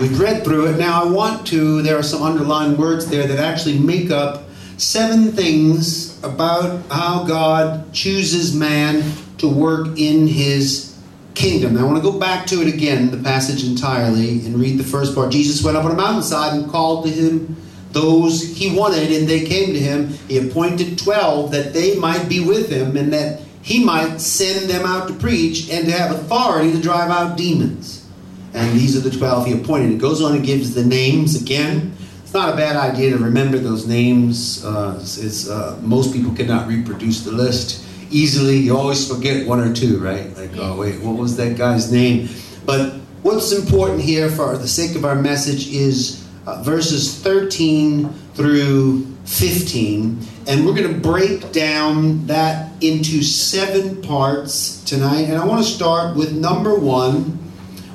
we've 0.00 0.20
read 0.20 0.44
through 0.44 0.72
it. 0.72 0.78
Now, 0.78 1.02
I 1.02 1.10
want 1.10 1.48
to, 1.48 1.82
there 1.82 1.98
are 1.98 2.04
some 2.04 2.22
underlying 2.22 2.76
words 2.76 3.06
there 3.06 3.26
that 3.26 3.40
actually 3.40 3.80
make 3.80 4.12
up 4.12 4.44
seven 4.76 5.32
things 5.32 6.16
about 6.22 6.80
how 6.92 7.24
God 7.24 7.92
chooses 7.92 8.54
man 8.54 9.02
to 9.38 9.48
work 9.48 9.98
in 9.98 10.28
his 10.28 10.91
kingdom. 11.34 11.74
Now, 11.74 11.80
I 11.80 11.84
want 11.84 12.02
to 12.02 12.10
go 12.10 12.18
back 12.18 12.46
to 12.48 12.62
it 12.62 12.72
again, 12.72 13.10
the 13.10 13.16
passage 13.16 13.64
entirely, 13.64 14.44
and 14.46 14.58
read 14.58 14.78
the 14.78 14.84
first 14.84 15.14
part. 15.14 15.32
Jesus 15.32 15.64
went 15.64 15.76
up 15.76 15.84
on 15.84 15.90
a 15.90 15.94
mountainside 15.94 16.54
and 16.58 16.70
called 16.70 17.04
to 17.06 17.10
him 17.10 17.56
those 17.92 18.56
he 18.56 18.76
wanted, 18.76 19.12
and 19.12 19.28
they 19.28 19.44
came 19.44 19.72
to 19.72 19.78
him. 19.78 20.08
He 20.28 20.38
appointed 20.38 20.98
twelve 20.98 21.50
that 21.52 21.72
they 21.72 21.96
might 21.96 22.28
be 22.28 22.40
with 22.40 22.70
him, 22.70 22.96
and 22.96 23.12
that 23.12 23.40
he 23.62 23.84
might 23.84 24.18
send 24.18 24.68
them 24.68 24.84
out 24.84 25.08
to 25.08 25.14
preach 25.14 25.70
and 25.70 25.86
to 25.86 25.92
have 25.92 26.10
authority 26.10 26.72
to 26.72 26.80
drive 26.80 27.10
out 27.10 27.36
demons. 27.36 28.06
And 28.54 28.78
these 28.78 28.96
are 28.96 29.00
the 29.00 29.16
twelve 29.16 29.46
he 29.46 29.52
appointed. 29.52 29.92
It 29.92 29.98
goes 29.98 30.22
on 30.22 30.34
and 30.34 30.44
gives 30.44 30.74
the 30.74 30.84
names 30.84 31.40
again. 31.40 31.94
It's 32.22 32.32
not 32.32 32.54
a 32.54 32.56
bad 32.56 32.76
idea 32.76 33.10
to 33.10 33.18
remember 33.18 33.58
those 33.58 33.86
names. 33.86 34.64
Uh, 34.64 35.04
uh, 35.50 35.78
most 35.82 36.12
people 36.14 36.34
cannot 36.34 36.66
reproduce 36.66 37.24
the 37.24 37.32
list 37.32 37.81
easily. 38.12 38.56
You 38.56 38.76
always 38.76 39.08
forget 39.08 39.46
one 39.46 39.60
or 39.60 39.72
two, 39.72 39.98
right? 39.98 40.34
Like, 40.36 40.50
oh 40.56 40.78
wait, 40.78 41.00
what 41.00 41.16
was 41.16 41.36
that 41.36 41.56
guy's 41.56 41.90
name? 41.90 42.28
But 42.64 42.94
what's 43.22 43.52
important 43.52 44.02
here, 44.02 44.30
for 44.30 44.56
the 44.56 44.68
sake 44.68 44.96
of 44.96 45.04
our 45.04 45.16
message, 45.16 45.72
is 45.72 46.26
uh, 46.46 46.62
verses 46.62 47.18
13 47.20 48.08
through 48.34 49.06
15. 49.24 50.20
And 50.48 50.66
we're 50.66 50.74
going 50.74 50.92
to 50.92 51.00
break 51.00 51.52
down 51.52 52.26
that 52.26 52.70
into 52.82 53.22
seven 53.22 54.02
parts 54.02 54.82
tonight. 54.84 55.22
And 55.22 55.36
I 55.36 55.46
want 55.46 55.64
to 55.64 55.70
start 55.70 56.16
with 56.16 56.32
number 56.32 56.74
one, 56.74 57.38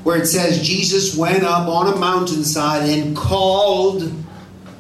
where 0.04 0.18
it 0.18 0.26
says 0.26 0.66
Jesus 0.66 1.18
went 1.18 1.44
up 1.44 1.68
on 1.68 1.94
a 1.94 1.98
mountainside 1.98 2.90
and 2.90 3.16
called 3.16 4.12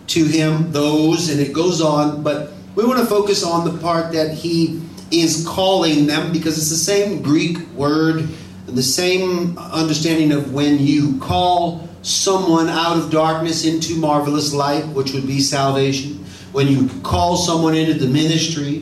to 0.08 0.23
him 0.23 0.71
those, 0.71 1.30
and 1.30 1.39
it 1.39 1.52
goes 1.52 1.81
on. 1.81 2.23
But 2.23 2.53
we 2.75 2.85
want 2.85 2.99
to 2.99 3.05
focus 3.05 3.43
on 3.43 3.65
the 3.65 3.77
part 3.80 4.13
that 4.13 4.33
he 4.33 4.81
is 5.11 5.45
calling 5.47 6.08
them 6.08 6.31
because 6.31 6.58
it's 6.58 6.69
the 6.69 6.75
same 6.75 7.22
Greek 7.22 7.58
word, 7.72 8.27
the 8.66 8.83
same 8.83 9.58
understanding 9.58 10.31
of 10.31 10.53
when 10.53 10.80
you 10.80 11.17
call 11.19 11.88
someone 12.02 12.69
out 12.69 12.97
of 12.97 13.11
darkness 13.11 13.66
into 13.66 13.95
marvelous 13.95 14.53
light, 14.53 14.86
which 14.88 15.14
would 15.14 15.27
be 15.27 15.39
salvation, 15.39 16.23
when 16.52 16.67
you 16.67 16.89
call 17.02 17.36
someone 17.36 17.75
into 17.75 17.94
the 17.94 18.08
ministry, 18.08 18.80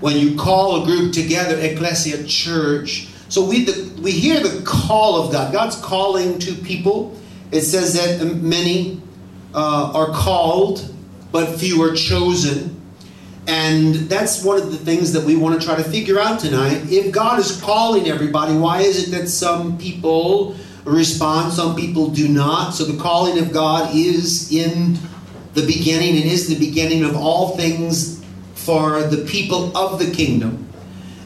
when 0.00 0.16
you 0.16 0.36
call 0.36 0.82
a 0.82 0.86
group 0.86 1.12
together, 1.12 1.58
ecclesia, 1.58 2.24
church. 2.24 3.08
So 3.28 3.44
we, 3.44 3.64
the, 3.64 4.00
we 4.00 4.12
hear 4.12 4.40
the 4.40 4.62
call 4.64 5.22
of 5.22 5.32
God. 5.32 5.52
God's 5.52 5.76
calling 5.76 6.38
to 6.38 6.54
people. 6.54 7.18
It 7.50 7.62
says 7.62 7.94
that 7.94 8.24
many 8.36 9.00
uh, 9.54 9.92
are 9.94 10.12
called, 10.12 10.94
but 11.32 11.58
few 11.58 11.82
are 11.82 11.94
chosen. 11.94 12.77
And 13.48 13.94
that's 13.94 14.44
one 14.44 14.58
of 14.58 14.70
the 14.70 14.76
things 14.76 15.12
that 15.14 15.24
we 15.24 15.34
want 15.34 15.58
to 15.58 15.66
try 15.66 15.74
to 15.74 15.82
figure 15.82 16.20
out 16.20 16.38
tonight. 16.38 16.82
If 16.92 17.10
God 17.10 17.40
is 17.40 17.58
calling 17.60 18.06
everybody, 18.06 18.54
why 18.54 18.82
is 18.82 19.08
it 19.08 19.10
that 19.12 19.28
some 19.28 19.78
people 19.78 20.54
respond, 20.84 21.52
some 21.52 21.74
people 21.74 22.08
do 22.08 22.28
not. 22.28 22.72
So 22.74 22.84
the 22.84 23.00
calling 23.00 23.38
of 23.38 23.52
God 23.52 23.94
is 23.94 24.52
in 24.52 24.98
the 25.54 25.66
beginning 25.66 26.16
and 26.16 26.24
is 26.24 26.46
the 26.48 26.58
beginning 26.58 27.04
of 27.04 27.16
all 27.16 27.56
things 27.56 28.22
for 28.54 29.02
the 29.02 29.24
people 29.24 29.76
of 29.76 29.98
the 29.98 30.10
kingdom. 30.10 30.66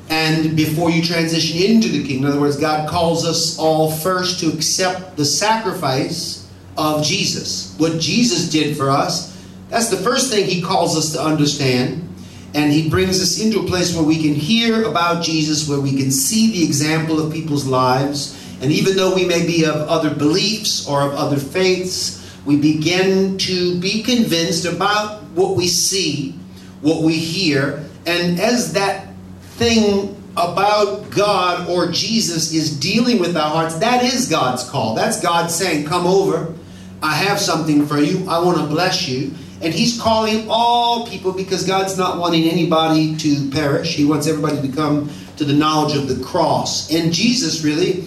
And 0.09 0.57
before 0.57 0.91
you 0.91 1.03
transition 1.03 1.59
into 1.59 1.89
the 1.89 2.07
kingdom, 2.07 2.27
in 2.27 2.33
other 2.33 2.41
words, 2.41 2.57
God 2.57 2.89
calls 2.89 3.27
us 3.27 3.59
all 3.59 3.91
first 3.91 4.41
to 4.41 4.53
accept 4.53 5.17
the 5.17 5.25
sacrifice 5.25 6.49
of 6.77 7.05
Jesus. 7.05 7.75
What 7.79 7.99
Jesus 7.99 8.51
did 8.51 8.77
for 8.77 8.91
us, 8.91 9.33
that's 9.71 9.89
the 9.89 9.97
first 9.97 10.31
thing 10.31 10.47
He 10.47 10.61
calls 10.61 10.97
us 10.97 11.13
to 11.13 11.23
understand. 11.23 12.09
And 12.55 12.71
He 12.73 12.89
brings 12.89 13.23
us 13.23 13.41
into 13.41 13.61
a 13.61 13.67
place 13.67 13.95
where 13.95 14.05
we 14.05 14.23
can 14.23 14.35
hear 14.35 14.85
about 14.85 15.23
Jesus, 15.23 15.69
where 15.69 15.81
we 15.81 15.97
can 15.97 16.11
see 16.11 16.53
the 16.53 16.65
example 16.65 17.19
of 17.21 17.33
people's 17.33 17.67
lives 17.67 18.39
and 18.63 18.71
even 18.71 18.97
though 18.97 19.13
we 19.13 19.25
may 19.25 19.45
be 19.45 19.65
of 19.65 19.75
other 19.75 20.15
beliefs 20.15 20.87
or 20.87 21.03
of 21.03 21.15
other 21.15 21.37
faiths, 21.37 22.21
we 22.47 22.57
begin 22.57 23.37
to 23.39 23.79
be 23.81 24.05
convinced 24.05 24.67
about 24.67 25.21
what 25.35 25.57
we 25.57 25.67
see, 25.67 26.37
what 26.81 27.03
we 27.03 27.19
hear, 27.19 27.85
and 28.07 28.39
as 28.39 28.73
that 28.75 29.09
thing 29.57 30.17
about 30.37 31.11
God 31.11 31.69
or 31.69 31.91
Jesus 31.91 32.55
is 32.55 32.79
dealing 32.79 33.19
with 33.19 33.37
our 33.37 33.51
hearts, 33.51 33.75
that 33.79 34.05
is 34.05 34.29
God's 34.29 34.69
call. 34.71 34.95
That's 34.95 35.21
God 35.21 35.51
saying, 35.51 35.87
Come 35.87 36.07
over. 36.07 36.55
I 37.03 37.15
have 37.17 37.41
something 37.41 37.87
for 37.87 37.99
you. 37.99 38.29
I 38.29 38.39
want 38.45 38.59
to 38.59 38.67
bless 38.67 39.09
you. 39.09 39.33
And 39.63 39.73
He's 39.73 40.01
calling 40.01 40.47
all 40.49 41.07
people 41.07 41.33
because 41.33 41.67
God's 41.67 41.97
not 41.97 42.19
wanting 42.19 42.45
anybody 42.45 43.17
to 43.17 43.51
perish. 43.51 43.95
He 43.95 44.05
wants 44.05 44.27
everybody 44.27 44.67
to 44.67 44.75
come 44.75 45.11
to 45.37 45.45
the 45.45 45.53
knowledge 45.53 45.97
of 45.97 46.09
the 46.09 46.23
cross. 46.25 46.93
And 46.93 47.13
Jesus 47.13 47.65
really 47.65 48.05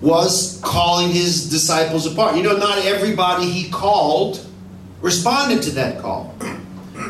was 0.00 0.60
calling 0.62 1.10
his 1.10 1.48
disciples 1.48 2.06
apart. 2.06 2.36
You 2.36 2.42
know, 2.42 2.56
not 2.56 2.84
everybody 2.84 3.46
he 3.46 3.70
called 3.70 4.44
responded 5.00 5.62
to 5.62 5.70
that 5.72 6.00
call. 6.00 6.34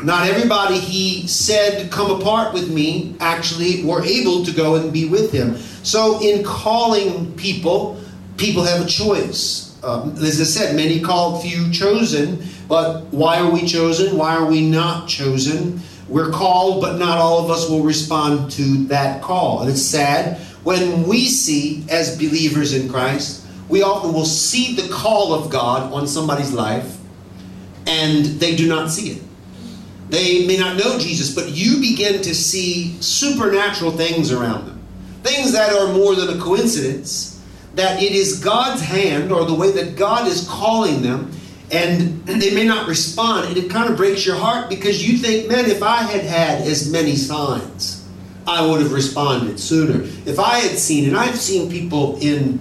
Not 0.03 0.27
everybody 0.27 0.77
he 0.77 1.27
said, 1.27 1.91
Come 1.91 2.19
apart 2.19 2.53
with 2.53 2.71
me, 2.71 3.15
actually 3.19 3.83
were 3.83 4.03
able 4.03 4.45
to 4.45 4.51
go 4.51 4.75
and 4.75 4.91
be 4.91 5.07
with 5.07 5.31
him. 5.31 5.57
So, 5.83 6.21
in 6.21 6.43
calling 6.43 7.35
people, 7.35 7.99
people 8.37 8.63
have 8.63 8.85
a 8.85 8.89
choice. 8.89 9.64
Um, 9.85 10.15
as 10.17 10.41
I 10.41 10.43
said, 10.43 10.75
many 10.75 10.99
called, 10.99 11.43
few 11.43 11.71
chosen. 11.71 12.43
But 12.67 13.03
why 13.13 13.39
are 13.39 13.51
we 13.51 13.67
chosen? 13.67 14.17
Why 14.17 14.35
are 14.35 14.45
we 14.45 14.67
not 14.67 15.07
chosen? 15.07 15.79
We're 16.09 16.31
called, 16.31 16.81
but 16.81 16.97
not 16.97 17.17
all 17.19 17.43
of 17.43 17.51
us 17.51 17.69
will 17.69 17.83
respond 17.83 18.51
to 18.51 18.85
that 18.85 19.21
call. 19.21 19.61
And 19.61 19.69
it's 19.69 19.81
sad 19.81 20.39
when 20.63 21.03
we 21.03 21.25
see, 21.25 21.85
as 21.89 22.17
believers 22.17 22.73
in 22.73 22.89
Christ, 22.89 23.45
we 23.69 23.83
often 23.83 24.13
will 24.13 24.25
see 24.25 24.75
the 24.75 24.91
call 24.91 25.33
of 25.33 25.51
God 25.51 25.93
on 25.93 26.07
somebody's 26.07 26.51
life 26.51 26.97
and 27.87 28.25
they 28.25 28.55
do 28.55 28.67
not 28.67 28.89
see 28.89 29.11
it. 29.11 29.23
They 30.09 30.45
may 30.45 30.57
not 30.57 30.77
know 30.77 30.97
Jesus, 30.99 31.33
but 31.33 31.49
you 31.49 31.79
begin 31.79 32.21
to 32.21 32.35
see 32.35 32.95
supernatural 33.01 33.91
things 33.91 34.31
around 34.31 34.65
them. 34.67 34.83
Things 35.23 35.51
that 35.53 35.73
are 35.73 35.93
more 35.93 36.15
than 36.15 36.37
a 36.37 36.41
coincidence, 36.41 37.34
that 37.75 38.01
it 38.01 38.13
is 38.13 38.39
God's 38.39 38.81
hand 38.81 39.31
or 39.31 39.45
the 39.45 39.53
way 39.53 39.71
that 39.71 39.95
God 39.95 40.27
is 40.27 40.47
calling 40.47 41.01
them, 41.01 41.31
and 41.71 42.25
they 42.25 42.53
may 42.53 42.65
not 42.65 42.87
respond. 42.87 43.49
And 43.49 43.57
it 43.57 43.69
kind 43.69 43.89
of 43.89 43.97
breaks 43.97 44.25
your 44.25 44.37
heart 44.37 44.69
because 44.69 45.07
you 45.07 45.17
think, 45.17 45.49
man, 45.49 45.65
if 45.65 45.83
I 45.83 46.03
had 46.03 46.23
had 46.23 46.61
as 46.61 46.91
many 46.91 47.15
signs, 47.15 48.07
I 48.47 48.65
would 48.65 48.81
have 48.81 48.91
responded 48.91 49.59
sooner. 49.59 50.03
If 50.25 50.39
I 50.39 50.59
had 50.59 50.77
seen, 50.77 51.07
and 51.07 51.17
I've 51.17 51.37
seen 51.37 51.69
people 51.69 52.17
in 52.21 52.59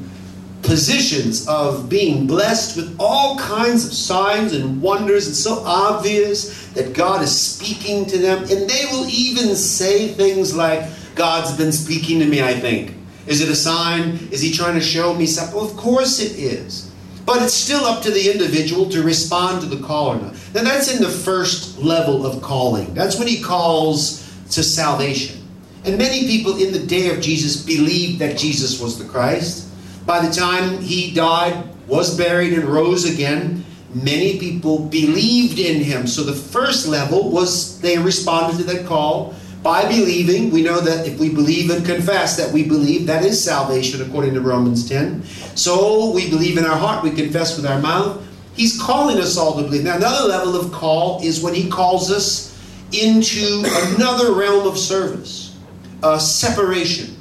positions 0.62 1.46
of 1.46 1.90
being 1.90 2.26
blessed 2.26 2.76
with 2.76 2.96
all 2.98 3.38
kinds 3.38 3.84
of 3.86 3.92
signs 3.92 4.54
and 4.54 4.80
wonders, 4.80 5.26
and 5.26 5.36
so 5.36 5.62
obvious 5.64 6.68
that 6.68 6.94
God 6.94 7.22
is 7.22 7.38
speaking 7.38 8.06
to 8.06 8.18
them, 8.18 8.38
and 8.38 8.68
they 8.68 8.86
will 8.90 9.06
even 9.08 9.54
say 9.54 10.08
things 10.08 10.56
like, 10.56 10.88
God's 11.14 11.56
been 11.56 11.70
speaking 11.70 12.18
to 12.20 12.26
me, 12.26 12.42
I 12.42 12.54
think. 12.54 12.96
Is 13.26 13.40
it 13.40 13.48
a 13.48 13.56
sign? 13.56 14.28
Is 14.30 14.40
he 14.40 14.52
trying 14.52 14.74
to 14.74 14.80
show 14.80 15.14
me 15.14 15.26
something? 15.26 15.56
Well, 15.56 15.64
of 15.64 15.76
course 15.76 16.20
it 16.20 16.38
is. 16.38 16.90
But 17.24 17.42
it's 17.42 17.54
still 17.54 17.84
up 17.84 18.02
to 18.02 18.10
the 18.10 18.30
individual 18.30 18.88
to 18.90 19.02
respond 19.02 19.62
to 19.62 19.66
the 19.66 19.82
call 19.82 20.08
or 20.08 20.20
not. 20.20 20.34
Now, 20.54 20.62
that's 20.62 20.94
in 20.94 21.02
the 21.02 21.08
first 21.08 21.78
level 21.78 22.26
of 22.26 22.42
calling. 22.42 22.92
That's 22.92 23.18
when 23.18 23.28
he 23.28 23.42
calls 23.42 24.30
to 24.50 24.62
salvation. 24.62 25.40
And 25.86 25.96
many 25.96 26.26
people 26.26 26.62
in 26.62 26.72
the 26.72 26.84
day 26.84 27.14
of 27.14 27.22
Jesus 27.22 27.64
believed 27.64 28.18
that 28.18 28.36
Jesus 28.36 28.80
was 28.80 28.98
the 28.98 29.06
Christ. 29.06 29.68
By 30.04 30.26
the 30.26 30.32
time 30.32 30.80
he 30.80 31.14
died, 31.14 31.64
was 31.86 32.16
buried, 32.16 32.52
and 32.52 32.64
rose 32.64 33.10
again, 33.10 33.64
many 33.94 34.38
people 34.38 34.80
believed 34.80 35.58
in 35.58 35.82
him. 35.82 36.06
So 36.06 36.22
the 36.24 36.34
first 36.34 36.86
level 36.86 37.30
was 37.30 37.80
they 37.80 37.96
responded 37.98 38.58
to 38.58 38.64
that 38.64 38.86
call 38.86 39.34
by 39.64 39.88
believing. 39.88 40.50
We 40.50 40.62
know 40.62 40.78
that 40.78 41.08
if 41.08 41.18
we 41.18 41.30
believe 41.30 41.70
and 41.70 41.84
confess 41.84 42.36
that 42.36 42.52
we 42.52 42.64
believe, 42.64 43.06
that 43.06 43.24
is 43.24 43.42
salvation 43.42 44.02
according 44.02 44.34
to 44.34 44.42
Romans 44.42 44.86
10. 44.86 45.24
So 45.56 46.12
we 46.12 46.28
believe 46.28 46.58
in 46.58 46.66
our 46.66 46.76
heart, 46.76 47.02
we 47.02 47.10
confess 47.10 47.56
with 47.56 47.66
our 47.66 47.80
mouth. 47.80 48.22
He's 48.54 48.80
calling 48.80 49.18
us 49.18 49.38
all 49.38 49.56
to 49.56 49.62
believe. 49.62 49.82
Now, 49.82 49.96
another 49.96 50.28
level 50.28 50.54
of 50.54 50.70
call 50.70 51.20
is 51.22 51.42
when 51.42 51.54
he 51.54 51.68
calls 51.68 52.10
us 52.10 52.54
into 52.92 53.64
another 53.66 54.34
realm 54.34 54.68
of 54.68 54.78
service 54.78 55.56
uh, 56.02 56.18
separation. 56.18 57.16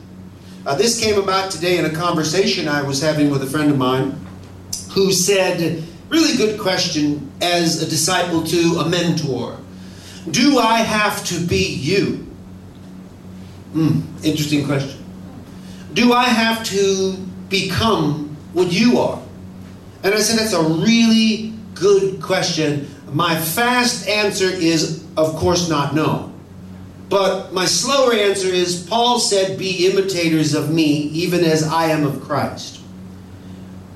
Uh, 0.66 0.76
this 0.76 1.02
came 1.02 1.18
about 1.18 1.50
today 1.50 1.78
in 1.78 1.86
a 1.86 1.90
conversation 1.90 2.68
I 2.68 2.84
was 2.84 3.02
having 3.02 3.30
with 3.30 3.42
a 3.42 3.48
friend 3.48 3.72
of 3.72 3.78
mine 3.78 4.20
who 4.92 5.14
said, 5.14 5.82
really 6.10 6.36
good 6.36 6.60
question 6.60 7.32
as 7.42 7.82
a 7.82 7.90
disciple 7.90 8.44
to 8.44 8.80
a 8.80 8.90
mentor. 8.90 9.58
Do 10.30 10.60
I 10.60 10.80
have 10.80 11.24
to 11.26 11.40
be 11.40 11.74
you? 11.76 12.33
Hmm, 13.74 14.02
interesting 14.24 14.66
question. 14.66 15.04
Do 15.94 16.14
I 16.14 16.26
have 16.26 16.64
to 16.66 17.14
become 17.50 18.36
what 18.54 18.72
you 18.72 19.00
are? 19.00 19.22
And 20.04 20.14
I 20.14 20.20
said, 20.20 20.40
that's 20.40 20.54
a 20.54 20.62
really 20.62 21.54
good 21.76 22.22
question. 22.22 22.88
My 23.12 23.40
fast 23.40 24.08
answer 24.08 24.46
is, 24.46 25.06
of 25.18 25.36
course, 25.36 25.70
not 25.70 25.96
no. 25.96 26.32
But 27.10 27.54
my 27.54 27.66
slower 27.66 28.14
answer 28.14 28.48
is, 28.48 28.88
Paul 28.88 29.20
said, 29.20 29.58
be 29.58 29.88
imitators 29.88 30.56
of 30.56 30.72
me, 30.72 31.04
even 31.10 31.44
as 31.44 31.64
I 31.64 31.86
am 31.86 32.06
of 32.06 32.22
Christ. 32.22 32.82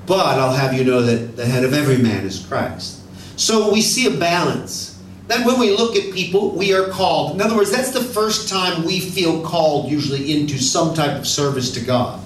But 0.06 0.38
I'll 0.38 0.54
have 0.54 0.72
you 0.72 0.84
know 0.84 1.02
that 1.02 1.36
the 1.36 1.44
head 1.44 1.64
of 1.64 1.74
every 1.74 1.98
man 1.98 2.24
is 2.24 2.38
Christ. 2.38 3.00
So 3.36 3.72
we 3.72 3.82
see 3.82 4.06
a 4.06 4.18
balance. 4.18 4.87
That 5.28 5.46
when 5.46 5.60
we 5.60 5.76
look 5.76 5.94
at 5.94 6.12
people, 6.12 6.52
we 6.52 6.74
are 6.74 6.88
called. 6.88 7.34
In 7.34 7.42
other 7.42 7.54
words, 7.54 7.70
that's 7.70 7.90
the 7.90 8.02
first 8.02 8.48
time 8.48 8.84
we 8.84 8.98
feel 8.98 9.42
called, 9.42 9.90
usually, 9.90 10.40
into 10.40 10.58
some 10.58 10.94
type 10.94 11.18
of 11.18 11.26
service 11.26 11.70
to 11.72 11.80
God. 11.80 12.18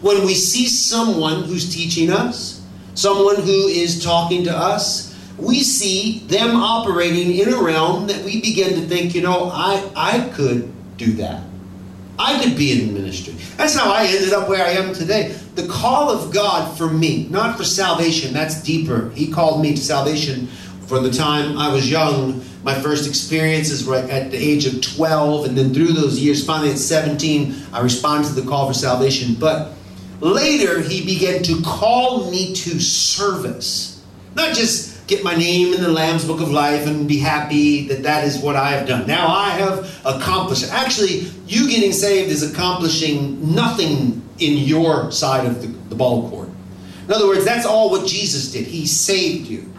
When 0.00 0.24
we 0.24 0.34
see 0.34 0.66
someone 0.66 1.44
who's 1.44 1.74
teaching 1.74 2.10
us, 2.10 2.62
someone 2.94 3.36
who 3.36 3.66
is 3.66 4.04
talking 4.04 4.44
to 4.44 4.56
us, 4.56 5.12
we 5.36 5.60
see 5.60 6.20
them 6.28 6.54
operating 6.54 7.36
in 7.36 7.52
a 7.52 7.60
realm 7.60 8.06
that 8.06 8.24
we 8.24 8.40
begin 8.40 8.80
to 8.80 8.86
think, 8.86 9.16
you 9.16 9.22
know, 9.22 9.50
I, 9.52 9.90
I 9.96 10.30
could 10.30 10.72
do 10.96 11.12
that. 11.14 11.42
I 12.18 12.40
could 12.40 12.56
be 12.56 12.70
in 12.70 12.94
ministry. 12.94 13.34
That's 13.56 13.74
how 13.74 13.92
I 13.92 14.04
ended 14.04 14.32
up 14.32 14.48
where 14.48 14.64
I 14.64 14.70
am 14.70 14.94
today. 14.94 15.36
The 15.56 15.66
call 15.66 16.08
of 16.10 16.32
God 16.32 16.78
for 16.78 16.88
me, 16.88 17.26
not 17.30 17.56
for 17.56 17.64
salvation, 17.64 18.32
that's 18.32 18.62
deeper. 18.62 19.10
He 19.10 19.32
called 19.32 19.60
me 19.60 19.74
to 19.74 19.82
salvation 19.82 20.48
from 20.86 21.02
the 21.02 21.10
time 21.10 21.58
I 21.58 21.72
was 21.72 21.90
young. 21.90 22.44
My 22.62 22.74
first 22.74 23.06
experiences 23.06 23.86
were 23.86 23.96
at 23.96 24.30
the 24.30 24.36
age 24.36 24.66
of 24.66 24.80
12, 24.80 25.46
and 25.46 25.58
then 25.58 25.74
through 25.74 25.92
those 25.92 26.18
years, 26.18 26.44
finally 26.44 26.70
at 26.70 26.78
17, 26.78 27.54
I 27.72 27.80
responded 27.80 28.28
to 28.28 28.34
the 28.40 28.48
call 28.48 28.66
for 28.66 28.74
salvation. 28.74 29.34
But 29.34 29.72
later, 30.20 30.80
He 30.80 31.04
began 31.04 31.42
to 31.44 31.60
call 31.62 32.30
me 32.30 32.54
to 32.54 32.80
service. 32.80 34.02
Not 34.34 34.54
just 34.54 35.06
get 35.06 35.22
my 35.22 35.34
name 35.34 35.74
in 35.74 35.82
the 35.82 35.90
Lamb's 35.90 36.24
Book 36.24 36.40
of 36.40 36.50
Life 36.50 36.86
and 36.86 37.06
be 37.06 37.18
happy 37.18 37.86
that 37.88 38.02
that 38.02 38.24
is 38.24 38.38
what 38.38 38.56
I 38.56 38.70
have 38.70 38.88
done. 38.88 39.06
Now 39.06 39.28
I 39.28 39.50
have 39.50 40.00
accomplished. 40.04 40.70
Actually, 40.72 41.30
you 41.46 41.68
getting 41.68 41.92
saved 41.92 42.30
is 42.30 42.50
accomplishing 42.50 43.54
nothing 43.54 44.22
in 44.38 44.58
your 44.58 45.12
side 45.12 45.46
of 45.46 45.60
the, 45.60 45.68
the 45.88 45.94
ball 45.94 46.28
court. 46.30 46.48
In 47.06 47.12
other 47.12 47.26
words, 47.26 47.44
that's 47.44 47.66
all 47.66 47.90
what 47.90 48.06
Jesus 48.06 48.50
did. 48.50 48.66
He 48.66 48.86
saved 48.86 49.46
you. 49.46 49.73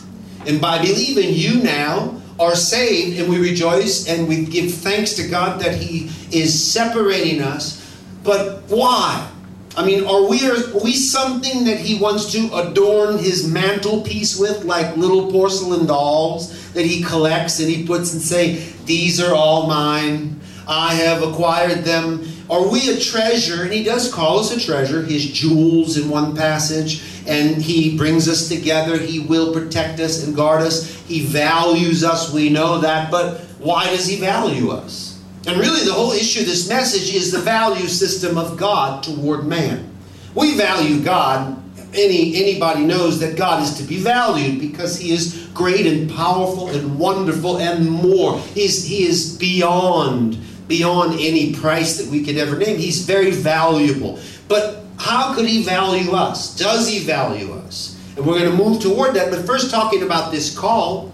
And 0.47 0.61
by 0.61 0.79
believing, 0.79 1.33
you 1.33 1.61
now 1.63 2.21
are 2.39 2.55
saved, 2.55 3.19
and 3.19 3.29
we 3.29 3.39
rejoice 3.39 4.07
and 4.09 4.27
we 4.27 4.45
give 4.45 4.73
thanks 4.73 5.13
to 5.13 5.27
God 5.27 5.61
that 5.61 5.75
He 5.75 6.09
is 6.37 6.71
separating 6.71 7.41
us. 7.41 7.81
But 8.23 8.63
why? 8.67 9.31
I 9.77 9.85
mean, 9.85 10.05
are 10.05 10.23
we, 10.23 10.49
are 10.49 10.83
we 10.83 10.93
something 10.93 11.65
that 11.65 11.79
he 11.79 11.99
wants 11.99 12.31
to 12.31 12.49
adorn 12.55 13.17
his 13.17 13.51
mantelpiece 13.51 14.39
with, 14.39 14.63
like 14.63 14.95
little 14.95 15.29
porcelain 15.31 15.85
dolls 15.85 16.71
that 16.71 16.85
he 16.85 17.03
collects 17.03 17.59
and 17.59 17.69
he 17.69 17.85
puts 17.85 18.13
and 18.13 18.21
say, 18.21 18.55
These 18.85 19.21
are 19.21 19.35
all 19.35 19.67
mine. 19.67 20.39
I 20.67 20.93
have 20.95 21.23
acquired 21.23 21.83
them. 21.83 22.25
Are 22.49 22.67
we 22.67 22.89
a 22.89 22.99
treasure? 22.99 23.63
And 23.63 23.73
he 23.73 23.83
does 23.83 24.11
call 24.11 24.39
us 24.39 24.55
a 24.55 24.59
treasure, 24.59 25.01
his 25.01 25.29
jewels 25.29 25.97
in 25.97 26.09
one 26.09 26.35
passage, 26.35 27.03
and 27.27 27.61
he 27.61 27.97
brings 27.97 28.27
us 28.27 28.47
together. 28.47 28.97
He 28.97 29.19
will 29.19 29.53
protect 29.53 29.99
us 29.99 30.23
and 30.23 30.35
guard 30.35 30.61
us. 30.61 30.93
He 31.07 31.25
values 31.25 32.03
us, 32.03 32.33
we 32.33 32.49
know 32.49 32.79
that, 32.79 33.11
but 33.11 33.41
why 33.59 33.85
does 33.85 34.07
he 34.07 34.17
value 34.17 34.71
us? 34.71 35.15
And 35.47 35.59
really, 35.59 35.85
the 35.85 35.93
whole 35.93 36.11
issue 36.11 36.39
of 36.39 36.47
this 36.47 36.67
message 36.67 37.13
is 37.13 37.31
the 37.31 37.39
value 37.39 37.87
system 37.87 38.37
of 38.37 38.57
God 38.57 39.03
toward 39.03 39.45
man. 39.45 39.91
We 40.33 40.57
value 40.57 41.03
God. 41.03 41.61
Any, 41.93 42.35
anybody 42.35 42.83
knows 42.83 43.19
that 43.19 43.37
God 43.37 43.63
is 43.63 43.75
to 43.75 43.83
be 43.83 43.97
valued 43.97 44.59
because 44.59 44.97
He 44.97 45.13
is 45.13 45.47
great 45.53 45.85
and 45.85 46.11
powerful 46.11 46.69
and 46.69 46.99
wonderful 46.99 47.57
and 47.57 47.89
more. 47.89 48.39
He's, 48.39 48.85
he 48.85 49.05
is 49.05 49.37
beyond, 49.37 50.37
beyond 50.67 51.19
any 51.19 51.53
price 51.53 51.97
that 51.97 52.07
we 52.07 52.23
could 52.23 52.37
ever 52.37 52.57
name. 52.57 52.77
He's 52.77 53.05
very 53.05 53.31
valuable. 53.31 54.19
But 54.49 54.84
how 55.05 55.35
could 55.35 55.47
He 55.47 55.63
value 55.63 56.11
us? 56.11 56.55
Does 56.57 56.89
He 56.89 56.99
value 56.99 57.53
us? 57.53 57.99
And 58.17 58.25
we're 58.25 58.39
going 58.39 58.49
to 58.49 58.57
move 58.57 58.81
toward 58.81 59.13
that. 59.15 59.29
But 59.29 59.45
first, 59.45 59.69
talking 59.69 60.03
about 60.03 60.31
this 60.31 60.57
call, 60.57 61.13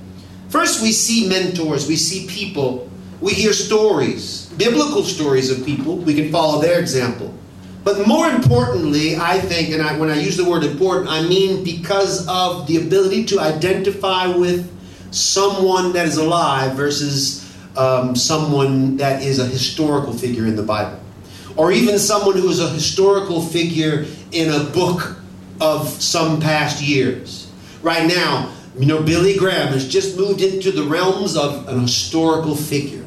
first 0.50 0.82
we 0.82 0.92
see 0.92 1.28
mentors, 1.28 1.88
we 1.88 1.96
see 1.96 2.26
people 2.28 2.90
we 3.22 3.34
hear 3.34 3.54
stories, 3.54 4.48
biblical 4.58 5.04
stories 5.04 5.52
of 5.52 5.64
people. 5.64 5.98
We 5.98 6.16
can 6.16 6.32
follow 6.32 6.60
their 6.60 6.80
example. 6.80 7.32
But 7.84 8.08
more 8.08 8.28
importantly, 8.28 9.16
I 9.16 9.40
think, 9.40 9.70
and 9.70 9.82
I, 9.82 9.98
when 9.98 10.10
I 10.10 10.20
use 10.20 10.38
the 10.38 10.46
word 10.48 10.64
important, 10.64 11.08
I 11.08 11.22
mean 11.22 11.64
because 11.64 12.28
of 12.28 12.68
the 12.68 12.78
ability 12.78 13.26
to 13.26 13.40
identify 13.40 14.28
with 14.28 14.70
someone 15.12 15.94
that 15.94 16.08
is 16.08 16.18
alive 16.18 16.76
versus 16.76 17.48
um, 17.78 18.16
someone 18.16 18.98
that 18.98 19.22
is 19.22 19.40
a 19.40 19.46
historical 19.46 20.14
figure 20.14 20.46
in 20.46 20.56
the 20.56 20.64
Bible. 20.64 21.01
Or 21.58 21.72
even 21.72 22.00
someone 22.00 22.38
who 22.38 22.50
is 22.50 22.60
a 22.60 22.70
historical 22.70 23.42
figure 23.42 24.06
in 24.32 24.52
a 24.52 24.64
book 24.64 25.18
of 25.60 25.88
some 26.02 26.40
past 26.40 26.82
years. 26.82 27.52
Right 27.82 28.08
now, 28.08 28.52
you 28.78 28.86
know, 28.86 29.04
Billy 29.04 29.38
Graham 29.38 29.68
has 29.70 29.88
just 29.88 30.18
moved 30.18 30.42
into 30.42 30.72
the 30.72 30.84
realms 30.84 31.36
of 31.36 31.68
an 31.68 31.82
historical 31.82 32.56
figure 32.56 33.02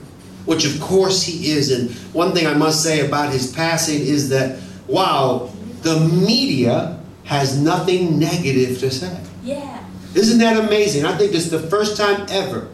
which 0.44 0.64
of 0.64 0.80
course 0.80 1.22
he 1.22 1.50
is. 1.50 1.70
And 1.70 1.90
one 2.12 2.32
thing 2.32 2.46
I 2.46 2.54
must 2.54 2.82
say 2.82 3.06
about 3.06 3.32
his 3.32 3.52
passing 3.52 4.00
is 4.00 4.28
that, 4.30 4.60
wow, 4.86 5.50
the 5.82 6.00
media 6.00 7.00
has 7.24 7.58
nothing 7.58 8.18
negative 8.18 8.78
to 8.80 8.90
say. 8.90 9.18
Yeah. 9.42 9.84
Isn't 10.14 10.38
that 10.38 10.62
amazing? 10.62 11.04
I 11.04 11.16
think 11.16 11.34
it's 11.34 11.48
the 11.48 11.58
first 11.58 11.96
time 11.96 12.26
ever 12.28 12.68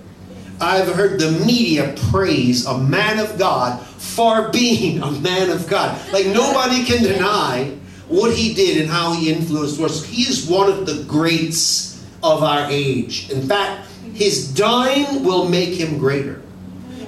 I've 0.61 0.95
heard 0.95 1.19
the 1.19 1.33
media 1.33 1.95
praise 2.11 2.67
a 2.67 2.77
man 2.79 3.19
of 3.19 3.39
God 3.39 3.81
for 3.81 4.49
being 4.53 5.03
a 5.03 5.11
man 5.11 5.51
of 5.51 5.69
God. 5.69 5.99
Like 6.13 6.27
nobody 6.27 6.85
can 6.85 7.03
deny 7.03 7.77
what 8.09 8.35
he 8.35 8.55
did 8.55 8.81
and 8.81 8.91
how 8.91 9.13
he 9.13 9.33
influenced 9.33 9.81
us. 9.81 10.05
He 10.05 10.23
is 10.23 10.47
one 10.49 10.71
of 10.71 10.85
the 10.85 11.05
greats 11.05 12.05
of 12.23 12.43
our 12.43 12.69
age. 12.71 13.31
In 13.31 13.47
fact, 13.47 13.89
his 14.15 14.53
dying 14.53 15.25
will 15.25 15.49
make 15.49 15.71
him 15.71 15.97
greater. 15.99 16.43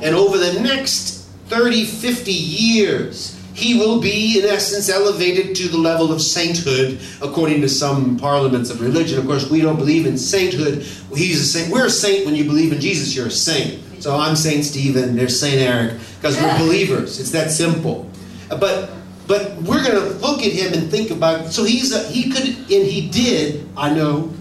And 0.00 0.14
over 0.14 0.38
the 0.38 0.60
next 0.60 1.26
30, 1.48 1.84
50 1.84 2.32
years, 2.32 3.38
he 3.54 3.78
will 3.78 4.00
be, 4.00 4.38
in 4.38 4.46
essence, 4.46 4.88
elevated 4.88 5.54
to 5.56 5.68
the 5.68 5.78
level 5.78 6.12
of 6.12 6.22
sainthood, 6.22 7.00
according 7.20 7.60
to 7.60 7.68
some 7.68 8.16
parliaments 8.16 8.70
of 8.70 8.80
religion. 8.80 9.18
Of 9.18 9.26
course, 9.26 9.50
we 9.50 9.60
don't 9.60 9.76
believe 9.76 10.06
in 10.06 10.16
sainthood. 10.16 10.82
He's 11.14 11.40
a 11.40 11.44
saint. 11.44 11.72
We're 11.72 11.86
a 11.86 11.90
saint 11.90 12.24
when 12.24 12.34
you 12.34 12.44
believe 12.44 12.72
in 12.72 12.80
Jesus, 12.80 13.14
you're 13.14 13.26
a 13.26 13.30
saint. 13.30 13.80
So 14.02 14.16
I'm 14.16 14.34
Saint 14.34 14.64
Stephen, 14.64 15.14
there's 15.14 15.38
Saint 15.38 15.60
Eric, 15.60 16.00
because 16.16 16.40
we're 16.40 16.58
believers. 16.66 17.20
It's 17.20 17.30
that 17.30 17.50
simple. 17.50 18.10
But 18.48 18.90
but 19.28 19.54
we're 19.62 19.82
going 19.84 19.94
to 19.94 20.18
look 20.18 20.40
at 20.40 20.52
him 20.52 20.72
and 20.72 20.90
think 20.90 21.10
about. 21.10 21.52
So 21.52 21.64
he's 21.64 21.92
a, 21.92 22.02
he 22.08 22.30
could 22.30 22.44
and 22.44 22.68
he 22.68 23.08
did. 23.08 23.68
I 23.76 23.94
know. 23.94 24.32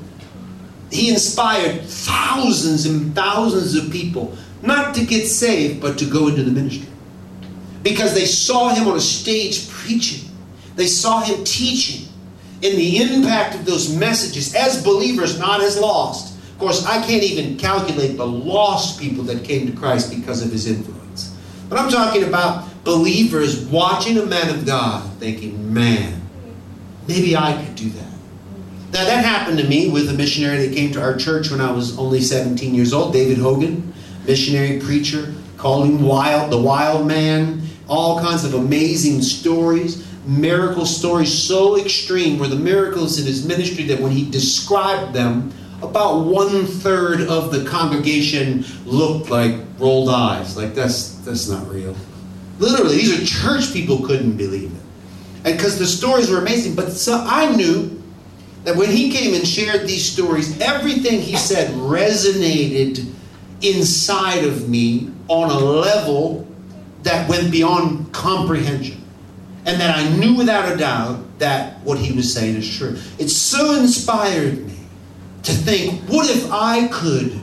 He 0.91 1.09
inspired 1.09 1.81
thousands 1.81 2.85
and 2.85 3.15
thousands 3.15 3.75
of 3.75 3.91
people 3.91 4.35
not 4.61 4.93
to 4.95 5.05
get 5.05 5.27
saved, 5.27 5.81
but 5.81 5.97
to 5.99 6.05
go 6.05 6.27
into 6.27 6.43
the 6.43 6.51
ministry. 6.51 6.90
Because 7.83 8.13
they 8.13 8.25
saw 8.25 8.69
him 8.69 8.87
on 8.87 8.97
a 8.97 9.01
stage 9.01 9.69
preaching, 9.69 10.29
they 10.75 10.87
saw 10.87 11.21
him 11.21 11.43
teaching, 11.43 12.07
and 12.63 12.77
the 12.77 13.01
impact 13.01 13.55
of 13.55 13.65
those 13.65 13.95
messages 13.95 14.53
as 14.53 14.83
believers, 14.83 15.39
not 15.39 15.61
as 15.61 15.79
lost. 15.79 16.37
Of 16.51 16.59
course, 16.59 16.85
I 16.85 17.01
can't 17.05 17.23
even 17.23 17.57
calculate 17.57 18.17
the 18.17 18.27
lost 18.27 18.99
people 18.99 19.23
that 19.25 19.43
came 19.43 19.65
to 19.65 19.73
Christ 19.73 20.11
because 20.15 20.45
of 20.45 20.51
his 20.51 20.67
influence. 20.67 21.35
But 21.69 21.79
I'm 21.79 21.89
talking 21.89 22.23
about 22.23 22.83
believers 22.83 23.65
watching 23.65 24.17
a 24.17 24.25
man 24.25 24.49
of 24.49 24.65
God 24.65 25.09
thinking, 25.19 25.73
man, 25.73 26.21
maybe 27.07 27.35
I 27.35 27.63
could 27.63 27.75
do 27.75 27.89
that. 27.89 28.11
Now, 28.93 29.05
that 29.05 29.23
happened 29.23 29.57
to 29.57 29.67
me 29.67 29.89
with 29.89 30.09
a 30.09 30.13
missionary 30.13 30.67
that 30.67 30.75
came 30.75 30.91
to 30.91 31.01
our 31.01 31.15
church 31.15 31.49
when 31.49 31.61
I 31.61 31.71
was 31.71 31.97
only 31.97 32.21
17 32.21 32.75
years 32.75 32.93
old, 32.93 33.13
David 33.13 33.37
Hogan 33.37 33.91
missionary 34.25 34.79
preacher, 34.79 35.33
called 35.57 35.87
him 35.87 36.01
wild, 36.01 36.51
the 36.51 36.57
wild 36.57 37.07
man, 37.07 37.60
all 37.91 38.21
kinds 38.21 38.45
of 38.45 38.53
amazing 38.53 39.21
stories, 39.21 40.07
miracle 40.25 40.85
stories 40.85 41.31
so 41.31 41.77
extreme 41.77 42.39
were 42.39 42.47
the 42.47 42.55
miracles 42.55 43.19
in 43.19 43.25
his 43.25 43.45
ministry 43.45 43.83
that 43.83 43.99
when 43.99 44.13
he 44.13 44.31
described 44.31 45.13
them, 45.13 45.51
about 45.81 46.25
one 46.25 46.65
third 46.65 47.21
of 47.27 47.51
the 47.51 47.65
congregation 47.65 48.63
looked 48.85 49.29
like 49.29 49.55
rolled 49.77 50.07
eyes, 50.07 50.55
like 50.55 50.73
that's 50.73 51.15
that's 51.25 51.49
not 51.49 51.67
real. 51.67 51.93
Literally, 52.59 52.95
these 52.95 53.19
are 53.19 53.25
church 53.25 53.73
people 53.73 54.05
couldn't 54.05 54.37
believe 54.37 54.71
it. 54.71 54.81
And 55.43 55.57
because 55.57 55.77
the 55.77 55.87
stories 55.87 56.29
were 56.29 56.37
amazing, 56.37 56.75
but 56.75 56.91
so 56.91 57.21
I 57.27 57.53
knew 57.55 58.01
that 58.63 58.75
when 58.75 58.89
he 58.89 59.11
came 59.11 59.33
and 59.33 59.45
shared 59.45 59.87
these 59.87 60.09
stories, 60.09 60.61
everything 60.61 61.19
he 61.19 61.35
said 61.35 61.71
resonated 61.71 63.11
inside 63.61 64.45
of 64.45 64.69
me 64.69 65.11
on 65.27 65.49
a 65.49 65.59
level 65.59 66.47
that 67.03 67.29
went 67.29 67.51
beyond 67.51 68.11
comprehension. 68.13 68.97
And 69.65 69.79
that 69.79 69.95
I 69.95 70.09
knew 70.17 70.35
without 70.35 70.71
a 70.71 70.77
doubt 70.77 71.39
that 71.39 71.79
what 71.81 71.99
he 71.99 72.13
was 72.13 72.33
saying 72.33 72.55
is 72.55 72.77
true. 72.77 72.97
It 73.19 73.29
so 73.29 73.75
inspired 73.75 74.65
me 74.65 74.75
to 75.43 75.51
think 75.51 76.01
what 76.09 76.29
if 76.29 76.51
I 76.51 76.87
could 76.87 77.39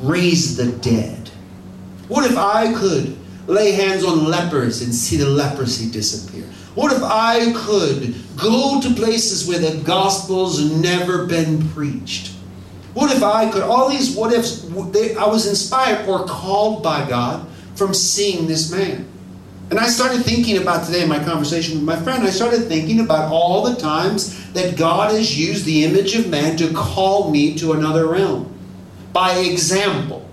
raise 0.00 0.56
the 0.56 0.72
dead? 0.78 1.28
What 2.08 2.30
if 2.30 2.36
I 2.36 2.72
could 2.74 3.16
lay 3.46 3.72
hands 3.72 4.04
on 4.04 4.24
lepers 4.24 4.82
and 4.82 4.94
see 4.94 5.16
the 5.16 5.28
leprosy 5.28 5.90
disappear? 5.90 6.44
What 6.74 6.92
if 6.92 7.02
I 7.02 7.52
could 7.52 8.14
go 8.36 8.80
to 8.80 8.94
places 8.94 9.46
where 9.46 9.58
the 9.58 9.82
gospel's 9.82 10.62
never 10.72 11.26
been 11.26 11.68
preached? 11.70 12.32
What 12.94 13.14
if 13.14 13.22
I 13.22 13.50
could? 13.50 13.62
All 13.62 13.88
these 13.88 14.14
what 14.14 14.32
ifs, 14.32 14.66
I 15.16 15.26
was 15.26 15.46
inspired 15.46 16.06
or 16.06 16.26
called 16.26 16.82
by 16.82 17.08
God 17.08 17.46
from 17.74 17.94
seeing 17.94 18.46
this 18.46 18.70
man. 18.70 19.08
And 19.70 19.78
I 19.78 19.88
started 19.88 20.22
thinking 20.22 20.58
about 20.58 20.84
today 20.84 21.02
in 21.02 21.08
my 21.08 21.22
conversation 21.24 21.76
with 21.76 21.84
my 21.84 21.96
friend, 21.96 22.22
I 22.24 22.30
started 22.30 22.64
thinking 22.64 23.00
about 23.00 23.32
all 23.32 23.62
the 23.62 23.80
times 23.80 24.52
that 24.52 24.76
God 24.76 25.12
has 25.12 25.38
used 25.38 25.64
the 25.64 25.84
image 25.84 26.14
of 26.14 26.28
man 26.28 26.56
to 26.58 26.72
call 26.74 27.30
me 27.30 27.54
to 27.56 27.72
another 27.72 28.06
realm. 28.06 28.52
By 29.12 29.38
example. 29.38 30.28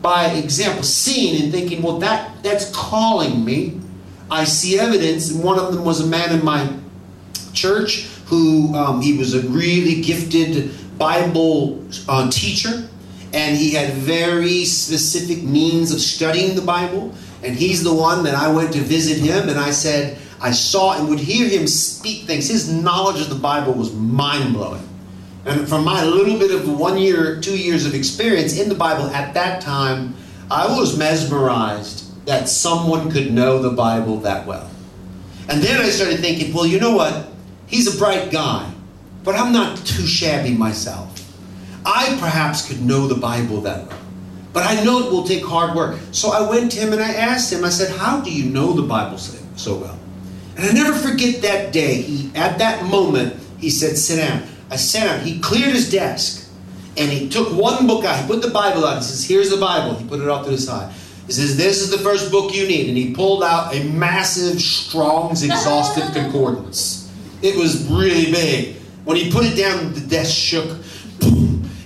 By 0.00 0.26
example. 0.26 0.84
Seeing 0.84 1.42
and 1.42 1.52
thinking, 1.52 1.82
well, 1.82 1.98
that, 1.98 2.42
that's 2.42 2.70
calling 2.70 3.44
me. 3.44 3.80
I 4.30 4.44
see 4.44 4.78
evidence, 4.78 5.30
and 5.30 5.42
one 5.42 5.58
of 5.58 5.74
them 5.74 5.84
was 5.84 6.00
a 6.00 6.06
man 6.06 6.32
in 6.32 6.44
my 6.44 6.72
church 7.52 8.08
who 8.26 8.74
um, 8.74 9.02
he 9.02 9.18
was 9.18 9.34
a 9.34 9.40
really 9.48 10.00
gifted 10.00 10.70
Bible 10.98 11.84
uh, 12.08 12.30
teacher, 12.30 12.88
and 13.32 13.56
he 13.56 13.70
had 13.70 13.94
very 13.94 14.64
specific 14.64 15.42
means 15.42 15.92
of 15.92 16.00
studying 16.00 16.54
the 16.54 16.62
Bible. 16.62 17.14
And 17.42 17.56
he's 17.56 17.82
the 17.82 17.94
one 17.94 18.24
that 18.24 18.34
I 18.34 18.52
went 18.52 18.72
to 18.74 18.80
visit 18.80 19.18
him, 19.18 19.48
and 19.48 19.58
I 19.58 19.70
said, 19.70 20.18
I 20.40 20.50
saw 20.50 20.98
and 20.98 21.08
would 21.08 21.20
hear 21.20 21.48
him 21.48 21.66
speak 21.66 22.26
things. 22.26 22.48
His 22.48 22.72
knowledge 22.72 23.20
of 23.20 23.28
the 23.28 23.36
Bible 23.36 23.72
was 23.72 23.92
mind 23.94 24.54
blowing. 24.54 24.88
And 25.44 25.68
from 25.68 25.84
my 25.84 26.04
little 26.04 26.38
bit 26.38 26.52
of 26.52 26.68
one 26.68 26.98
year, 26.98 27.40
two 27.40 27.56
years 27.56 27.84
of 27.84 27.94
experience 27.94 28.58
in 28.58 28.68
the 28.68 28.74
Bible 28.74 29.06
at 29.06 29.34
that 29.34 29.60
time, 29.60 30.14
I 30.50 30.66
was 30.66 30.96
mesmerized 30.96 32.26
that 32.26 32.48
someone 32.48 33.10
could 33.10 33.32
know 33.32 33.60
the 33.60 33.70
Bible 33.70 34.18
that 34.18 34.46
well. 34.46 34.70
And 35.48 35.60
then 35.60 35.80
I 35.80 35.88
started 35.88 36.20
thinking, 36.20 36.52
well, 36.52 36.66
you 36.66 36.78
know 36.78 36.94
what? 36.94 37.28
He's 37.66 37.92
a 37.92 37.98
bright 37.98 38.30
guy, 38.30 38.72
but 39.24 39.34
I'm 39.34 39.52
not 39.52 39.78
too 39.78 40.06
shabby 40.06 40.52
myself. 40.52 41.11
I 41.84 42.16
perhaps 42.20 42.66
could 42.66 42.82
know 42.82 43.06
the 43.06 43.14
Bible 43.14 43.60
that 43.62 43.86
well. 43.86 43.98
But 44.52 44.66
I 44.66 44.82
know 44.84 45.06
it 45.06 45.10
will 45.10 45.24
take 45.24 45.44
hard 45.44 45.74
work. 45.74 45.98
So 46.12 46.30
I 46.30 46.48
went 46.48 46.72
to 46.72 46.80
him 46.80 46.92
and 46.92 47.02
I 47.02 47.12
asked 47.12 47.52
him, 47.52 47.64
I 47.64 47.70
said, 47.70 47.96
How 47.96 48.20
do 48.20 48.30
you 48.30 48.50
know 48.50 48.72
the 48.72 48.82
Bible 48.82 49.18
so 49.18 49.76
well? 49.76 49.98
And 50.56 50.66
I 50.66 50.72
never 50.72 50.92
forget 50.92 51.42
that 51.42 51.72
day. 51.72 52.02
He, 52.02 52.30
at 52.36 52.58
that 52.58 52.84
moment, 52.84 53.36
he 53.58 53.70
said, 53.70 53.96
Sit 53.96 54.16
down. 54.16 54.42
I 54.70 54.76
sat 54.76 55.04
down. 55.04 55.26
He 55.26 55.40
cleared 55.40 55.72
his 55.72 55.90
desk 55.90 56.50
and 56.96 57.10
he 57.10 57.28
took 57.28 57.48
one 57.56 57.86
book 57.86 58.04
out. 58.04 58.20
He 58.20 58.26
put 58.26 58.42
the 58.42 58.50
Bible 58.50 58.84
out. 58.84 58.98
He 58.98 59.04
says, 59.04 59.26
Here's 59.26 59.50
the 59.50 59.56
Bible. 59.56 59.94
He 59.94 60.06
put 60.06 60.20
it 60.20 60.28
off 60.28 60.44
to 60.44 60.50
the 60.50 60.58
side. 60.58 60.92
He 61.26 61.32
says, 61.32 61.56
This 61.56 61.80
is 61.80 61.90
the 61.90 61.98
first 61.98 62.30
book 62.30 62.54
you 62.54 62.66
need. 62.66 62.88
And 62.88 62.96
he 62.98 63.14
pulled 63.14 63.42
out 63.42 63.74
a 63.74 63.84
massive 63.84 64.60
Strong's 64.60 65.42
Exhaustive 65.42 66.12
Concordance. 66.12 67.10
It 67.40 67.56
was 67.56 67.86
really 67.88 68.30
big. 68.30 68.76
When 69.04 69.16
he 69.16 69.32
put 69.32 69.44
it 69.44 69.56
down, 69.56 69.94
the 69.94 70.00
desk 70.00 70.36
shook. 70.36 70.78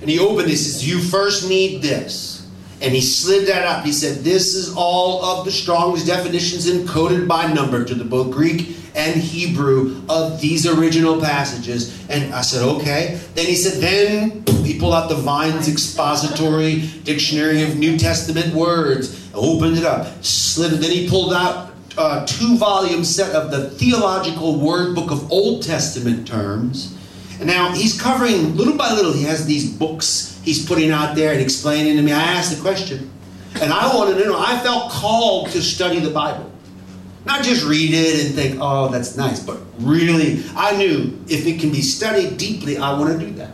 And 0.07 0.13
he 0.13 0.21
opened 0.21 0.47
it. 0.47 0.51
He 0.51 0.57
says, 0.57 0.89
You 0.89 1.01
first 1.01 1.49
need 1.49 1.83
this. 1.83 2.49
And 2.81 2.95
he 2.95 3.01
slid 3.01 3.49
that 3.49 3.67
up. 3.67 3.85
He 3.85 3.91
said, 3.91 4.23
This 4.23 4.55
is 4.55 4.73
all 4.77 5.25
of 5.25 5.45
the 5.45 5.51
Strong's 5.51 6.07
definitions 6.07 6.71
encoded 6.71 7.27
by 7.27 7.53
number 7.53 7.85
to 7.85 7.93
the 7.93 8.05
both 8.05 8.31
Greek 8.31 8.77
and 8.95 9.21
Hebrew 9.21 10.01
of 10.09 10.41
these 10.41 10.65
original 10.65 11.21
passages. 11.21 12.09
And 12.09 12.33
I 12.33 12.43
said, 12.43 12.63
Okay. 12.77 13.21
Then 13.35 13.47
he 13.47 13.57
said, 13.57 13.83
Then 13.83 14.45
he 14.65 14.79
pulled 14.79 14.95
out 14.95 15.09
the 15.09 15.17
Vine's 15.17 15.69
expository 15.69 16.83
dictionary 17.03 17.65
of 17.65 17.77
New 17.77 17.99
Testament 17.99 18.55
words, 18.55 19.29
opened 19.35 19.77
it 19.77 19.85
up, 19.85 20.23
slid 20.23 20.75
it. 20.75 20.77
Then 20.77 20.93
he 20.93 21.11
pulled 21.11 21.35
out 21.35 21.73
uh, 21.99 22.25
two 22.27 22.57
volume 22.59 23.03
set 23.03 23.35
of 23.35 23.51
the 23.51 23.71
theological 23.71 24.61
word 24.61 24.95
book 24.95 25.11
of 25.11 25.33
Old 25.33 25.65
Testament 25.65 26.29
terms. 26.29 26.96
And 27.39 27.47
now 27.47 27.73
he's 27.73 28.01
covering 28.01 28.57
little 28.57 28.77
by 28.77 28.93
little, 28.93 29.13
he 29.13 29.25
has 29.25 29.47
these 29.47 29.71
books 29.71 30.37
he's 30.47 30.65
putting 30.65 30.91
out 30.91 31.15
there 31.15 31.33
and 31.33 31.41
explaining 31.43 31.97
to 31.97 32.03
me. 32.03 32.13
I 32.13 32.23
asked 32.23 32.57
the 32.57 32.63
question, 32.63 33.11
and 33.61 33.71
I 33.71 33.95
wanted 33.95 34.23
to 34.23 34.25
know. 34.25 34.39
I 34.39 34.59
felt 34.61 34.91
called 34.91 35.51
to 35.51 35.61
study 35.61 36.01
the 36.01 36.11
Bible. 36.11 36.51
Not 37.27 37.43
just 37.43 37.67
read 37.67 37.93
it 37.93 38.25
and 38.25 38.35
think, 38.35 38.59
oh, 38.61 38.89
that's 38.89 39.17
nice, 39.17 39.41
but 39.41 39.59
really, 39.81 40.45
I 40.55 40.77
knew 40.77 41.19
if 41.29 41.45
it 41.45 41.61
can 41.61 41.73
be 41.73 41.83
studied 41.83 42.39
deeply, 42.39 42.79
I 42.79 42.97
want 42.97 43.19
to 43.19 43.27
do 43.27 43.33
that. 43.35 43.51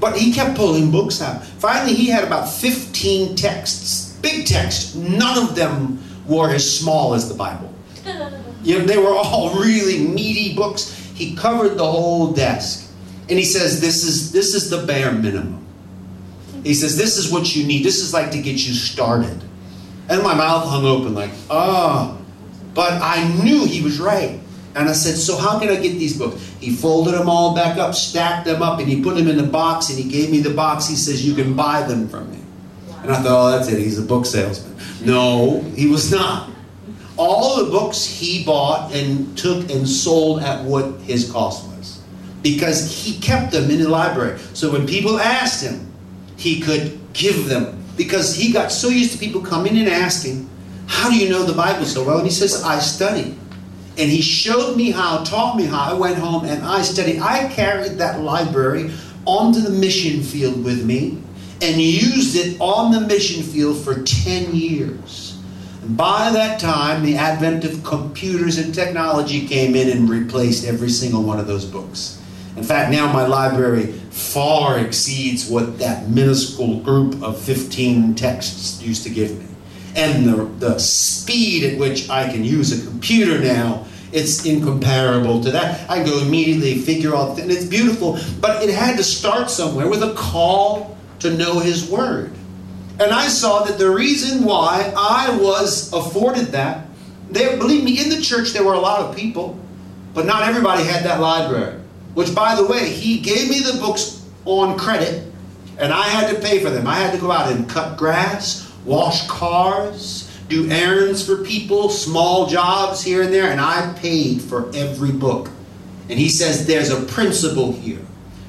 But 0.00 0.16
he 0.16 0.32
kept 0.32 0.56
pulling 0.56 0.90
books 0.90 1.20
out. 1.20 1.44
Finally, 1.44 1.92
he 1.92 2.06
had 2.06 2.24
about 2.24 2.48
15 2.48 3.36
texts, 3.36 4.16
big 4.22 4.46
texts. 4.46 4.94
None 4.94 5.36
of 5.36 5.54
them 5.54 6.02
were 6.26 6.50
as 6.50 6.78
small 6.78 7.12
as 7.12 7.28
the 7.28 7.34
Bible. 7.34 7.72
You 8.62 8.78
know, 8.78 8.84
they 8.84 8.98
were 8.98 9.14
all 9.14 9.54
really 9.58 10.06
meaty 10.06 10.54
books. 10.54 10.94
He 11.14 11.34
covered 11.34 11.78
the 11.78 11.90
whole 11.90 12.30
desk. 12.34 12.89
And 13.30 13.38
he 13.38 13.44
says, 13.44 13.80
this 13.80 14.04
is, 14.04 14.32
this 14.32 14.54
is 14.54 14.68
the 14.68 14.84
bare 14.84 15.12
minimum. 15.12 15.60
He 16.64 16.74
says, 16.74 16.96
This 16.96 17.16
is 17.16 17.32
what 17.32 17.54
you 17.54 17.66
need. 17.66 17.84
This 17.84 18.00
is 18.00 18.12
like 18.12 18.30
to 18.32 18.40
get 18.40 18.52
you 18.66 18.74
started. 18.74 19.42
And 20.08 20.22
my 20.22 20.34
mouth 20.34 20.68
hung 20.68 20.84
open, 20.84 21.14
like. 21.14 21.30
Oh. 21.48 22.18
But 22.74 23.00
I 23.02 23.26
knew 23.42 23.66
he 23.66 23.82
was 23.82 23.98
right. 23.98 24.38
And 24.74 24.88
I 24.88 24.92
said, 24.92 25.16
So 25.16 25.36
how 25.36 25.58
can 25.58 25.68
I 25.68 25.76
get 25.76 25.92
these 25.98 26.18
books? 26.18 26.40
He 26.60 26.74
folded 26.74 27.14
them 27.14 27.28
all 27.28 27.54
back 27.54 27.78
up, 27.78 27.94
stacked 27.94 28.44
them 28.44 28.62
up, 28.62 28.78
and 28.78 28.88
he 28.88 29.02
put 29.02 29.16
them 29.16 29.28
in 29.28 29.38
a 29.38 29.46
box 29.46 29.90
and 29.90 29.98
he 29.98 30.08
gave 30.08 30.30
me 30.30 30.40
the 30.40 30.50
box. 30.50 30.86
He 30.86 30.96
says, 30.96 31.26
You 31.26 31.34
can 31.34 31.54
buy 31.54 31.82
them 31.82 32.08
from 32.08 32.30
me. 32.30 32.38
And 33.02 33.10
I 33.10 33.22
thought, 33.22 33.26
Oh, 33.26 33.50
that's 33.56 33.68
it. 33.68 33.78
He's 33.78 33.98
a 33.98 34.02
book 34.02 34.26
salesman. 34.26 34.76
No, 35.04 35.62
he 35.74 35.88
was 35.88 36.10
not. 36.10 36.50
All 37.16 37.64
the 37.64 37.70
books 37.70 38.04
he 38.04 38.44
bought 38.44 38.92
and 38.94 39.36
took 39.36 39.70
and 39.70 39.88
sold 39.88 40.42
at 40.42 40.64
what 40.64 41.00
his 41.00 41.30
cost. 41.30 41.69
Because 42.42 43.04
he 43.04 43.18
kept 43.20 43.52
them 43.52 43.70
in 43.70 43.82
the 43.82 43.88
library. 43.88 44.38
So 44.54 44.72
when 44.72 44.86
people 44.86 45.18
asked 45.18 45.62
him, 45.62 45.92
he 46.36 46.60
could 46.60 46.98
give 47.12 47.46
them. 47.46 47.82
Because 47.96 48.34
he 48.34 48.52
got 48.52 48.72
so 48.72 48.88
used 48.88 49.12
to 49.12 49.18
people 49.18 49.42
coming 49.42 49.76
and 49.78 49.88
asking, 49.88 50.48
How 50.86 51.10
do 51.10 51.16
you 51.16 51.28
know 51.28 51.42
the 51.42 51.52
Bible 51.52 51.84
so 51.84 52.04
well? 52.04 52.16
And 52.16 52.26
he 52.26 52.32
says, 52.32 52.62
I 52.64 52.78
study. 52.78 53.36
And 53.98 54.10
he 54.10 54.22
showed 54.22 54.76
me 54.76 54.90
how, 54.90 55.22
taught 55.24 55.56
me 55.56 55.64
how. 55.64 55.90
I 55.90 55.92
went 55.92 56.16
home 56.16 56.46
and 56.46 56.64
I 56.64 56.82
studied. 56.82 57.20
I 57.20 57.48
carried 57.52 57.98
that 57.98 58.20
library 58.20 58.90
onto 59.26 59.60
the 59.60 59.70
mission 59.70 60.22
field 60.22 60.64
with 60.64 60.84
me 60.84 61.22
and 61.60 61.80
used 61.80 62.36
it 62.36 62.58
on 62.60 62.92
the 62.92 63.00
mission 63.00 63.42
field 63.42 63.82
for 63.84 64.02
10 64.02 64.54
years. 64.54 65.38
And 65.82 65.96
by 65.96 66.30
that 66.30 66.58
time, 66.60 67.02
the 67.02 67.16
advent 67.16 67.64
of 67.64 67.84
computers 67.84 68.58
and 68.58 68.74
technology 68.74 69.46
came 69.46 69.74
in 69.74 69.90
and 69.90 70.08
replaced 70.08 70.66
every 70.66 70.88
single 70.88 71.22
one 71.22 71.38
of 71.38 71.46
those 71.46 71.64
books. 71.64 72.19
In 72.56 72.64
fact, 72.64 72.90
now 72.90 73.12
my 73.12 73.26
library 73.26 73.92
far 74.10 74.78
exceeds 74.78 75.48
what 75.48 75.78
that 75.78 76.08
minuscule 76.08 76.80
group 76.80 77.22
of 77.22 77.40
15 77.40 78.14
texts 78.14 78.82
used 78.82 79.04
to 79.04 79.10
give 79.10 79.38
me. 79.38 79.46
And 79.94 80.26
the, 80.26 80.44
the 80.66 80.78
speed 80.78 81.64
at 81.64 81.78
which 81.78 82.10
I 82.10 82.28
can 82.28 82.44
use 82.44 82.72
a 82.72 82.88
computer 82.88 83.40
now, 83.40 83.86
it's 84.12 84.44
incomparable 84.44 85.42
to 85.42 85.50
that. 85.52 85.88
I 85.88 86.04
go 86.04 86.20
immediately 86.20 86.78
figure 86.78 87.14
out, 87.14 87.38
and 87.38 87.50
it's 87.50 87.64
beautiful, 87.64 88.18
but 88.40 88.62
it 88.62 88.70
had 88.70 88.96
to 88.96 89.04
start 89.04 89.50
somewhere 89.50 89.88
with 89.88 90.02
a 90.02 90.14
call 90.14 90.96
to 91.20 91.36
know 91.36 91.60
His 91.60 91.88
Word. 91.88 92.32
And 92.98 93.12
I 93.12 93.28
saw 93.28 93.64
that 93.64 93.78
the 93.78 93.90
reason 93.90 94.44
why 94.44 94.92
I 94.96 95.36
was 95.40 95.92
afforded 95.92 96.48
that, 96.48 96.86
believe 97.32 97.84
me, 97.84 98.02
in 98.02 98.10
the 98.10 98.20
church 98.20 98.50
there 98.50 98.64
were 98.64 98.74
a 98.74 98.80
lot 98.80 99.00
of 99.00 99.16
people, 99.16 99.58
but 100.12 100.26
not 100.26 100.42
everybody 100.42 100.84
had 100.84 101.04
that 101.04 101.20
library. 101.20 101.79
Which, 102.14 102.34
by 102.34 102.54
the 102.54 102.66
way, 102.66 102.88
he 102.88 103.18
gave 103.18 103.48
me 103.48 103.60
the 103.60 103.78
books 103.78 104.26
on 104.44 104.78
credit, 104.78 105.30
and 105.78 105.92
I 105.92 106.04
had 106.04 106.34
to 106.34 106.40
pay 106.40 106.60
for 106.60 106.70
them. 106.70 106.86
I 106.86 106.96
had 106.96 107.12
to 107.12 107.20
go 107.20 107.30
out 107.30 107.52
and 107.52 107.68
cut 107.68 107.96
grass, 107.96 108.72
wash 108.84 109.26
cars, 109.28 110.30
do 110.48 110.68
errands 110.70 111.24
for 111.24 111.44
people, 111.44 111.88
small 111.88 112.46
jobs 112.46 113.02
here 113.02 113.22
and 113.22 113.32
there, 113.32 113.50
and 113.50 113.60
I 113.60 113.92
paid 113.98 114.42
for 114.42 114.68
every 114.74 115.12
book. 115.12 115.48
And 116.08 116.18
he 116.18 116.28
says 116.28 116.66
there's 116.66 116.90
a 116.90 117.02
principle 117.02 117.72
here. 117.72 118.00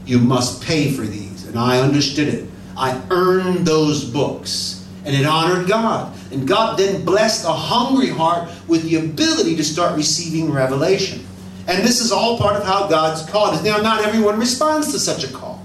You 0.06 0.18
must 0.18 0.63
pay 0.63 0.91
for 0.91 1.03
these. 1.03 1.46
And 1.46 1.58
I 1.58 1.80
understood 1.80 2.27
it. 2.27 2.50
I 2.75 3.00
earned 3.12 3.68
those 3.68 4.03
books. 4.03 4.88
And 5.06 5.15
it 5.15 5.25
honored 5.25 5.68
God. 5.68 6.15
And 6.32 6.48
God 6.48 6.80
then 6.80 7.06
blessed 7.06 7.46
a 7.46 7.53
hungry 7.53 8.10
heart 8.10 8.50
with 8.68 8.84
the 8.84 8.96
ability 8.96 9.56
to 9.58 9.63
start 9.63 9.96
receiving 9.96 10.51
revelation. 10.51 11.25
And 11.68 11.84
this 11.84 12.01
is 12.01 12.12
all 12.12 12.38
part 12.38 12.56
of 12.56 12.63
how 12.63 12.88
God's 12.88 13.27
called 13.30 13.56
us. 13.56 13.63
Now, 13.63 13.77
not 13.77 14.03
everyone 14.03 14.39
responds 14.39 14.91
to 14.91 15.00
such 15.00 15.24
a 15.24 15.32
call. 15.32 15.63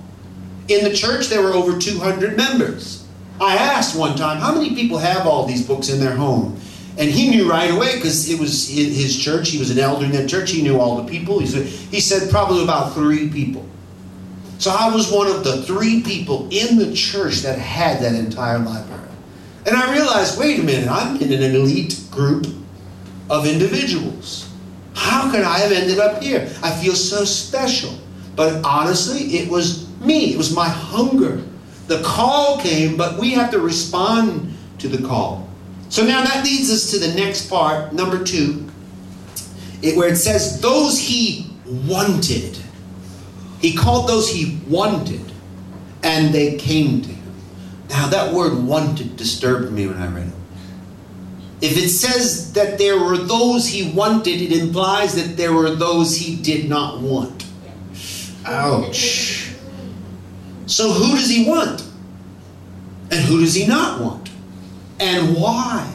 In 0.69 0.85
the 0.85 0.93
church, 0.93 1.29
there 1.29 1.43
were 1.43 1.53
over 1.53 1.79
200 1.79 2.37
members. 2.37 3.07
I 3.41 3.57
asked 3.57 3.97
one 3.97 4.17
time, 4.17 4.39
how 4.39 4.55
many 4.55 4.75
people 4.75 4.99
have 4.99 5.27
all 5.27 5.47
these 5.47 5.67
books 5.67 5.89
in 5.89 6.01
their 6.01 6.17
home? 6.17 6.59
And 6.99 7.11
he 7.11 7.29
knew 7.29 7.49
right 7.49 7.71
away 7.71 7.97
because 7.97 8.29
it 8.31 8.41
was 8.41 8.69
his 8.69 9.17
church. 9.17 9.51
He 9.51 9.59
was 9.59 9.71
an 9.71 9.79
elder 9.79 10.07
in 10.07 10.13
that 10.13 10.29
church. 10.29 10.51
He 10.51 10.63
knew 10.63 10.81
all 10.81 11.03
the 11.03 11.09
people. 11.09 11.39
He 11.39 11.47
said, 11.47 11.67
he 11.67 12.01
said 12.01 12.31
probably 12.31 12.63
about 12.63 12.95
three 12.95 13.29
people. 13.29 13.67
So 14.59 14.71
I 14.71 14.89
was 14.89 15.13
one 15.13 15.27
of 15.27 15.45
the 15.45 15.63
three 15.63 16.03
people 16.03 16.49
in 16.51 16.79
the 16.79 16.95
church 16.95 17.43
that 17.43 17.59
had 17.59 18.01
that 18.01 18.15
entire 18.15 18.59
library. 18.59 19.03
And 19.67 19.77
I 19.77 19.93
realized, 19.93 20.39
wait 20.39 20.59
a 20.59 20.63
minute, 20.63 20.89
I'm 20.89 21.21
in 21.21 21.33
an 21.33 21.43
elite 21.43 22.01
group 22.11 22.47
of 23.29 23.47
individuals. 23.47 24.46
How 24.97 25.31
could 25.31 25.43
I 25.43 25.59
have 25.59 25.73
ended 25.73 25.99
up 25.99 26.23
here? 26.23 26.51
I 26.63 26.73
feel 26.73 26.95
so 26.95 27.25
special. 27.25 27.93
But 28.35 28.65
honestly, 28.65 29.37
it 29.39 29.49
was 29.49 29.89
me. 30.01 30.33
It 30.33 30.39
was 30.39 30.55
my 30.55 30.69
hunger. 30.69 31.43
The 31.87 32.03
call 32.03 32.59
came, 32.59 32.97
but 32.97 33.19
we 33.19 33.31
have 33.33 33.51
to 33.53 33.61
respond 33.61 34.55
to 34.79 34.89
the 34.89 35.07
call. 35.07 35.49
So 35.91 36.05
now 36.05 36.25
that 36.25 36.45
leads 36.45 36.71
us 36.71 36.91
to 36.91 36.99
the 36.99 37.15
next 37.15 37.49
part, 37.49 37.93
number 37.93 38.25
two, 38.25 38.67
it, 39.83 39.97
where 39.97 40.09
it 40.09 40.17
says, 40.17 40.61
those 40.61 40.99
he 40.99 41.47
wanted. 41.87 42.59
He 43.61 43.75
called 43.75 44.09
those 44.09 44.31
he 44.31 44.59
wanted, 44.67 45.33
and 46.03 46.35
they 46.35 46.57
came 46.57 47.03
to 47.03 47.09
him. 47.09 47.35
Now, 47.91 48.09
that 48.09 48.35
word 48.35 48.65
wanted 48.65 49.17
disturbed 49.17 49.73
me 49.73 49.87
when 49.87 49.97
I 49.97 50.09
read 50.09 50.29
it. 50.29 50.36
If 51.61 51.77
it 51.77 51.89
says 51.89 52.53
that 52.53 52.77
there 52.79 52.99
were 52.99 53.17
those 53.17 53.67
he 53.67 53.91
wanted, 53.91 54.43
it 54.43 54.53
implies 54.53 55.15
that 55.15 55.37
there 55.37 55.53
were 55.53 55.71
those 55.75 56.17
he 56.17 56.37
did 56.37 56.69
not 56.69 57.01
want. 57.01 57.47
Ouch. 58.45 59.51
So, 60.67 60.91
who 60.91 61.17
does 61.17 61.31
he 61.31 61.49
want? 61.49 61.83
And 63.11 63.25
who 63.25 63.41
does 63.41 63.55
he 63.55 63.67
not 63.67 64.01
want? 64.01 64.29
And 65.01 65.37
why? 65.37 65.93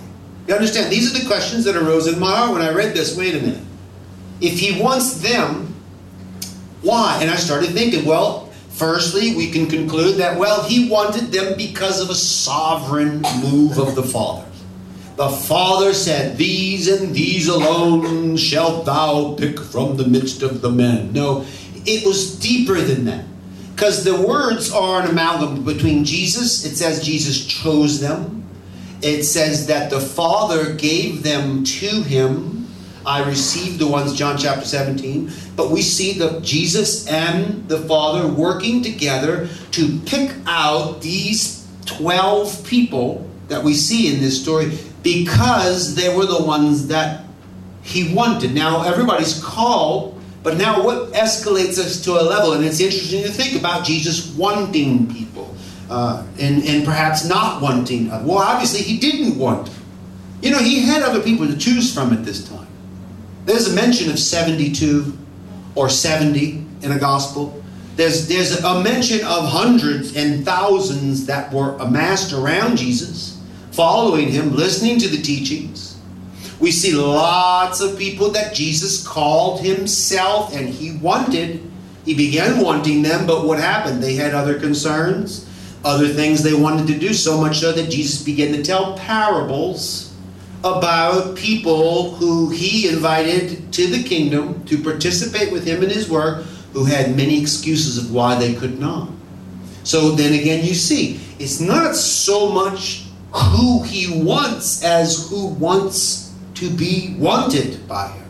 You 0.48 0.56
understand? 0.56 0.92
These 0.92 1.14
are 1.14 1.20
the 1.20 1.28
questions 1.28 1.66
that 1.66 1.76
arose 1.76 2.08
in 2.08 2.20
my 2.20 2.36
heart 2.36 2.54
when 2.54 2.62
I 2.62 2.72
read 2.72 2.96
this. 2.96 3.16
Wait 3.16 3.36
a 3.36 3.40
minute. 3.40 3.64
If 4.40 4.60
he 4.60 4.82
wants 4.82 5.22
them, 5.22 5.76
why? 6.82 7.20
And 7.22 7.30
I 7.30 7.36
started 7.36 7.72
thinking, 7.72 8.06
well, 8.06 8.48
firstly, 8.70 9.36
we 9.36 9.52
can 9.52 9.68
conclude 9.68 10.18
that, 10.18 10.40
well, 10.40 10.64
he 10.64 10.90
wanted 10.90 11.32
them 11.32 11.56
because 11.58 12.02
of 12.02 12.10
a 12.10 12.16
sovereign 12.16 13.22
move 13.42 13.78
of 13.78 13.96
the 13.96 14.04
Father. 14.04 14.48
The 15.22 15.30
Father 15.30 15.94
said, 15.94 16.36
These 16.36 16.88
and 16.88 17.14
these 17.14 17.48
alone 17.48 18.38
shalt 18.38 18.88
thou 18.88 19.36
pick 19.36 19.60
from 19.60 19.96
the 19.96 20.08
midst 20.08 20.42
of 20.42 20.62
the 20.62 20.72
men. 20.72 21.14
No, 21.14 21.46
it 21.86 22.04
was 22.08 22.40
deeper 22.40 22.82
than 22.82 23.06
that. 23.06 23.26
Because 23.76 24.04
the 24.04 24.20
words 24.20 24.74
are 24.74 25.04
an 25.04 25.12
amalgam 25.12 25.64
between 25.64 26.06
Jesus, 26.06 26.66
it 26.66 26.76
says 26.76 27.06
Jesus 27.06 27.46
chose 27.46 28.00
them. 28.02 28.44
It 29.04 29.22
says 29.22 29.68
that 29.68 29.92
the 29.92 30.00
Father 30.00 30.74
gave 30.74 31.22
them 31.22 31.66
to 31.66 32.02
him 32.02 32.68
I 33.06 33.24
received 33.24 33.78
the 33.78 33.88
ones, 33.88 34.16
John 34.16 34.40
chapter 34.40 34.66
17. 34.66 35.32
But 35.56 35.70
we 35.70 35.84
see 35.84 36.18
the 36.18 36.40
Jesus 36.42 37.08
and 37.08 37.68
the 37.68 37.80
Father 37.80 38.28
working 38.28 38.82
together 38.82 39.50
to 39.72 40.00
pick 40.06 40.34
out 40.48 41.02
these 41.02 41.68
12 41.86 42.66
people 42.66 43.28
that 43.50 43.64
we 43.64 43.74
see 43.74 44.14
in 44.14 44.20
this 44.20 44.42
story 44.42 44.78
because 45.04 45.96
they 45.96 46.16
were 46.16 46.26
the 46.26 46.44
ones 46.44 46.88
that 46.88 47.26
he 47.84 48.14
wanted. 48.14 48.54
Now, 48.54 48.84
everybody's 48.84 49.44
called, 49.44 50.22
but 50.44 50.58
now 50.58 50.84
what 50.84 51.14
escalates 51.14 51.78
us 51.78 52.04
to 52.06 52.14
a 52.14 52.24
level, 52.24 52.54
and 52.54 52.64
it's 52.64 52.80
interesting 52.80 53.24
to 53.24 53.30
think 53.30 53.60
about 53.60 53.86
Jesus 53.86 54.34
wanting 54.36 55.12
people 55.12 55.56
uh, 55.90 56.26
and, 56.40 56.64
and 56.64 56.86
perhaps 56.86 57.28
not 57.28 57.62
wanting. 57.62 58.10
Well, 58.10 58.38
obviously, 58.38 58.82
he 58.82 58.98
didn't 58.98 59.38
want. 59.38 59.70
You 60.42 60.52
know, 60.52 60.60
he 60.60 60.82
had 60.82 61.04
other 61.04 61.22
people 61.22 61.48
to 61.48 61.58
choose 61.58 61.94
from 61.94 62.14
at 62.14 62.26
this 62.26 62.48
time. 62.48 62.68
There's 63.46 63.72
a 63.72 63.76
mention 63.76 64.12
of 64.12 64.20
72 64.20 65.18
or 65.76 65.90
70 65.90 66.66
in 66.82 66.92
a 66.92 67.00
gospel. 67.00 67.62
There's, 67.96 68.28
there's 68.28 68.64
a 68.64 68.82
mention 68.82 69.26
of 69.26 69.48
hundreds 69.48 70.16
and 70.16 70.46
thousands 70.46 71.26
that 71.26 71.54
were 71.54 71.76
amassed 71.78 72.34
around 72.34 72.78
Jesus, 72.78 73.31
following 73.72 74.30
him, 74.30 74.56
listening 74.56 75.00
to 75.00 75.08
the 75.08 75.22
teachings. 75.22 76.00
We 76.60 76.72
see 76.72 76.94
lots 76.94 77.82
of 77.82 77.98
people 77.98 78.30
that 78.32 78.54
Jesus 78.54 79.06
called 79.06 79.62
himself 79.62 80.56
and 80.56 80.70
he 80.70 80.98
wanted. 80.98 81.64
He 82.06 82.14
began 82.14 82.60
wanting 82.62 83.02
them, 83.02 83.26
but 83.26 83.46
what 83.46 83.60
happened? 83.60 84.04
They 84.04 84.16
had 84.16 84.34
other 84.36 84.60
concerns, 84.60 85.50
other 85.84 86.08
things 86.08 86.44
they 86.44 86.54
wanted 86.54 86.88
to 86.88 87.00
do, 87.00 87.14
so 87.14 87.42
much 87.42 87.60
so 87.60 87.72
that 87.72 87.90
Jesus 87.90 88.24
began 88.24 88.54
to 88.54 88.62
tell 88.62 88.96
parables 88.98 90.14
about 90.64 91.36
people 91.36 92.14
who 92.16 92.50
he 92.50 92.88
invited 92.88 93.74
to 93.74 93.88
the 93.88 94.04
kingdom 94.04 94.64
to 94.66 94.84
participate 94.84 95.52
with 95.52 95.66
him 95.66 95.82
in 95.82 95.90
his 95.90 96.08
work 96.08 96.46
who 96.74 96.86
had 96.86 97.16
many 97.18 97.42
excuses 97.42 97.98
of 97.98 98.14
why 98.14 98.36
they 98.36 98.54
could 98.54 98.80
not. 98.80 99.10
So 99.84 100.12
then 100.12 100.40
again, 100.40 100.64
you 100.64 100.76
see, 100.76 101.20
it's 101.40 101.60
not 101.60 101.96
so 101.96 102.50
much 102.50 103.06
who 103.34 103.84
he 103.84 104.24
wants 104.24 104.84
as 104.84 105.30
who 105.30 105.48
wants 105.48 106.34
to 106.56 106.70
be 106.70 107.16
wanted 107.18 107.88
by 107.88 108.08
him. 108.08 108.22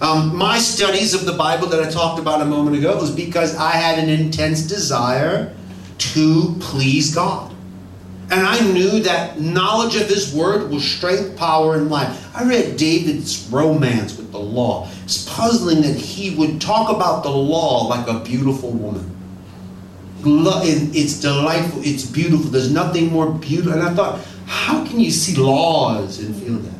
Um, 0.00 0.34
my 0.36 0.58
studies 0.58 1.14
of 1.14 1.26
the 1.26 1.32
Bible 1.32 1.68
that 1.68 1.80
I 1.80 1.88
talked 1.88 2.18
about 2.18 2.40
a 2.40 2.44
moment 2.44 2.76
ago 2.76 2.96
was 2.96 3.14
because 3.14 3.56
I 3.56 3.70
had 3.70 4.00
an 4.00 4.08
intense 4.08 4.62
desire 4.62 5.54
to 5.98 6.56
please 6.58 7.14
God. 7.14 7.54
And 8.32 8.46
I 8.46 8.58
knew 8.72 9.00
that 9.00 9.40
knowledge 9.40 9.94
of 9.94 10.08
His 10.08 10.34
Word 10.34 10.70
was 10.70 10.82
strength, 10.82 11.36
power, 11.36 11.76
and 11.76 11.90
life. 11.90 12.34
I 12.34 12.44
read 12.44 12.76
David's 12.76 13.46
romance 13.48 14.16
with 14.16 14.32
the 14.32 14.40
law. 14.40 14.88
It's 15.04 15.28
puzzling 15.28 15.82
that 15.82 15.96
he 15.96 16.34
would 16.34 16.60
talk 16.60 16.90
about 16.90 17.22
the 17.22 17.30
law 17.30 17.86
like 17.86 18.08
a 18.08 18.20
beautiful 18.20 18.70
woman. 18.70 19.14
It's 20.24 21.20
delightful, 21.20 21.80
it's 21.84 22.04
beautiful. 22.04 22.50
There's 22.50 22.72
nothing 22.72 23.10
more 23.10 23.30
beautiful. 23.32 23.72
And 23.72 23.82
I 23.82 23.94
thought, 23.94 24.20
how 24.46 24.84
can 24.86 25.00
you 25.00 25.10
see 25.10 25.36
laws 25.40 26.18
and 26.20 26.34
feel 26.36 26.58
that? 26.58 26.72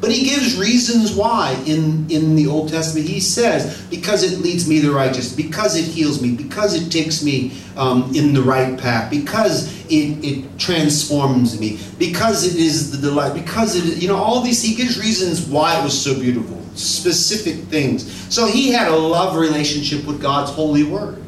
But 0.00 0.10
he 0.10 0.24
gives 0.24 0.58
reasons 0.58 1.12
why 1.12 1.62
in, 1.66 2.10
in 2.10 2.34
the 2.34 2.46
Old 2.46 2.70
Testament. 2.70 3.06
He 3.06 3.20
says, 3.20 3.86
because 3.90 4.22
it 4.22 4.38
leads 4.40 4.66
me 4.66 4.80
to 4.80 4.92
righteousness, 4.92 5.36
because 5.36 5.76
it 5.76 5.84
heals 5.84 6.22
me, 6.22 6.34
because 6.34 6.74
it 6.74 6.90
takes 6.90 7.22
me 7.22 7.52
um, 7.76 8.10
in 8.14 8.32
the 8.32 8.40
right 8.40 8.78
path, 8.78 9.10
because 9.10 9.68
it, 9.90 10.24
it 10.24 10.58
transforms 10.58 11.60
me, 11.60 11.78
because 11.98 12.46
it 12.46 12.58
is 12.58 12.90
the 12.90 12.96
delight, 12.96 13.34
because 13.34 13.76
it, 13.76 14.00
you 14.02 14.08
know, 14.08 14.16
all 14.16 14.40
these, 14.40 14.62
he 14.62 14.74
gives 14.74 14.98
reasons 14.98 15.46
why 15.46 15.78
it 15.78 15.84
was 15.84 16.00
so 16.02 16.18
beautiful, 16.18 16.58
specific 16.76 17.56
things. 17.64 18.10
So 18.34 18.46
he 18.46 18.72
had 18.72 18.88
a 18.88 18.96
love 18.96 19.36
relationship 19.36 20.06
with 20.06 20.22
God's 20.22 20.50
holy 20.50 20.84
word. 20.84 21.22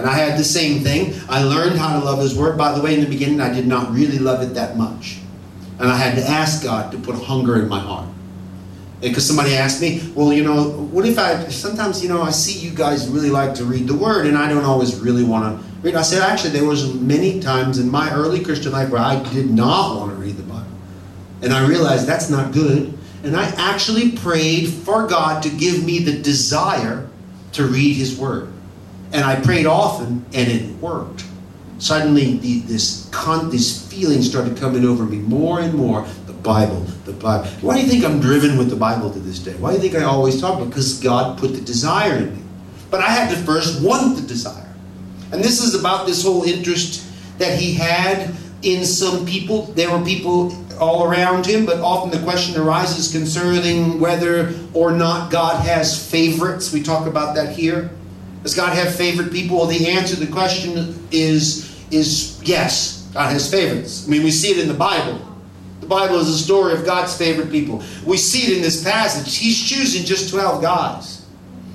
And 0.00 0.08
I 0.08 0.14
had 0.14 0.38
the 0.38 0.44
same 0.44 0.82
thing. 0.82 1.12
I 1.28 1.42
learned 1.42 1.78
how 1.78 1.98
to 1.98 2.02
love 2.02 2.20
his 2.20 2.34
word. 2.34 2.56
By 2.56 2.72
the 2.72 2.80
way, 2.80 2.94
in 2.94 3.02
the 3.02 3.06
beginning, 3.06 3.38
I 3.38 3.52
did 3.52 3.66
not 3.66 3.92
really 3.92 4.18
love 4.18 4.40
it 4.40 4.54
that 4.54 4.78
much. 4.78 5.18
And 5.78 5.90
I 5.90 5.96
had 5.96 6.16
to 6.16 6.26
ask 6.26 6.62
God 6.62 6.90
to 6.92 6.98
put 6.98 7.16
hunger 7.16 7.60
in 7.60 7.68
my 7.68 7.80
heart. 7.80 8.08
Because 9.02 9.26
somebody 9.26 9.56
asked 9.56 9.82
me, 9.82 10.10
well, 10.14 10.32
you 10.32 10.42
know, 10.42 10.70
what 10.70 11.04
if 11.04 11.18
I, 11.18 11.48
sometimes, 11.48 12.02
you 12.02 12.08
know, 12.08 12.22
I 12.22 12.30
see 12.30 12.58
you 12.58 12.74
guys 12.74 13.08
really 13.08 13.28
like 13.28 13.54
to 13.56 13.64
read 13.66 13.88
the 13.88 13.94
Word 13.94 14.26
and 14.26 14.38
I 14.38 14.48
don't 14.48 14.64
always 14.64 14.98
really 14.98 15.22
want 15.22 15.60
to 15.60 15.66
read. 15.82 15.96
I 15.96 16.02
said, 16.02 16.22
actually, 16.22 16.50
there 16.50 16.64
was 16.64 16.94
many 16.94 17.38
times 17.38 17.78
in 17.78 17.90
my 17.90 18.10
early 18.14 18.42
Christian 18.42 18.72
life 18.72 18.88
where 18.88 19.02
I 19.02 19.22
did 19.34 19.50
not 19.50 19.96
want 19.98 20.12
to 20.12 20.16
read 20.16 20.38
the 20.38 20.44
Bible. 20.44 20.64
And 21.42 21.52
I 21.52 21.66
realized 21.66 22.06
that's 22.06 22.30
not 22.30 22.52
good. 22.52 22.96
And 23.22 23.36
I 23.36 23.44
actually 23.58 24.12
prayed 24.12 24.70
for 24.70 25.06
God 25.06 25.42
to 25.42 25.50
give 25.50 25.84
me 25.84 25.98
the 25.98 26.18
desire 26.18 27.06
to 27.52 27.66
read 27.66 27.96
His 27.96 28.18
Word. 28.18 28.50
And 29.12 29.24
I 29.24 29.40
prayed 29.40 29.66
often 29.66 30.24
and 30.32 30.48
it 30.50 30.70
worked 30.76 31.24
suddenly 31.80 32.36
the, 32.38 32.60
this 32.60 33.08
con, 33.10 33.50
this 33.50 33.90
feeling 33.90 34.22
started 34.22 34.56
coming 34.56 34.84
over 34.84 35.04
me 35.04 35.18
more 35.18 35.60
and 35.60 35.74
more. 35.74 36.06
The 36.26 36.32
Bible, 36.32 36.80
the 37.04 37.12
Bible. 37.12 37.48
Why 37.60 37.76
do 37.76 37.82
you 37.82 37.88
think 37.88 38.04
I'm 38.04 38.20
driven 38.20 38.56
with 38.56 38.70
the 38.70 38.76
Bible 38.76 39.10
to 39.10 39.18
this 39.18 39.38
day? 39.38 39.54
Why 39.54 39.70
do 39.70 39.76
you 39.76 39.82
think 39.82 39.94
I 39.94 40.04
always 40.04 40.40
talk? 40.40 40.64
Because 40.64 40.98
God 41.00 41.38
put 41.38 41.54
the 41.54 41.60
desire 41.60 42.16
in 42.16 42.36
me. 42.36 42.42
But 42.90 43.00
I 43.00 43.08
had 43.08 43.30
to 43.30 43.36
first 43.36 43.82
want 43.82 44.16
the 44.16 44.22
desire. 44.22 44.68
And 45.32 45.42
this 45.42 45.62
is 45.62 45.74
about 45.78 46.06
this 46.06 46.24
whole 46.24 46.44
interest 46.44 47.06
that 47.38 47.58
he 47.58 47.74
had 47.74 48.34
in 48.62 48.84
some 48.84 49.26
people. 49.26 49.64
There 49.66 49.90
were 49.96 50.04
people 50.04 50.56
all 50.78 51.04
around 51.04 51.46
him, 51.46 51.66
but 51.66 51.78
often 51.80 52.10
the 52.10 52.24
question 52.24 52.60
arises 52.60 53.12
concerning 53.12 54.00
whether 54.00 54.54
or 54.72 54.92
not 54.92 55.30
God 55.30 55.64
has 55.64 56.10
favorites. 56.10 56.72
We 56.72 56.82
talk 56.82 57.06
about 57.06 57.34
that 57.36 57.54
here. 57.54 57.90
Does 58.42 58.54
God 58.54 58.74
have 58.74 58.94
favorite 58.94 59.32
people? 59.32 59.58
Well, 59.58 59.66
the 59.66 59.88
answer 59.88 60.14
to 60.14 60.24
the 60.24 60.32
question 60.32 61.08
is 61.10 61.70
is 61.90 62.40
yes, 62.42 63.08
God 63.12 63.32
has 63.32 63.50
favorites. 63.50 64.06
I 64.06 64.10
mean, 64.10 64.22
we 64.22 64.30
see 64.30 64.50
it 64.50 64.58
in 64.58 64.68
the 64.68 64.74
Bible. 64.74 65.20
The 65.80 65.86
Bible 65.86 66.16
is 66.16 66.28
a 66.28 66.38
story 66.38 66.72
of 66.72 66.84
God's 66.84 67.16
favorite 67.16 67.50
people. 67.50 67.82
We 68.04 68.16
see 68.16 68.50
it 68.50 68.56
in 68.56 68.62
this 68.62 68.82
passage. 68.84 69.36
He's 69.36 69.60
choosing 69.60 70.04
just 70.04 70.30
12 70.30 70.62
guys. 70.62 71.26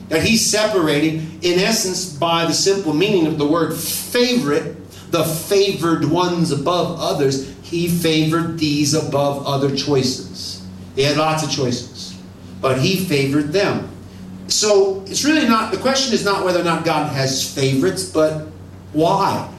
That 0.09 0.23
he's 0.23 0.47
separating, 0.47 1.39
in 1.41 1.59
essence, 1.59 2.13
by 2.13 2.45
the 2.45 2.53
simple 2.53 2.93
meaning 2.93 3.25
of 3.25 3.39
the 3.39 3.47
word 3.47 3.75
favorite, 3.75 4.77
the 5.11 5.23
favored 5.23 6.05
ones 6.05 6.51
above 6.51 6.99
others. 6.99 7.51
He 7.63 7.87
favored 7.87 8.59
these 8.59 8.93
above 8.93 9.45
other 9.47 9.75
choices. 9.75 10.63
They 10.93 11.03
had 11.03 11.17
lots 11.17 11.43
of 11.43 11.49
choices, 11.49 12.15
but 12.61 12.79
he 12.79 13.03
favored 13.03 13.51
them. 13.51 13.89
So 14.47 15.03
it's 15.07 15.23
really 15.25 15.47
not, 15.47 15.71
the 15.71 15.77
question 15.77 16.13
is 16.13 16.23
not 16.23 16.45
whether 16.45 16.61
or 16.61 16.63
not 16.63 16.85
God 16.85 17.11
has 17.13 17.53
favorites, 17.53 18.03
but 18.09 18.47
why 18.93 19.51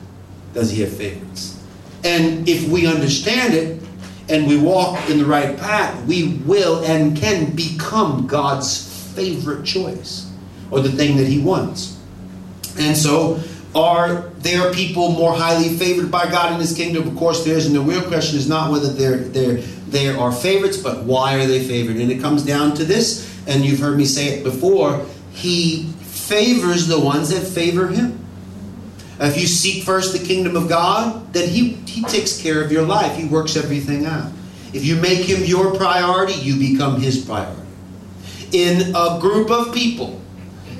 does 0.55 0.71
he 0.71 0.83
have 0.83 0.97
favorites? 0.97 1.63
And 2.05 2.49
if 2.49 2.69
we 2.69 2.87
understand 2.87 3.55
it 3.55 3.83
and 4.29 4.47
we 4.47 4.59
walk 4.59 5.11
in 5.11 5.19
the 5.19 5.25
right 5.25 5.57
path, 5.57 6.05
we 6.07 6.39
will 6.47 6.85
and 6.85 7.17
can 7.17 7.55
become 7.55 8.27
God's 8.27 9.13
favorite 9.15 9.65
choice 9.65 10.31
or 10.71 10.81
the 10.81 10.91
thing 10.91 11.17
that 11.17 11.27
he 11.27 11.41
wants. 11.41 11.99
And 12.79 12.97
so, 12.97 13.41
are 13.75 14.31
there 14.39 14.73
people 14.73 15.11
more 15.11 15.35
highly 15.35 15.77
favored 15.77 16.11
by 16.11 16.31
God 16.31 16.53
in 16.55 16.61
his 16.61 16.75
kingdom? 16.75 17.07
Of 17.07 17.17
course, 17.17 17.45
there 17.45 17.57
is. 17.57 17.67
And 17.67 17.75
the 17.75 17.81
real 17.81 18.03
question 18.03 18.39
is 18.39 18.49
not 18.49 18.71
whether 18.71 18.91
they're, 18.91 19.19
they're, 19.19 19.57
they 19.89 20.09
are 20.09 20.33
favorites, 20.33 20.79
but 20.79 21.05
why 21.05 21.35
are 21.35 21.47
they 21.47 21.63
favored? 21.63 21.97
And 21.97 22.11
it 22.11 22.21
comes 22.21 22.43
down 22.43 22.75
to 22.77 22.85
this, 22.85 23.36
and 23.47 23.65
you've 23.65 23.81
heard 23.81 23.97
me 23.97 24.05
say 24.05 24.39
it 24.39 24.45
before 24.45 25.05
He 25.33 25.85
favors 26.03 26.87
the 26.87 26.99
ones 26.99 27.31
that 27.31 27.47
favor 27.47 27.89
Him. 27.89 28.25
If 29.19 29.41
you 29.41 29.47
seek 29.47 29.85
first 29.85 30.13
the 30.13 30.25
kingdom 30.25 30.57
of 30.57 30.69
God, 30.69 31.33
then 31.33 31.49
he, 31.49 31.71
he 31.87 32.03
takes 32.03 32.41
care 32.41 32.63
of 32.63 32.71
your 32.71 32.83
life. 32.83 33.17
He 33.17 33.27
works 33.27 33.57
everything 33.57 34.05
out. 34.05 34.31
If 34.75 34.85
you 34.85 34.97
make 34.97 35.21
Him 35.21 35.45
your 35.45 35.75
priority, 35.75 36.35
you 36.35 36.59
become 36.59 37.01
His 37.01 37.25
priority. 37.25 37.63
In 38.53 38.95
a 38.95 39.19
group 39.21 39.51
of 39.51 39.73
people, 39.73 40.21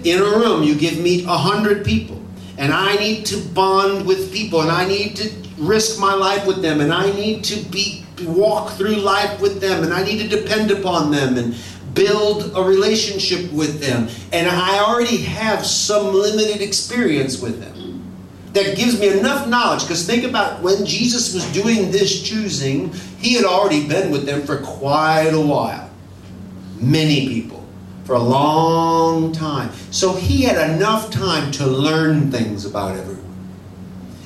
in 0.05 0.21
a 0.21 0.25
room, 0.25 0.63
you 0.63 0.75
give 0.75 0.99
me 0.99 1.25
a 1.25 1.37
hundred 1.37 1.85
people, 1.85 2.21
and 2.59 2.73
I 2.73 2.97
need 2.97 3.27
to 3.27 3.39
bond 3.39 4.07
with 4.07 4.33
people, 4.33 4.61
and 4.61 4.71
I 4.71 4.87
need 4.87 5.17
to 5.17 5.31
risk 5.59 5.99
my 5.99 6.15
life 6.15 6.47
with 6.47 6.61
them, 6.63 6.81
and 6.81 6.93
I 6.93 7.11
need 7.13 7.43
to 7.45 7.57
be 7.71 8.05
walk 8.23 8.73
through 8.73 8.97
life 8.97 9.41
with 9.41 9.61
them, 9.61 9.83
and 9.83 9.93
I 9.93 10.05
need 10.05 10.19
to 10.19 10.29
depend 10.29 10.71
upon 10.71 11.11
them 11.11 11.37
and 11.37 11.55
build 11.97 12.53
a 12.55 12.63
relationship 12.63 13.51
with 13.53 13.81
them, 13.81 14.09
and 14.33 14.49
I 14.49 14.79
already 14.79 15.17
have 15.17 15.67
some 15.67 16.15
limited 16.15 16.61
experience 16.61 17.41
with 17.41 17.59
them 17.59 17.77
that 18.53 18.77
gives 18.77 19.01
me 19.01 19.09
enough 19.19 19.49
knowledge. 19.49 19.83
Because 19.83 20.07
think 20.07 20.25
about 20.25 20.63
when 20.63 20.87
Jesus 20.87 21.35
was 21.35 21.45
doing 21.53 21.91
this 21.91 22.23
choosing, 22.23 22.93
he 23.19 23.35
had 23.35 23.45
already 23.45 23.89
been 23.89 24.11
with 24.11 24.27
them 24.27 24.43
for 24.43 24.59
quite 24.59 25.31
a 25.33 25.41
while. 25.41 25.91
Many 26.79 27.29
people. 27.29 27.67
For 28.05 28.15
a 28.15 28.23
long 28.23 29.33
time. 29.33 29.73
So 29.91 30.15
he 30.15 30.43
had 30.43 30.71
enough 30.71 31.11
time 31.11 31.51
to 31.53 31.67
learn 31.67 32.31
things 32.31 32.65
about 32.65 32.97
everyone. 32.97 33.25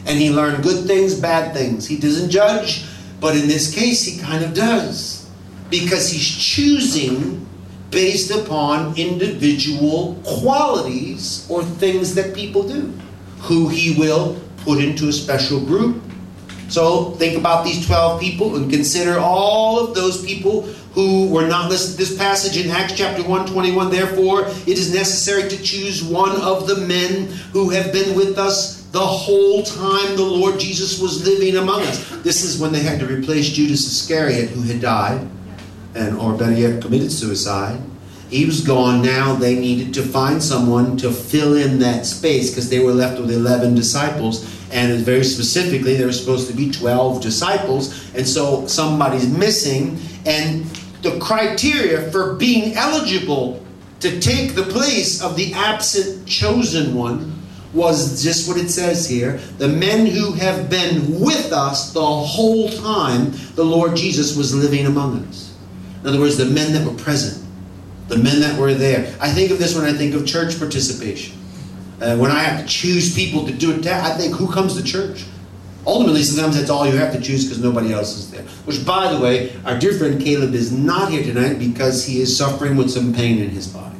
And 0.06 0.18
he 0.18 0.30
learned 0.30 0.62
good 0.62 0.86
things, 0.86 1.18
bad 1.18 1.54
things. 1.54 1.86
He 1.86 1.96
doesn't 1.98 2.30
judge, 2.30 2.84
but 3.20 3.36
in 3.36 3.48
this 3.48 3.74
case, 3.74 4.04
he 4.04 4.20
kind 4.20 4.44
of 4.44 4.54
does. 4.54 5.28
Because 5.70 6.10
he's 6.10 6.28
choosing 6.28 7.46
based 7.90 8.30
upon 8.30 8.96
individual 8.96 10.20
qualities 10.24 11.46
or 11.50 11.62
things 11.62 12.14
that 12.14 12.34
people 12.34 12.62
do 12.66 12.92
who 13.40 13.68
he 13.68 13.98
will 13.98 14.40
put 14.58 14.82
into 14.82 15.08
a 15.08 15.12
special 15.12 15.60
group. 15.60 16.00
So 16.68 17.12
think 17.12 17.36
about 17.36 17.64
these 17.64 17.84
12 17.86 18.20
people 18.20 18.54
and 18.56 18.70
consider 18.70 19.18
all 19.18 19.80
of 19.80 19.94
those 19.94 20.24
people 20.24 20.62
who 20.92 21.28
were 21.28 21.46
not 21.46 21.68
listed 21.68 21.98
this 21.98 22.16
passage 22.16 22.56
in 22.62 22.70
Acts 22.70 22.94
chapter 22.96 23.22
121. 23.22 23.90
Therefore, 23.90 24.46
it 24.46 24.78
is 24.78 24.94
necessary 24.94 25.48
to 25.48 25.62
choose 25.62 26.04
one 26.04 26.36
of 26.40 26.68
the 26.68 26.76
men 26.86 27.26
who 27.52 27.70
have 27.70 27.92
been 27.92 28.16
with 28.16 28.38
us 28.38 28.82
the 28.92 29.00
whole 29.00 29.62
time 29.62 30.16
the 30.16 30.22
Lord 30.22 30.58
Jesus 30.58 31.00
was 31.00 31.24
living 31.26 31.56
among 31.56 31.82
us. 31.82 32.08
This 32.22 32.42
is 32.42 32.60
when 32.60 32.72
they 32.72 32.80
had 32.80 32.98
to 33.00 33.06
replace 33.06 33.48
Judas 33.48 33.86
Iscariot, 33.86 34.50
who 34.50 34.62
had 34.62 34.80
died, 34.80 35.28
and 35.94 36.16
or 36.16 36.34
better 36.34 36.52
yet, 36.52 36.82
committed 36.82 37.12
suicide. 37.12 37.80
He 38.30 38.46
was 38.46 38.60
gone 38.60 39.02
now. 39.02 39.34
They 39.34 39.58
needed 39.58 39.92
to 39.94 40.02
find 40.02 40.40
someone 40.42 40.96
to 40.98 41.10
fill 41.10 41.56
in 41.56 41.80
that 41.80 42.06
space 42.06 42.50
because 42.50 42.70
they 42.70 42.78
were 42.78 42.92
left 42.92 43.20
with 43.20 43.30
11 43.30 43.74
disciples. 43.74 44.44
And 44.70 45.04
very 45.04 45.24
specifically, 45.24 45.94
there 45.96 46.06
were 46.06 46.12
supposed 46.12 46.48
to 46.48 46.56
be 46.56 46.70
12 46.70 47.20
disciples. 47.20 48.14
And 48.14 48.26
so 48.26 48.68
somebody's 48.68 49.28
missing. 49.28 49.98
And 50.26 50.64
the 51.02 51.18
criteria 51.18 52.10
for 52.12 52.34
being 52.34 52.74
eligible 52.76 53.64
to 53.98 54.20
take 54.20 54.54
the 54.54 54.62
place 54.62 55.20
of 55.22 55.36
the 55.36 55.52
absent 55.54 56.26
chosen 56.26 56.94
one 56.94 57.36
was 57.72 58.22
just 58.22 58.48
what 58.48 58.56
it 58.56 58.68
says 58.68 59.08
here 59.08 59.36
the 59.58 59.68
men 59.68 60.04
who 60.04 60.32
have 60.32 60.68
been 60.68 61.20
with 61.20 61.52
us 61.52 61.92
the 61.92 62.04
whole 62.04 62.68
time 62.68 63.32
the 63.54 63.64
Lord 63.64 63.94
Jesus 63.94 64.36
was 64.36 64.54
living 64.54 64.86
among 64.86 65.24
us. 65.26 65.49
In 66.02 66.08
other 66.08 66.18
words, 66.18 66.36
the 66.36 66.46
men 66.46 66.72
that 66.72 66.86
were 66.86 66.96
present 66.96 67.40
the 68.10 68.18
men 68.18 68.40
that 68.40 68.58
were 68.58 68.74
there. 68.74 69.14
I 69.20 69.30
think 69.30 69.52
of 69.52 69.58
this 69.58 69.74
when 69.74 69.84
I 69.84 69.96
think 69.96 70.14
of 70.14 70.26
church 70.26 70.58
participation. 70.58 71.38
Uh, 72.02 72.16
when 72.16 72.30
I 72.30 72.40
have 72.40 72.60
to 72.60 72.66
choose 72.66 73.14
people 73.14 73.46
to 73.46 73.52
do 73.52 73.72
it, 73.72 73.86
I 73.86 74.16
think 74.16 74.34
who 74.34 74.50
comes 74.52 74.76
to 74.76 74.82
church? 74.82 75.24
Ultimately, 75.86 76.22
sometimes 76.24 76.58
that's 76.58 76.70
all 76.70 76.86
you 76.86 76.96
have 76.96 77.12
to 77.14 77.20
choose 77.20 77.44
because 77.44 77.62
nobody 77.62 77.92
else 77.92 78.16
is 78.18 78.30
there. 78.30 78.42
Which, 78.64 78.84
by 78.84 79.12
the 79.12 79.20
way, 79.20 79.56
our 79.64 79.78
dear 79.78 79.92
friend 79.92 80.20
Caleb 80.20 80.54
is 80.54 80.72
not 80.72 81.10
here 81.10 81.22
tonight 81.22 81.58
because 81.58 82.04
he 82.04 82.20
is 82.20 82.36
suffering 82.36 82.76
with 82.76 82.90
some 82.90 83.14
pain 83.14 83.38
in 83.38 83.50
his 83.50 83.68
body. 83.68 83.96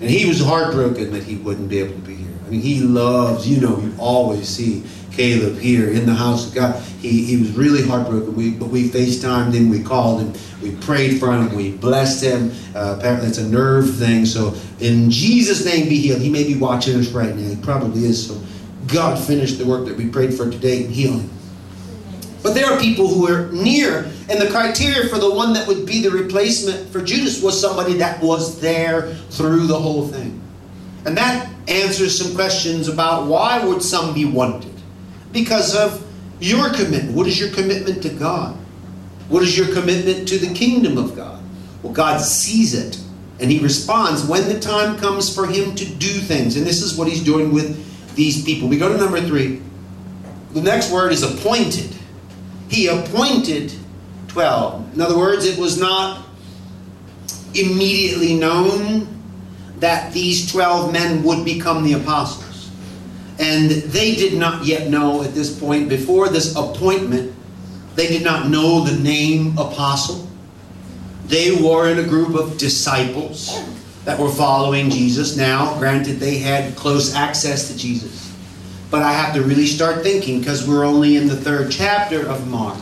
And 0.00 0.10
he 0.10 0.26
was 0.26 0.40
heartbroken 0.40 1.12
that 1.12 1.22
he 1.22 1.36
wouldn't 1.36 1.68
be 1.68 1.78
able 1.78 1.94
to 1.94 2.00
be 2.00 2.16
here. 2.16 2.34
I 2.46 2.50
mean, 2.50 2.60
he 2.60 2.80
loves, 2.80 3.46
you 3.46 3.60
know, 3.60 3.78
you 3.78 3.94
always 3.98 4.48
see 4.48 4.82
Caleb 5.12 5.58
here 5.58 5.90
in 5.90 6.06
the 6.06 6.14
house 6.14 6.48
of 6.48 6.54
God. 6.54 6.82
He, 7.00 7.24
he 7.24 7.36
was 7.36 7.52
really 7.52 7.86
heartbroken. 7.86 8.34
We, 8.34 8.52
but 8.52 8.68
we 8.68 8.88
FaceTimed 8.88 9.52
him, 9.52 9.68
we 9.68 9.82
called 9.82 10.22
him, 10.22 10.32
we 10.62 10.74
prayed 10.76 11.18
for 11.18 11.32
him, 11.32 11.54
we 11.54 11.72
blessed 11.72 12.22
him. 12.24 12.52
Uh, 12.74 12.96
apparently, 12.98 13.28
it's 13.28 13.38
a 13.38 13.48
nerve 13.48 13.96
thing. 13.96 14.24
So, 14.24 14.54
in 14.80 15.10
Jesus' 15.10 15.64
name, 15.64 15.88
be 15.88 15.98
healed. 15.98 16.20
He 16.20 16.30
may 16.30 16.44
be 16.44 16.54
watching 16.54 16.98
us 16.98 17.08
right 17.08 17.34
now. 17.34 17.48
He 17.48 17.56
probably 17.56 18.04
is. 18.04 18.26
So, 18.26 18.40
God 18.86 19.18
finished 19.18 19.58
the 19.58 19.66
work 19.66 19.86
that 19.86 19.96
we 19.96 20.08
prayed 20.08 20.34
for 20.34 20.50
today 20.50 20.84
and 20.84 20.94
heal 20.94 21.12
him. 21.12 21.30
But 22.42 22.54
there 22.54 22.66
are 22.66 22.80
people 22.80 23.06
who 23.06 23.28
are 23.28 23.52
near, 23.52 24.10
and 24.28 24.40
the 24.40 24.48
criteria 24.50 25.08
for 25.08 25.18
the 25.18 25.32
one 25.32 25.52
that 25.52 25.66
would 25.68 25.86
be 25.86 26.02
the 26.02 26.10
replacement 26.10 26.88
for 26.90 27.00
Judas 27.00 27.40
was 27.40 27.60
somebody 27.60 27.94
that 27.94 28.20
was 28.20 28.60
there 28.60 29.14
through 29.30 29.66
the 29.68 29.78
whole 29.78 30.08
thing. 30.08 30.40
And 31.04 31.16
that 31.16 31.48
answers 31.68 32.18
some 32.18 32.34
questions 32.34 32.88
about 32.88 33.26
why 33.26 33.64
would 33.64 33.82
some 33.82 34.12
be 34.12 34.24
wanted? 34.24 34.72
Because 35.32 35.76
of 35.76 36.04
your 36.40 36.70
commitment. 36.70 37.12
What 37.12 37.26
is 37.26 37.38
your 37.38 37.50
commitment 37.50 38.02
to 38.02 38.08
God? 38.08 38.56
What 39.32 39.42
is 39.42 39.56
your 39.56 39.72
commitment 39.72 40.28
to 40.28 40.36
the 40.36 40.52
kingdom 40.52 40.98
of 40.98 41.16
God? 41.16 41.42
Well, 41.82 41.94
God 41.94 42.20
sees 42.20 42.74
it 42.74 43.00
and 43.40 43.50
He 43.50 43.60
responds 43.60 44.26
when 44.26 44.46
the 44.46 44.60
time 44.60 44.98
comes 44.98 45.34
for 45.34 45.46
Him 45.46 45.74
to 45.74 45.86
do 45.86 46.08
things. 46.08 46.54
And 46.58 46.66
this 46.66 46.82
is 46.82 46.98
what 46.98 47.08
He's 47.08 47.24
doing 47.24 47.50
with 47.50 48.14
these 48.14 48.44
people. 48.44 48.68
We 48.68 48.76
go 48.76 48.92
to 48.92 48.98
number 48.98 49.22
three. 49.22 49.62
The 50.52 50.60
next 50.60 50.92
word 50.92 51.12
is 51.12 51.22
appointed. 51.22 51.96
He 52.68 52.88
appointed 52.88 53.72
12. 54.28 54.96
In 54.96 55.00
other 55.00 55.16
words, 55.16 55.46
it 55.46 55.58
was 55.58 55.80
not 55.80 56.26
immediately 57.54 58.34
known 58.34 59.08
that 59.78 60.12
these 60.12 60.52
12 60.52 60.92
men 60.92 61.22
would 61.22 61.42
become 61.42 61.84
the 61.84 61.94
apostles. 61.94 62.70
And 63.38 63.70
they 63.70 64.14
did 64.14 64.34
not 64.34 64.66
yet 64.66 64.90
know 64.90 65.22
at 65.22 65.32
this 65.32 65.58
point, 65.58 65.88
before 65.88 66.28
this 66.28 66.54
appointment, 66.54 67.34
they 67.94 68.08
did 68.08 68.22
not 68.22 68.48
know 68.48 68.84
the 68.84 68.98
name 69.02 69.58
apostle. 69.58 70.28
They 71.26 71.62
were 71.62 71.88
in 71.88 71.98
a 71.98 72.08
group 72.08 72.34
of 72.34 72.58
disciples 72.58 73.62
that 74.04 74.18
were 74.18 74.30
following 74.30 74.90
Jesus. 74.90 75.36
Now, 75.36 75.78
granted, 75.78 76.14
they 76.14 76.38
had 76.38 76.74
close 76.76 77.14
access 77.14 77.68
to 77.68 77.78
Jesus. 77.78 78.34
But 78.90 79.02
I 79.02 79.12
have 79.12 79.34
to 79.34 79.42
really 79.42 79.66
start 79.66 80.02
thinking 80.02 80.40
because 80.40 80.68
we're 80.68 80.84
only 80.84 81.16
in 81.16 81.28
the 81.28 81.36
third 81.36 81.70
chapter 81.70 82.26
of 82.28 82.48
Mark. 82.48 82.78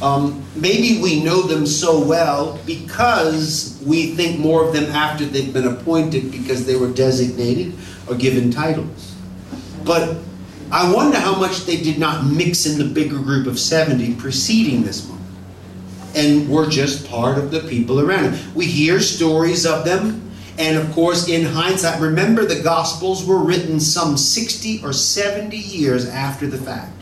Um, 0.00 0.42
maybe 0.56 1.00
we 1.00 1.22
know 1.22 1.42
them 1.42 1.66
so 1.66 2.02
well 2.02 2.58
because 2.66 3.80
we 3.86 4.14
think 4.14 4.40
more 4.40 4.66
of 4.66 4.72
them 4.72 4.84
after 4.86 5.24
they've 5.24 5.52
been 5.52 5.66
appointed 5.66 6.32
because 6.32 6.66
they 6.66 6.76
were 6.76 6.90
designated 6.90 7.74
or 8.08 8.16
given 8.16 8.50
titles. 8.50 9.14
But 9.84 10.18
I 10.72 10.90
wonder 10.90 11.20
how 11.20 11.38
much 11.38 11.66
they 11.66 11.76
did 11.76 11.98
not 11.98 12.24
mix 12.24 12.64
in 12.64 12.78
the 12.78 12.86
bigger 12.86 13.18
group 13.18 13.46
of 13.46 13.58
70 13.58 14.14
preceding 14.14 14.82
this 14.82 15.06
moment. 15.06 15.26
And 16.14 16.48
were 16.48 16.66
just 16.66 17.06
part 17.06 17.36
of 17.36 17.50
the 17.50 17.60
people 17.60 18.00
around 18.00 18.32
them. 18.32 18.54
We 18.54 18.64
hear 18.64 18.98
stories 18.98 19.66
of 19.66 19.84
them. 19.84 20.30
And 20.58 20.78
of 20.78 20.90
course, 20.92 21.28
in 21.28 21.44
hindsight, 21.44 22.00
remember 22.00 22.46
the 22.46 22.62
Gospels 22.62 23.26
were 23.26 23.38
written 23.38 23.80
some 23.80 24.16
60 24.16 24.82
or 24.82 24.94
70 24.94 25.56
years 25.56 26.08
after 26.08 26.46
the 26.46 26.58
fact. 26.58 26.92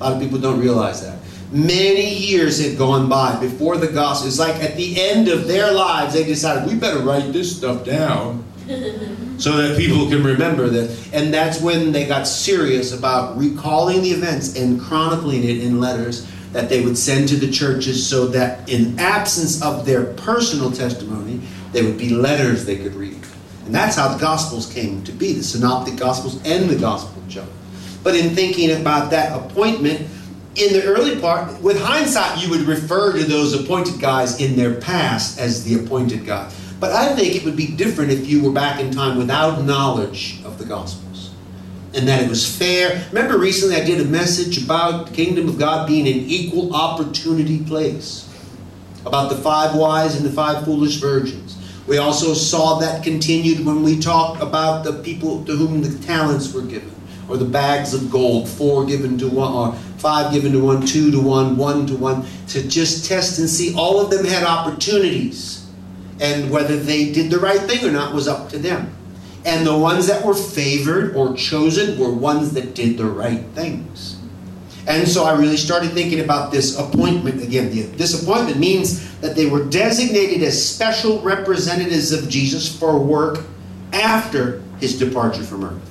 A 0.00 0.04
lot 0.04 0.12
of 0.12 0.20
people 0.20 0.38
don't 0.38 0.60
realize 0.60 1.02
that. 1.02 1.18
Many 1.50 2.14
years 2.14 2.64
had 2.64 2.78
gone 2.78 3.08
by 3.08 3.38
before 3.40 3.78
the 3.78 3.88
Gospels. 3.88 4.28
It's 4.28 4.38
like 4.38 4.62
at 4.62 4.76
the 4.76 5.00
end 5.00 5.26
of 5.26 5.48
their 5.48 5.72
lives, 5.72 6.14
they 6.14 6.24
decided, 6.24 6.68
we 6.68 6.78
better 6.78 7.00
write 7.00 7.32
this 7.32 7.56
stuff 7.56 7.84
down 7.84 8.44
so 9.38 9.56
that 9.56 9.76
people 9.76 10.08
can 10.08 10.22
remember 10.22 10.68
that. 10.68 11.08
And 11.12 11.34
that's 11.34 11.60
when 11.60 11.92
they 11.92 12.06
got 12.06 12.24
serious 12.24 12.92
about 12.92 13.36
recalling 13.36 14.02
the 14.02 14.10
events 14.10 14.56
and 14.56 14.80
chronicling 14.80 15.44
it 15.44 15.58
in 15.62 15.80
letters 15.80 16.28
that 16.52 16.68
they 16.68 16.84
would 16.84 16.96
send 16.96 17.28
to 17.28 17.36
the 17.36 17.50
churches 17.50 18.06
so 18.06 18.26
that 18.28 18.68
in 18.68 18.98
absence 18.98 19.62
of 19.62 19.86
their 19.86 20.04
personal 20.14 20.70
testimony, 20.70 21.40
there 21.72 21.84
would 21.84 21.98
be 21.98 22.10
letters 22.10 22.64
they 22.64 22.76
could 22.76 22.94
read. 22.94 23.18
And 23.64 23.74
that's 23.74 23.96
how 23.96 24.08
the 24.08 24.18
Gospels 24.18 24.72
came 24.72 25.02
to 25.04 25.12
be 25.12 25.32
the 25.32 25.42
Synoptic 25.42 25.96
Gospels 25.96 26.36
and 26.44 26.68
the 26.68 26.76
Gospel 26.76 27.22
of 27.22 27.28
John. 27.28 27.48
But 28.02 28.16
in 28.16 28.34
thinking 28.34 28.80
about 28.80 29.10
that 29.10 29.32
appointment, 29.36 30.08
in 30.56 30.72
the 30.74 30.84
early 30.84 31.18
part, 31.18 31.60
with 31.62 31.80
hindsight, 31.80 32.42
you 32.42 32.50
would 32.50 32.62
refer 32.62 33.12
to 33.12 33.24
those 33.24 33.54
appointed 33.54 34.00
guys 34.00 34.40
in 34.40 34.56
their 34.56 34.74
past 34.74 35.38
as 35.38 35.64
the 35.64 35.82
appointed 35.82 36.26
guy. 36.26 36.52
But 36.82 36.90
I 36.90 37.14
think 37.14 37.36
it 37.36 37.44
would 37.44 37.56
be 37.56 37.68
different 37.68 38.10
if 38.10 38.26
you 38.26 38.42
were 38.42 38.50
back 38.50 38.80
in 38.80 38.90
time 38.90 39.16
without 39.16 39.62
knowledge 39.62 40.42
of 40.44 40.58
the 40.58 40.64
Gospels 40.64 41.30
and 41.94 42.08
that 42.08 42.24
it 42.24 42.28
was 42.28 42.44
fair. 42.44 43.06
Remember, 43.12 43.38
recently 43.38 43.76
I 43.76 43.84
did 43.84 44.00
a 44.00 44.04
message 44.04 44.64
about 44.64 45.06
the 45.06 45.14
kingdom 45.14 45.48
of 45.48 45.60
God 45.60 45.86
being 45.86 46.08
an 46.08 46.24
equal 46.26 46.74
opportunity 46.74 47.62
place, 47.62 48.28
about 49.06 49.30
the 49.30 49.36
five 49.36 49.76
wise 49.76 50.16
and 50.16 50.26
the 50.26 50.32
five 50.32 50.64
foolish 50.64 50.96
virgins. 50.96 51.56
We 51.86 51.98
also 51.98 52.34
saw 52.34 52.80
that 52.80 53.04
continued 53.04 53.64
when 53.64 53.84
we 53.84 54.00
talked 54.00 54.42
about 54.42 54.82
the 54.82 54.94
people 55.04 55.44
to 55.44 55.54
whom 55.54 55.82
the 55.82 56.04
talents 56.04 56.52
were 56.52 56.62
given, 56.62 56.90
or 57.28 57.36
the 57.36 57.44
bags 57.44 57.94
of 57.94 58.10
gold, 58.10 58.48
four 58.48 58.84
given 58.86 59.18
to 59.18 59.28
one, 59.28 59.52
or 59.52 59.72
five 59.98 60.32
given 60.32 60.50
to 60.50 60.58
one, 60.58 60.84
two 60.84 61.12
to 61.12 61.20
one, 61.20 61.56
one 61.56 61.86
to 61.86 61.94
one, 61.94 62.26
to 62.48 62.66
just 62.66 63.06
test 63.06 63.38
and 63.38 63.48
see. 63.48 63.72
All 63.76 64.00
of 64.00 64.10
them 64.10 64.24
had 64.24 64.42
opportunities, 64.42 65.61
and 66.22 66.50
whether 66.50 66.76
they 66.76 67.12
did 67.12 67.30
the 67.30 67.38
right 67.38 67.60
thing 67.60 67.84
or 67.84 67.90
not 67.90 68.14
was 68.14 68.28
up 68.28 68.48
to 68.50 68.58
them. 68.58 68.94
And 69.44 69.66
the 69.66 69.76
ones 69.76 70.06
that 70.06 70.24
were 70.24 70.34
favored 70.34 71.16
or 71.16 71.34
chosen 71.34 71.98
were 71.98 72.14
ones 72.14 72.52
that 72.52 72.76
did 72.76 72.96
the 72.96 73.06
right 73.06 73.44
things. 73.56 74.18
And 74.86 75.06
so 75.06 75.24
I 75.24 75.36
really 75.36 75.56
started 75.56 75.90
thinking 75.90 76.20
about 76.20 76.52
this 76.52 76.78
appointment 76.78 77.42
again. 77.42 77.70
This 77.96 78.22
appointment 78.22 78.58
means 78.58 79.18
that 79.20 79.34
they 79.34 79.46
were 79.46 79.64
designated 79.64 80.42
as 80.42 80.64
special 80.64 81.20
representatives 81.22 82.12
of 82.12 82.28
Jesus 82.28 82.78
for 82.78 82.98
work 82.98 83.40
after 83.92 84.62
his 84.80 84.98
departure 84.98 85.42
from 85.42 85.64
earth. 85.64 85.90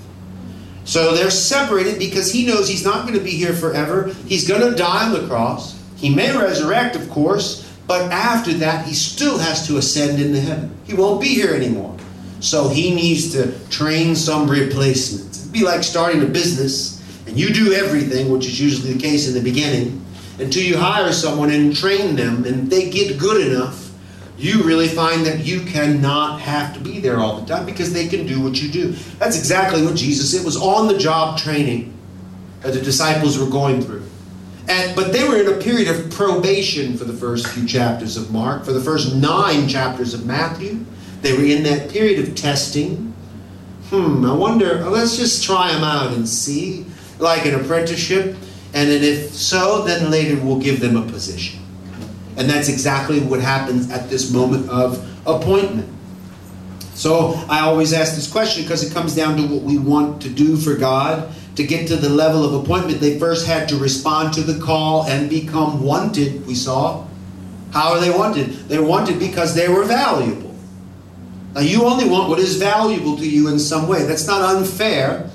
So 0.85 1.13
they're 1.13 1.29
separated 1.29 1.99
because 1.99 2.31
he 2.31 2.45
knows 2.45 2.67
he's 2.67 2.85
not 2.85 3.05
going 3.05 3.17
to 3.17 3.23
be 3.23 3.31
here 3.31 3.53
forever. 3.53 4.13
He's 4.27 4.47
going 4.47 4.61
to 4.61 4.75
die 4.75 5.05
on 5.05 5.13
the 5.13 5.27
cross. 5.27 5.79
He 5.97 6.13
may 6.13 6.35
resurrect, 6.35 6.95
of 6.95 7.09
course, 7.09 7.70
but 7.87 8.11
after 8.11 8.53
that, 8.53 8.85
he 8.85 8.93
still 8.93 9.37
has 9.37 9.67
to 9.67 9.77
ascend 9.77 10.21
into 10.21 10.39
heaven. 10.39 10.75
He 10.85 10.93
won't 10.93 11.21
be 11.21 11.29
here 11.29 11.53
anymore. 11.53 11.97
So 12.39 12.69
he 12.69 12.93
needs 12.95 13.31
to 13.33 13.57
train 13.69 14.15
some 14.15 14.49
replacement. 14.49 15.37
It'd 15.37 15.51
be 15.51 15.63
like 15.63 15.83
starting 15.83 16.23
a 16.23 16.25
business 16.25 17.01
and 17.27 17.39
you 17.39 17.53
do 17.53 17.73
everything, 17.73 18.31
which 18.31 18.45
is 18.45 18.59
usually 18.59 18.93
the 18.93 18.99
case 18.99 19.27
in 19.27 19.33
the 19.33 19.41
beginning, 19.41 20.03
until 20.39 20.63
you 20.63 20.77
hire 20.77 21.13
someone 21.13 21.51
and 21.51 21.75
train 21.75 22.15
them 22.15 22.45
and 22.45 22.69
they 22.69 22.89
get 22.89 23.19
good 23.19 23.45
enough, 23.47 23.91
you 24.37 24.63
really 24.63 24.87
find 24.87 25.25
that 25.25 25.45
you 25.45 25.61
cannot 25.61 26.41
have 26.41 26.73
to 26.73 26.79
be 26.79 26.99
there 26.99 27.19
all 27.19 27.39
the 27.39 27.45
time 27.45 27.65
because 27.65 27.93
they 27.93 28.07
can 28.07 28.25
do 28.25 28.41
what 28.41 28.59
you 28.59 28.69
do. 28.71 28.91
That's 29.19 29.37
exactly 29.37 29.85
what 29.85 29.95
Jesus, 29.95 30.33
it 30.33 30.43
was 30.43 30.57
on 30.57 30.87
the 30.87 30.97
job 30.97 31.37
training 31.37 31.93
that 32.61 32.73
the 32.73 32.81
disciples 32.81 33.37
were 33.37 33.49
going 33.49 33.81
through. 33.81 34.00
And, 34.67 34.95
but 34.95 35.11
they 35.11 35.27
were 35.27 35.37
in 35.37 35.47
a 35.47 35.57
period 35.57 35.87
of 35.87 36.11
probation 36.11 36.97
for 36.97 37.03
the 37.03 37.13
first 37.13 37.47
few 37.47 37.67
chapters 37.67 38.15
of 38.15 38.31
Mark, 38.31 38.63
for 38.63 38.73
the 38.73 38.81
first 38.81 39.15
nine 39.15 39.67
chapters 39.67 40.13
of 40.13 40.25
Matthew. 40.25 40.85
They 41.21 41.33
were 41.33 41.43
in 41.43 41.63
that 41.63 41.89
period 41.89 42.27
of 42.27 42.35
testing. 42.35 43.13
Hmm, 43.89 44.25
I 44.25 44.33
wonder, 44.33 44.83
let's 44.89 45.17
just 45.17 45.43
try 45.43 45.73
them 45.73 45.83
out 45.83 46.13
and 46.13 46.27
see, 46.27 46.85
like 47.19 47.45
an 47.45 47.55
apprenticeship. 47.55 48.35
And 48.73 48.89
then 48.89 49.03
if 49.03 49.33
so, 49.33 49.83
then 49.83 50.09
later 50.09 50.41
we'll 50.41 50.59
give 50.59 50.79
them 50.79 50.95
a 50.95 51.01
position. 51.01 51.59
And 52.37 52.49
that's 52.49 52.69
exactly 52.69 53.19
what 53.19 53.41
happens 53.41 53.91
at 53.91 54.09
this 54.09 54.31
moment 54.31 54.69
of 54.69 55.05
appointment. 55.27 55.89
So 56.93 57.33
I 57.49 57.61
always 57.61 57.93
ask 57.93 58.15
this 58.15 58.31
question 58.31 58.63
because 58.63 58.89
it 58.89 58.93
comes 58.93 59.15
down 59.15 59.35
to 59.37 59.47
what 59.47 59.63
we 59.63 59.77
want 59.77 60.21
to 60.21 60.29
do 60.29 60.55
for 60.55 60.75
God. 60.75 61.33
To 61.55 61.63
get 61.63 61.87
to 61.89 61.97
the 61.97 62.09
level 62.09 62.45
of 62.45 62.63
appointment, 62.63 63.01
they 63.01 63.19
first 63.19 63.45
had 63.45 63.67
to 63.69 63.77
respond 63.77 64.33
to 64.35 64.41
the 64.41 64.59
call 64.63 65.05
and 65.07 65.29
become 65.29 65.83
wanted, 65.83 66.45
we 66.47 66.55
saw. 66.55 67.05
How 67.71 67.93
are 67.93 67.99
they 67.99 68.09
wanted? 68.09 68.51
They're 68.69 68.83
wanted 68.83 69.19
because 69.19 69.53
they 69.53 69.67
were 69.67 69.83
valuable. 69.83 70.55
Now, 71.53 71.61
you 71.61 71.83
only 71.83 72.07
want 72.07 72.29
what 72.29 72.39
is 72.39 72.55
valuable 72.55 73.17
to 73.17 73.27
you 73.27 73.49
in 73.49 73.59
some 73.59 73.87
way. 73.87 74.03
That's 74.03 74.27
not 74.27 74.55
unfair. 74.55 75.29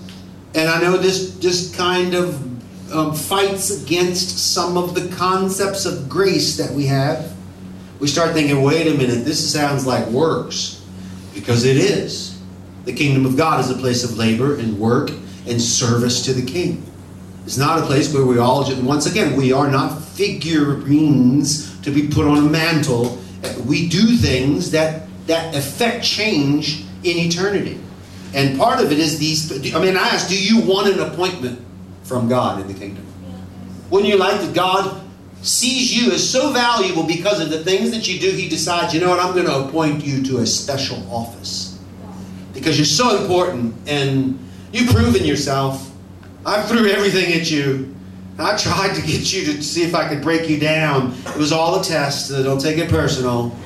And 0.54 0.70
I 0.70 0.80
know 0.80 0.96
this 0.96 1.38
just 1.38 1.74
kind 1.74 2.14
of 2.14 2.92
um, 2.92 3.14
fights 3.14 3.82
against 3.82 4.54
some 4.54 4.78
of 4.78 4.94
the 4.94 5.14
concepts 5.14 5.84
of 5.84 6.08
grace 6.08 6.56
that 6.56 6.70
we 6.72 6.86
have. 6.86 7.34
We 8.00 8.08
start 8.08 8.32
thinking, 8.32 8.62
wait 8.62 8.86
a 8.86 8.96
minute, 8.96 9.24
this 9.24 9.52
sounds 9.52 9.86
like 9.86 10.06
works. 10.08 10.82
Because 11.34 11.64
it 11.64 11.76
is. 11.76 12.40
The 12.86 12.94
kingdom 12.94 13.26
of 13.26 13.36
God 13.36 13.60
is 13.60 13.70
a 13.70 13.74
place 13.74 14.04
of 14.04 14.16
labor 14.16 14.56
and 14.56 14.78
work 14.78 15.10
and 15.46 15.60
service 15.60 16.24
to 16.24 16.32
the 16.32 16.44
king. 16.44 16.84
It's 17.44 17.56
not 17.56 17.78
a 17.78 17.82
place 17.82 18.12
where 18.12 18.24
we 18.24 18.38
all, 18.38 18.64
just, 18.64 18.82
once 18.82 19.06
again, 19.06 19.36
we 19.36 19.52
are 19.52 19.70
not 19.70 20.02
figurines 20.02 21.80
to 21.82 21.90
be 21.90 22.08
put 22.08 22.26
on 22.26 22.38
a 22.38 22.42
mantle. 22.42 23.18
We 23.64 23.88
do 23.88 24.16
things 24.16 24.70
that 24.72 25.06
that 25.26 25.54
affect 25.54 26.04
change 26.04 26.84
in 27.02 27.16
eternity. 27.18 27.80
And 28.34 28.58
part 28.58 28.80
of 28.80 28.92
it 28.92 28.98
is 28.98 29.18
these. 29.18 29.74
I 29.74 29.80
mean, 29.80 29.96
I 29.96 30.08
ask, 30.08 30.28
do 30.28 30.40
you 30.40 30.60
want 30.60 30.88
an 30.88 31.00
appointment 31.00 31.60
from 32.02 32.28
God 32.28 32.60
in 32.60 32.68
the 32.68 32.74
kingdom? 32.74 33.04
Wouldn't 33.90 34.10
you 34.10 34.18
like 34.18 34.40
that 34.40 34.54
God 34.54 35.02
sees 35.42 35.96
you 35.96 36.12
as 36.12 36.28
so 36.28 36.52
valuable 36.52 37.04
because 37.04 37.40
of 37.40 37.50
the 37.50 37.62
things 37.62 37.90
that 37.92 38.08
you 38.08 38.18
do? 38.18 38.30
He 38.30 38.48
decides, 38.48 38.92
you 38.92 39.00
know 39.00 39.10
what, 39.10 39.20
I'm 39.20 39.34
going 39.34 39.46
to 39.46 39.68
appoint 39.68 40.04
you 40.04 40.22
to 40.24 40.38
a 40.38 40.46
special 40.46 40.98
office 41.12 41.78
because 42.52 42.78
you're 42.78 42.84
so 42.84 43.20
important 43.20 43.74
and 43.86 44.38
you've 44.72 44.90
proven 44.90 45.24
yourself. 45.24 45.90
I 46.44 46.62
threw 46.62 46.86
everything 46.86 47.32
at 47.32 47.50
you. 47.50 47.94
I 48.38 48.56
tried 48.56 48.94
to 48.94 49.00
get 49.00 49.32
you 49.32 49.52
to 49.52 49.62
see 49.62 49.82
if 49.82 49.94
I 49.94 50.08
could 50.08 50.22
break 50.22 50.48
you 50.48 50.60
down. 50.60 51.14
It 51.26 51.36
was 51.36 51.52
all 51.52 51.80
a 51.80 51.82
test. 51.82 52.28
So 52.28 52.42
don't 52.42 52.60
take 52.60 52.78
it 52.78 52.90
personal. 52.90 53.56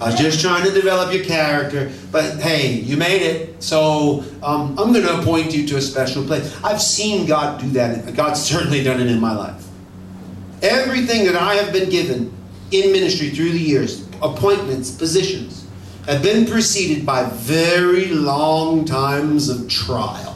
I 0.00 0.06
was 0.06 0.18
just 0.18 0.40
trying 0.40 0.64
to 0.64 0.72
develop 0.72 1.12
your 1.12 1.24
character, 1.24 1.92
but 2.10 2.40
hey, 2.40 2.72
you 2.72 2.96
made 2.96 3.20
it. 3.20 3.62
So 3.62 4.24
um, 4.42 4.70
I'm 4.78 4.92
going 4.92 5.04
to 5.04 5.20
appoint 5.20 5.54
you 5.54 5.66
to 5.68 5.76
a 5.76 5.80
special 5.80 6.24
place. 6.24 6.58
I've 6.64 6.80
seen 6.80 7.26
God 7.26 7.60
do 7.60 7.68
that. 7.72 8.14
God's 8.14 8.40
certainly 8.42 8.82
done 8.82 9.00
it 9.00 9.08
in 9.08 9.20
my 9.20 9.36
life. 9.36 9.66
Everything 10.62 11.26
that 11.26 11.36
I 11.36 11.54
have 11.54 11.72
been 11.72 11.90
given 11.90 12.34
in 12.70 12.92
ministry 12.92 13.28
through 13.30 13.52
the 13.52 13.60
years, 13.60 14.06
appointments, 14.22 14.90
positions, 14.90 15.66
have 16.06 16.22
been 16.22 16.46
preceded 16.46 17.04
by 17.04 17.24
very 17.24 18.08
long 18.08 18.86
times 18.86 19.50
of 19.50 19.68
trial 19.68 20.29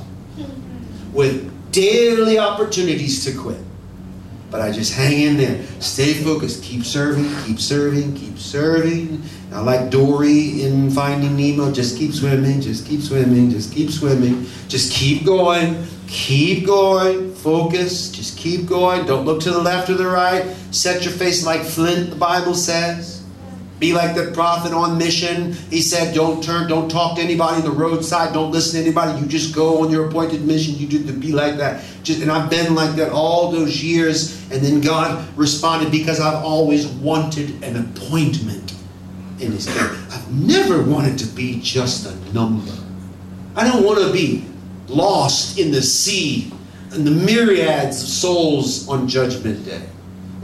with 1.15 1.73
daily 1.73 2.39
opportunities 2.39 3.25
to 3.25 3.39
quit. 3.39 3.61
But 4.51 4.61
I 4.61 4.71
just 4.71 4.95
hang 4.95 5.21
in 5.21 5.37
there, 5.37 5.65
stay 5.81 6.15
focused, 6.15 6.63
keep 6.63 6.85
serving, 6.85 7.25
keep 7.45 7.59
serving, 7.59 8.15
keep 8.15 8.39
serving. 8.39 9.23
I 9.53 9.61
like 9.61 9.91
Dory 9.91 10.63
in 10.63 10.91
Finding 10.91 11.37
Nemo, 11.37 11.73
just 11.73 11.99
keep 11.99 12.13
swimming, 12.13 12.61
just 12.61 12.87
keep 12.87 13.01
swimming, 13.01 13.51
just 13.51 13.73
keep 13.73 13.91
swimming, 13.91 14.47
just 14.69 14.93
keep 14.93 15.25
going, 15.25 15.85
keep 16.07 16.67
going, 16.67 17.35
focus, 17.35 18.11
just 18.13 18.39
keep 18.39 18.67
going. 18.67 19.07
Don't 19.07 19.25
look 19.25 19.43
to 19.43 19.51
the 19.51 19.61
left 19.61 19.91
or 19.91 19.95
the 19.95 20.07
right. 20.07 20.55
Set 20.71 21.05
your 21.05 21.13
face 21.13 21.45
like 21.45 21.63
flint, 21.63 22.11
the 22.11 22.17
Bible 22.17 22.55
says. 22.55 23.14
Be 23.85 23.93
like 23.93 24.15
the 24.15 24.31
prophet 24.33 24.73
on 24.73 24.97
mission. 24.97 25.53
He 25.69 25.83
said, 25.83 26.15
Don't 26.15 26.43
turn, 26.43 26.71
don't 26.71 26.91
talk 26.91 27.19
to 27.19 27.23
anybody 27.23 27.57
on 27.57 27.65
the 27.65 27.71
roadside, 27.71 28.33
don't 28.33 28.51
listen 28.51 28.81
to 28.81 28.87
anybody. 28.87 29.21
You 29.21 29.27
just 29.27 29.55
go 29.55 29.83
on 29.83 29.91
your 29.91 30.09
appointed 30.09 30.41
mission. 30.41 30.75
You 30.77 30.87
do 30.87 31.05
to 31.05 31.13
be 31.13 31.33
like 31.33 31.59
that. 31.59 31.85
Just 32.03 32.23
and 32.23 32.33
I've 32.33 32.49
been 32.49 32.75
like 32.75 32.97
that 32.97 33.13
all 33.13 33.51
those 33.51 33.85
years. 33.85 34.41
And 34.51 34.65
then 34.65 34.81
God 34.81 35.29
responded 35.37 35.93
because 35.93 36.19
I've 36.19 36.43
always 36.43 36.87
wanted 36.87 37.63
an 37.63 37.77
appointment 37.77 38.73
in 39.39 39.53
his 39.53 39.67
kingdom. 39.67 40.03
I've 40.11 40.33
never 40.33 40.83
wanted 40.83 41.19
to 41.19 41.27
be 41.27 41.61
just 41.61 42.07
a 42.07 42.33
number. 42.33 42.73
I 43.55 43.71
don't 43.71 43.85
want 43.85 43.99
to 43.99 44.11
be 44.15 44.47
lost 44.89 45.59
in 45.59 45.73
the 45.73 45.83
sea 45.83 46.51
and 46.93 47.07
the 47.07 47.11
myriads 47.11 48.03
of 48.03 48.09
souls 48.09 48.89
on 48.89 49.07
judgment 49.07 49.63
day 49.67 49.83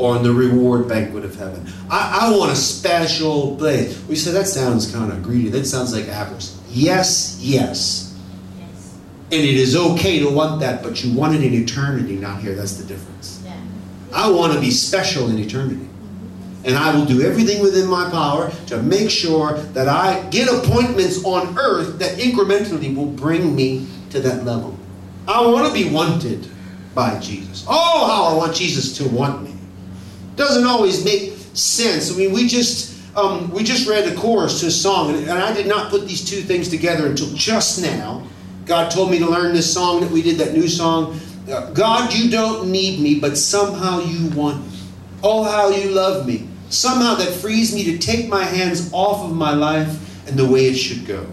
or 0.01 0.17
in 0.17 0.23
the 0.23 0.33
reward 0.33 0.89
banquet 0.89 1.25
of 1.25 1.37
heaven. 1.37 1.71
I, 1.91 2.21
I 2.23 2.37
want 2.37 2.51
a 2.51 2.57
special 2.57 3.57
place. 3.57 4.03
We 4.09 4.17
say 4.17 4.33
that 4.33 4.47
sounds 4.47 4.91
kind 4.91 5.13
of 5.13 5.23
greedy. 5.23 5.51
That 5.51 5.67
sounds 5.67 5.95
like 5.95 6.09
avarice. 6.09 6.59
Yes, 6.71 7.39
yes. 7.41 8.17
yes. 8.59 8.99
And 9.25 9.41
it 9.41 9.57
is 9.57 9.77
okay 9.77 10.21
to 10.21 10.31
want 10.31 10.61
that, 10.61 10.83
but 10.83 11.05
you 11.05 11.15
want 11.15 11.35
it 11.35 11.45
in 11.45 11.53
eternity, 11.53 12.17
not 12.17 12.41
here. 12.41 12.55
That's 12.55 12.75
the 12.77 12.87
difference. 12.87 13.43
Yeah. 13.45 13.61
I 14.15 14.31
want 14.31 14.55
to 14.55 14.61
be 14.61 14.71
special 14.71 15.29
in 15.29 15.39
eternity. 15.39 15.87
And 16.65 16.77
I 16.77 16.95
will 16.95 17.07
do 17.07 17.23
everything 17.23 17.63
within 17.63 17.89
my 17.89 18.11
power 18.11 18.51
to 18.67 18.83
make 18.83 19.11
sure 19.11 19.59
that 19.73 19.89
I 19.89 20.27
get 20.29 20.49
appointments 20.49 21.25
on 21.25 21.59
earth 21.59 21.99
that 21.99 22.19
incrementally 22.19 22.95
will 22.95 23.07
bring 23.07 23.55
me 23.55 23.87
to 24.11 24.21
that 24.21 24.45
level. 24.45 24.79
I 25.29 25.47
want 25.47 25.69
to 25.69 25.73
be 25.73 25.91
wanted 25.91 26.47
by 26.95 27.19
Jesus. 27.21 27.65
Oh, 27.69 28.07
how 28.07 28.25
I 28.25 28.37
want 28.37 28.55
Jesus 28.55 28.97
to 28.99 29.09
want 29.09 29.43
me. 29.43 29.55
Doesn't 30.41 30.65
always 30.65 31.05
make 31.05 31.35
sense. 31.53 32.11
I 32.11 32.17
mean, 32.17 32.33
we 32.33 32.49
just 32.49 32.97
um, 33.15 33.51
we 33.51 33.63
just 33.63 33.87
read 33.87 34.11
a 34.11 34.17
chorus 34.17 34.61
to 34.61 34.69
a 34.69 34.71
song, 34.71 35.11
and, 35.11 35.19
and 35.29 35.39
I 35.39 35.53
did 35.53 35.67
not 35.67 35.91
put 35.91 36.09
these 36.09 36.25
two 36.25 36.41
things 36.41 36.71
together 36.71 37.09
until 37.09 37.29
just 37.35 37.83
now. 37.83 38.27
God 38.65 38.91
told 38.91 39.11
me 39.11 39.19
to 39.19 39.29
learn 39.29 39.53
this 39.53 39.71
song 39.71 40.01
that 40.01 40.11
we 40.11 40.23
did, 40.23 40.39
that 40.39 40.55
new 40.55 40.67
song. 40.67 41.21
Uh, 41.47 41.71
God, 41.73 42.15
you 42.15 42.31
don't 42.31 42.73
need 42.73 43.01
me, 43.01 43.21
but 43.21 43.37
somehow 43.37 44.01
you 44.01 44.31
want 44.31 44.65
me. 44.65 44.79
Oh, 45.23 45.43
how 45.43 45.69
you 45.69 45.91
love 45.91 46.27
me. 46.27 46.49
Somehow 46.71 47.17
that 47.17 47.29
frees 47.29 47.75
me 47.75 47.85
to 47.85 47.99
take 47.99 48.27
my 48.27 48.43
hands 48.43 48.91
off 48.95 49.23
of 49.23 49.37
my 49.37 49.53
life 49.53 50.27
and 50.27 50.39
the 50.39 50.47
way 50.47 50.69
it 50.69 50.77
should 50.77 51.07
go. 51.07 51.27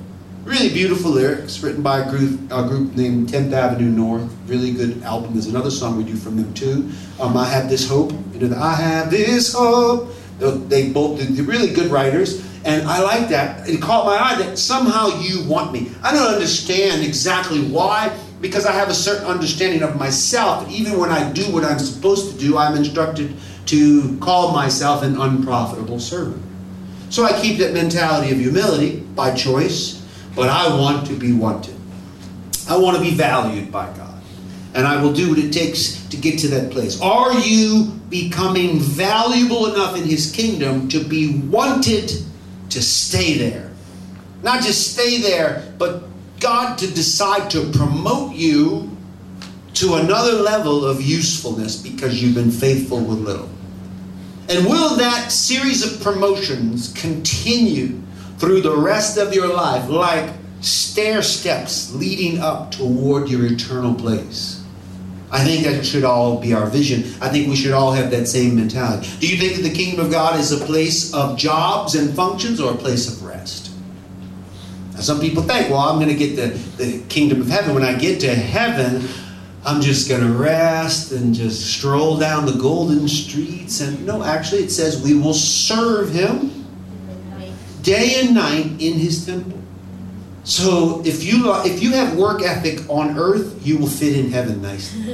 Really 0.47 0.69
beautiful 0.69 1.12
lyrics 1.12 1.62
written 1.62 1.83
by 1.83 1.99
a 1.99 2.10
group, 2.10 2.39
a 2.53 2.65
group 2.65 2.95
named 2.95 3.27
10th 3.27 3.51
Avenue 3.51 3.89
North. 3.89 4.33
Really 4.45 4.71
good 4.71 5.03
album. 5.03 5.33
There's 5.33 5.47
another 5.47 5.69
song 5.69 5.97
we 5.97 6.05
do 6.05 6.15
from 6.15 6.38
them 6.38 6.53
too. 6.53 6.89
Um, 7.19 7.36
I 7.36 7.43
have 7.49 7.69
this 7.69 7.86
hope. 7.86 8.13
You 8.31 8.47
know, 8.47 8.57
I 8.57 8.75
have 8.75 9.12
this 9.12 9.53
hope. 9.53 10.10
They 10.39 10.89
both, 10.89 11.19
they're 11.19 11.43
really 11.43 11.73
good 11.73 11.91
writers. 11.91 12.45
And 12.63 12.88
I 12.88 13.01
like 13.01 13.27
that. 13.27 13.67
It 13.67 13.81
caught 13.81 14.05
my 14.05 14.15
eye 14.15 14.36
that 14.41 14.57
somehow 14.57 15.19
you 15.19 15.43
want 15.43 15.73
me. 15.73 15.91
I 16.01 16.13
don't 16.13 16.33
understand 16.33 17.03
exactly 17.03 17.67
why, 17.67 18.17
because 18.39 18.65
I 18.65 18.71
have 18.71 18.88
a 18.88 18.93
certain 18.93 19.27
understanding 19.27 19.83
of 19.83 19.99
myself. 19.99 20.71
Even 20.71 20.97
when 20.97 21.10
I 21.10 21.29
do 21.33 21.43
what 21.51 21.65
I'm 21.65 21.77
supposed 21.77 22.31
to 22.31 22.39
do, 22.39 22.57
I'm 22.57 22.77
instructed 22.77 23.36
to 23.65 24.17
call 24.19 24.53
myself 24.53 25.03
an 25.03 25.19
unprofitable 25.19 25.99
servant. 25.99 26.41
So 27.10 27.25
I 27.25 27.38
keep 27.41 27.57
that 27.57 27.73
mentality 27.73 28.31
of 28.31 28.39
humility 28.39 29.01
by 29.13 29.36
choice, 29.36 29.96
but 30.38 30.50
I 30.50 30.69
want 30.80 31.08
to 31.08 31.13
be 31.13 31.34
wanted. 31.34 31.76
I 32.69 32.78
want 32.78 32.95
to 32.95 33.02
be 33.02 33.10
valued 33.10 33.71
by 33.71 33.91
God. 33.97 34.21
And 34.76 34.86
I 34.86 35.02
will 35.02 35.12
do 35.12 35.30
what 35.30 35.39
it 35.39 35.52
takes 35.52 36.06
to 36.10 36.17
get 36.17 36.38
to 36.39 36.47
that 36.50 36.71
place. 36.71 37.02
Are 37.02 37.34
you 37.39 37.86
becoming 38.10 38.78
valuable 38.78 39.73
enough 39.73 39.97
in 39.97 40.04
His 40.04 40.32
kingdom 40.32 40.88
to 40.89 41.04
be 41.04 41.39
wanted 41.39 42.12
to 42.69 42.82
stay 42.84 43.39
there? 43.39 43.71
Not 44.43 44.62
just 44.62 44.93
stay 44.93 45.19
there, 45.19 45.73
but 45.80 46.04
God 46.39 46.78
to 46.78 46.88
decide 46.88 47.50
to 47.52 47.71
promote 47.71 48.36
you 48.36 48.95
to 49.73 49.95
another 49.95 50.34
level 50.34 50.86
of 50.86 51.02
usefulness 51.02 51.82
because 51.82 52.21
you've 52.21 52.36
been 52.36 52.52
faithful 52.52 53.00
with 53.00 53.17
little. 53.17 53.50
And 54.50 54.67
will 54.67 54.95
that 54.97 55.32
series 55.32 55.84
of 55.84 56.00
promotions 56.04 56.93
continue 56.93 58.02
through 58.38 58.62
the 58.62 58.76
rest 58.76 59.17
of 59.17 59.34
your 59.34 59.47
life 59.47 59.89
like 59.89 60.30
stair 60.62 61.21
steps 61.21 61.93
leading 61.93 62.39
up 62.39 62.71
toward 62.71 63.30
your 63.30 63.45
eternal 63.45 63.93
place? 63.93 64.63
I 65.30 65.43
think 65.43 65.65
that 65.65 65.86
should 65.86 66.06
all 66.06 66.39
be 66.39 66.54
our 66.54 66.67
vision. 66.67 67.00
I 67.21 67.30
think 67.30 67.50
we 67.50 67.56
should 67.56 67.73
all 67.73 67.91
have 67.91 68.12
that 68.12 68.28
same 68.28 68.56
mentality. 68.56 69.10
Do 69.19 69.28
you 69.28 69.38
think 69.38 69.58
that 69.58 69.67
the 69.67 69.76
kingdom 69.76 70.06
of 70.06 70.12
God 70.12 70.39
is 70.39 70.54
a 70.54 70.65
place 70.65 71.13
of 71.13 71.38
jobs 71.38 71.95
and 71.95 72.15
functions 72.15 72.62
or 72.62 72.73
a 72.73 72.78
place 72.78 73.12
of 73.12 73.23
rest? 73.23 73.71
Now, 74.93 75.02
some 75.02 75.19
people 75.19 75.43
think, 75.43 75.69
well, 75.69 75.80
I'm 75.80 75.97
going 75.97 76.10
to 76.10 76.15
get 76.15 76.36
the, 76.38 76.58
the 76.82 77.04
kingdom 77.10 77.41
of 77.41 77.50
heaven. 77.50 77.76
When 77.76 77.84
I 77.84 77.97
get 77.97 78.21
to 78.21 78.34
heaven, 78.34 79.06
I'm 79.65 79.82
just 79.82 80.08
going 80.08 80.21
to 80.21 80.32
rest 80.32 81.12
and 81.12 81.36
just 81.36 81.78
stroll 81.78 82.17
down 82.17 82.45
the 82.45 82.54
golden 82.54 83.10
streets. 83.10 83.82
And 83.82 84.06
no, 84.06 84.23
actually, 84.23 84.63
it 84.63 84.71
says 84.71 85.04
we 85.04 85.13
will 85.13 85.34
serve 85.34 86.10
him 86.10 86.66
day 87.88 88.19
and 88.19 88.36
night 88.36 88.65
in 88.80 89.00
his 89.00 89.26
temple. 89.26 89.58
So 90.43 91.02
if 91.06 91.23
you 91.23 91.54
if 91.65 91.82
you 91.82 91.91
have 91.91 92.17
work 92.17 92.41
ethic 92.41 92.80
on 92.89 93.17
earth, 93.17 93.65
you 93.65 93.78
will 93.78 93.88
fit 93.88 94.17
in 94.17 94.30
heaven 94.30 94.62
nicely. 94.62 95.13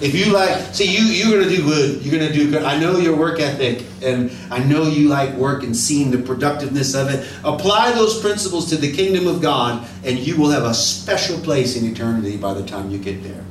if 0.00 0.14
you 0.14 0.32
like, 0.32 0.74
see 0.74 0.86
you 0.86 1.04
you're 1.04 1.38
gonna 1.38 1.50
do 1.50 1.62
good. 1.64 2.02
You're 2.02 2.18
gonna 2.18 2.32
do 2.32 2.50
good. 2.50 2.62
I 2.62 2.78
know 2.78 2.98
your 2.98 3.16
work 3.16 3.40
ethic, 3.40 3.84
and 4.02 4.30
I 4.50 4.62
know 4.62 4.84
you 4.84 5.08
like 5.08 5.34
work 5.34 5.62
and 5.64 5.76
seeing 5.76 6.10
the 6.10 6.18
productiveness 6.18 6.94
of 6.94 7.10
it. 7.10 7.28
Apply 7.44 7.92
those 7.92 8.20
principles 8.20 8.68
to 8.70 8.76
the 8.76 8.92
kingdom 8.92 9.26
of 9.26 9.40
God, 9.42 9.86
and 10.04 10.18
you 10.18 10.36
will 10.36 10.50
have 10.50 10.64
a 10.64 10.74
special 10.74 11.38
place 11.40 11.76
in 11.76 11.84
eternity 11.90 12.36
by 12.36 12.54
the 12.54 12.64
time 12.64 12.90
you 12.90 12.98
get 12.98 13.22
there. 13.22 13.44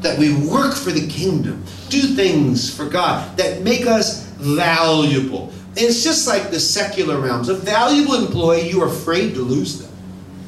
That 0.00 0.18
we 0.18 0.34
work 0.46 0.74
for 0.74 0.90
the 0.90 1.06
kingdom, 1.08 1.64
do 1.88 2.00
things 2.00 2.74
for 2.74 2.88
God 2.88 3.36
that 3.36 3.62
make 3.62 3.86
us 3.86 4.26
valuable. 4.38 5.52
It's 5.74 6.04
just 6.04 6.26
like 6.26 6.50
the 6.50 6.60
secular 6.60 7.18
realms. 7.18 7.48
A 7.48 7.54
valuable 7.54 8.14
employee, 8.14 8.68
you're 8.68 8.88
afraid 8.88 9.34
to 9.34 9.40
lose 9.40 9.80
them. 9.80 9.92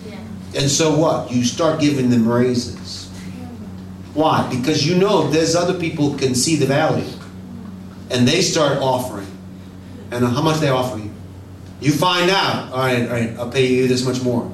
Yeah. 0.07 0.61
And 0.61 0.71
so 0.71 0.97
what? 0.97 1.31
You 1.31 1.45
start 1.45 1.81
giving 1.81 2.11
them 2.11 2.29
raises. 2.29 3.09
Why? 4.13 4.49
Because 4.55 4.87
you 4.87 4.97
know 4.97 5.29
there's 5.29 5.57
other 5.57 5.79
people 5.79 6.17
can 6.17 6.35
see 6.35 6.57
the 6.57 6.67
value. 6.67 7.11
And 8.11 8.29
they 8.29 8.43
start 8.43 8.79
offering. 8.79 9.27
And 10.11 10.25
how 10.25 10.43
much 10.43 10.61
they 10.61 10.69
offer 10.69 10.99
you. 10.99 11.11
You 11.81 11.93
find 11.93 12.31
out, 12.31 12.73
all 12.73 12.79
right, 12.79 13.03
all 13.03 13.09
right, 13.09 13.31
I'll 13.39 13.51
pay 13.51 13.67
you 13.67 13.89
this 13.89 14.05
much 14.07 14.23
more 14.23 14.51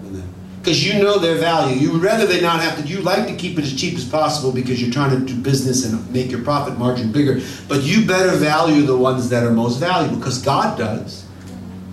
because 0.61 0.87
you 0.87 1.03
know 1.03 1.19
their 1.19 1.37
value. 1.37 1.77
You 1.77 1.93
would 1.93 2.03
rather 2.03 2.27
they 2.27 2.41
not 2.41 2.61
have 2.61 2.79
to. 2.79 2.87
You 2.87 3.01
like 3.01 3.27
to 3.27 3.35
keep 3.35 3.59
it 3.59 3.65
as 3.65 3.75
cheap 3.79 3.95
as 3.95 4.05
possible 4.05 4.53
because 4.53 4.81
you're 4.81 4.93
trying 4.93 5.19
to 5.19 5.25
do 5.25 5.41
business 5.41 5.85
and 5.85 6.11
make 6.13 6.31
your 6.31 6.43
profit 6.43 6.79
margin 6.79 7.13
bigger. 7.13 7.41
But 7.67 7.83
you 7.83 8.07
better 8.07 8.37
value 8.37 8.83
the 8.83 8.97
ones 8.97 9.31
that 9.31 9.45
are 9.45 9.53
most 9.53 9.79
valuable 9.79 10.17
because 10.17 10.41
God 10.41 10.77
does. 10.77 11.25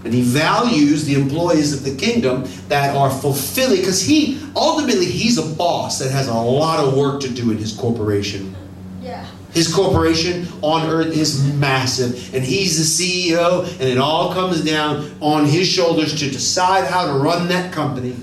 And 0.03 0.13
he 0.13 0.21
values 0.21 1.05
the 1.05 1.15
employees 1.15 1.73
of 1.73 1.83
the 1.83 1.95
kingdom 1.95 2.45
that 2.67 2.95
are 2.95 3.09
fulfilling 3.09 3.79
because 3.79 4.01
he 4.01 4.39
ultimately 4.55 5.05
he's 5.05 5.37
a 5.37 5.55
boss 5.55 5.99
that 5.99 6.11
has 6.11 6.27
a 6.27 6.33
lot 6.33 6.79
of 6.83 6.95
work 6.95 7.21
to 7.21 7.29
do 7.29 7.51
in 7.51 7.57
his 7.57 7.73
corporation. 7.73 8.55
Yeah. 9.01 9.25
His 9.53 9.73
corporation 9.73 10.47
on 10.61 10.87
earth 10.87 11.15
is 11.15 11.41
massive, 11.53 12.33
and 12.35 12.43
he's 12.43 12.77
the 12.77 13.31
CEO, 13.33 13.63
and 13.63 13.81
it 13.81 13.97
all 13.97 14.33
comes 14.33 14.63
down 14.63 15.09
on 15.19 15.45
his 15.45 15.67
shoulders 15.67 16.19
to 16.19 16.29
decide 16.29 16.85
how 16.85 17.07
to 17.07 17.13
run 17.13 17.47
that 17.47 17.73
company 17.73 18.15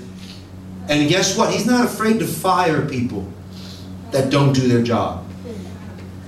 and 0.87 1.09
guess 1.09 1.37
what? 1.37 1.51
He's 1.51 1.65
not 1.65 1.85
afraid 1.85 2.19
to 2.19 2.27
fire 2.27 2.87
people 2.87 3.27
that 4.11 4.29
don't 4.29 4.53
do 4.53 4.67
their 4.67 4.83
job. 4.83 5.25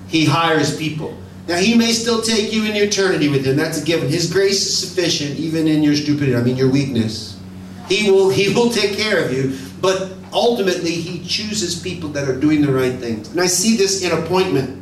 He 0.08 0.26
hires 0.26 0.76
people. 0.78 1.18
Now, 1.48 1.58
he 1.58 1.76
may 1.76 1.94
still 1.94 2.22
take 2.22 2.52
you 2.52 2.66
in 2.66 2.76
eternity 2.76 3.30
with 3.30 3.46
him. 3.46 3.56
That's 3.56 3.82
a 3.82 3.86
given. 3.86 4.10
His 4.10 4.32
grace 4.32 4.66
is 4.66 4.78
sufficient 4.78 5.40
even 5.40 5.68
in 5.68 5.82
your 5.82 5.96
stupidity, 5.96 6.36
I 6.36 6.42
mean, 6.42 6.58
your 6.58 6.70
weakness. 6.70 7.40
He 7.88 8.12
will, 8.12 8.30
he 8.30 8.54
will 8.54 8.70
take 8.70 8.98
care 8.98 9.24
of 9.24 9.32
you. 9.32 9.58
But 9.80 10.12
ultimately, 10.34 10.92
he 10.92 11.26
chooses 11.26 11.80
people 11.82 12.10
that 12.10 12.28
are 12.28 12.38
doing 12.38 12.62
the 12.62 12.72
right 12.72 12.96
things. 12.96 13.30
And 13.30 13.40
I 13.40 13.46
see 13.46 13.78
this 13.78 14.04
in 14.04 14.12
appointment. 14.12 14.74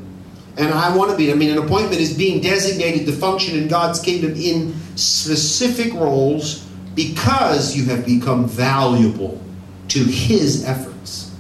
And 0.58 0.74
I 0.74 0.96
want 0.96 1.12
to 1.12 1.18
be, 1.18 1.32
I 1.32 1.36
mean, 1.36 1.52
an 1.52 1.58
appointment 1.58 2.02
is 2.02 2.18
being 2.18 2.42
designated 2.42 3.06
to 3.08 3.12
function 3.12 3.60
in 3.60 3.68
God's 3.68 4.00
kingdom 4.00 4.34
in 4.36 4.74
specific 4.96 5.94
roles 5.94 6.66
because 6.96 7.76
you 7.76 7.86
have 7.86 8.06
become 8.06 8.48
valuable 8.48 9.40
to 9.90 10.00
his 10.00 10.66
efforts. 10.66 11.32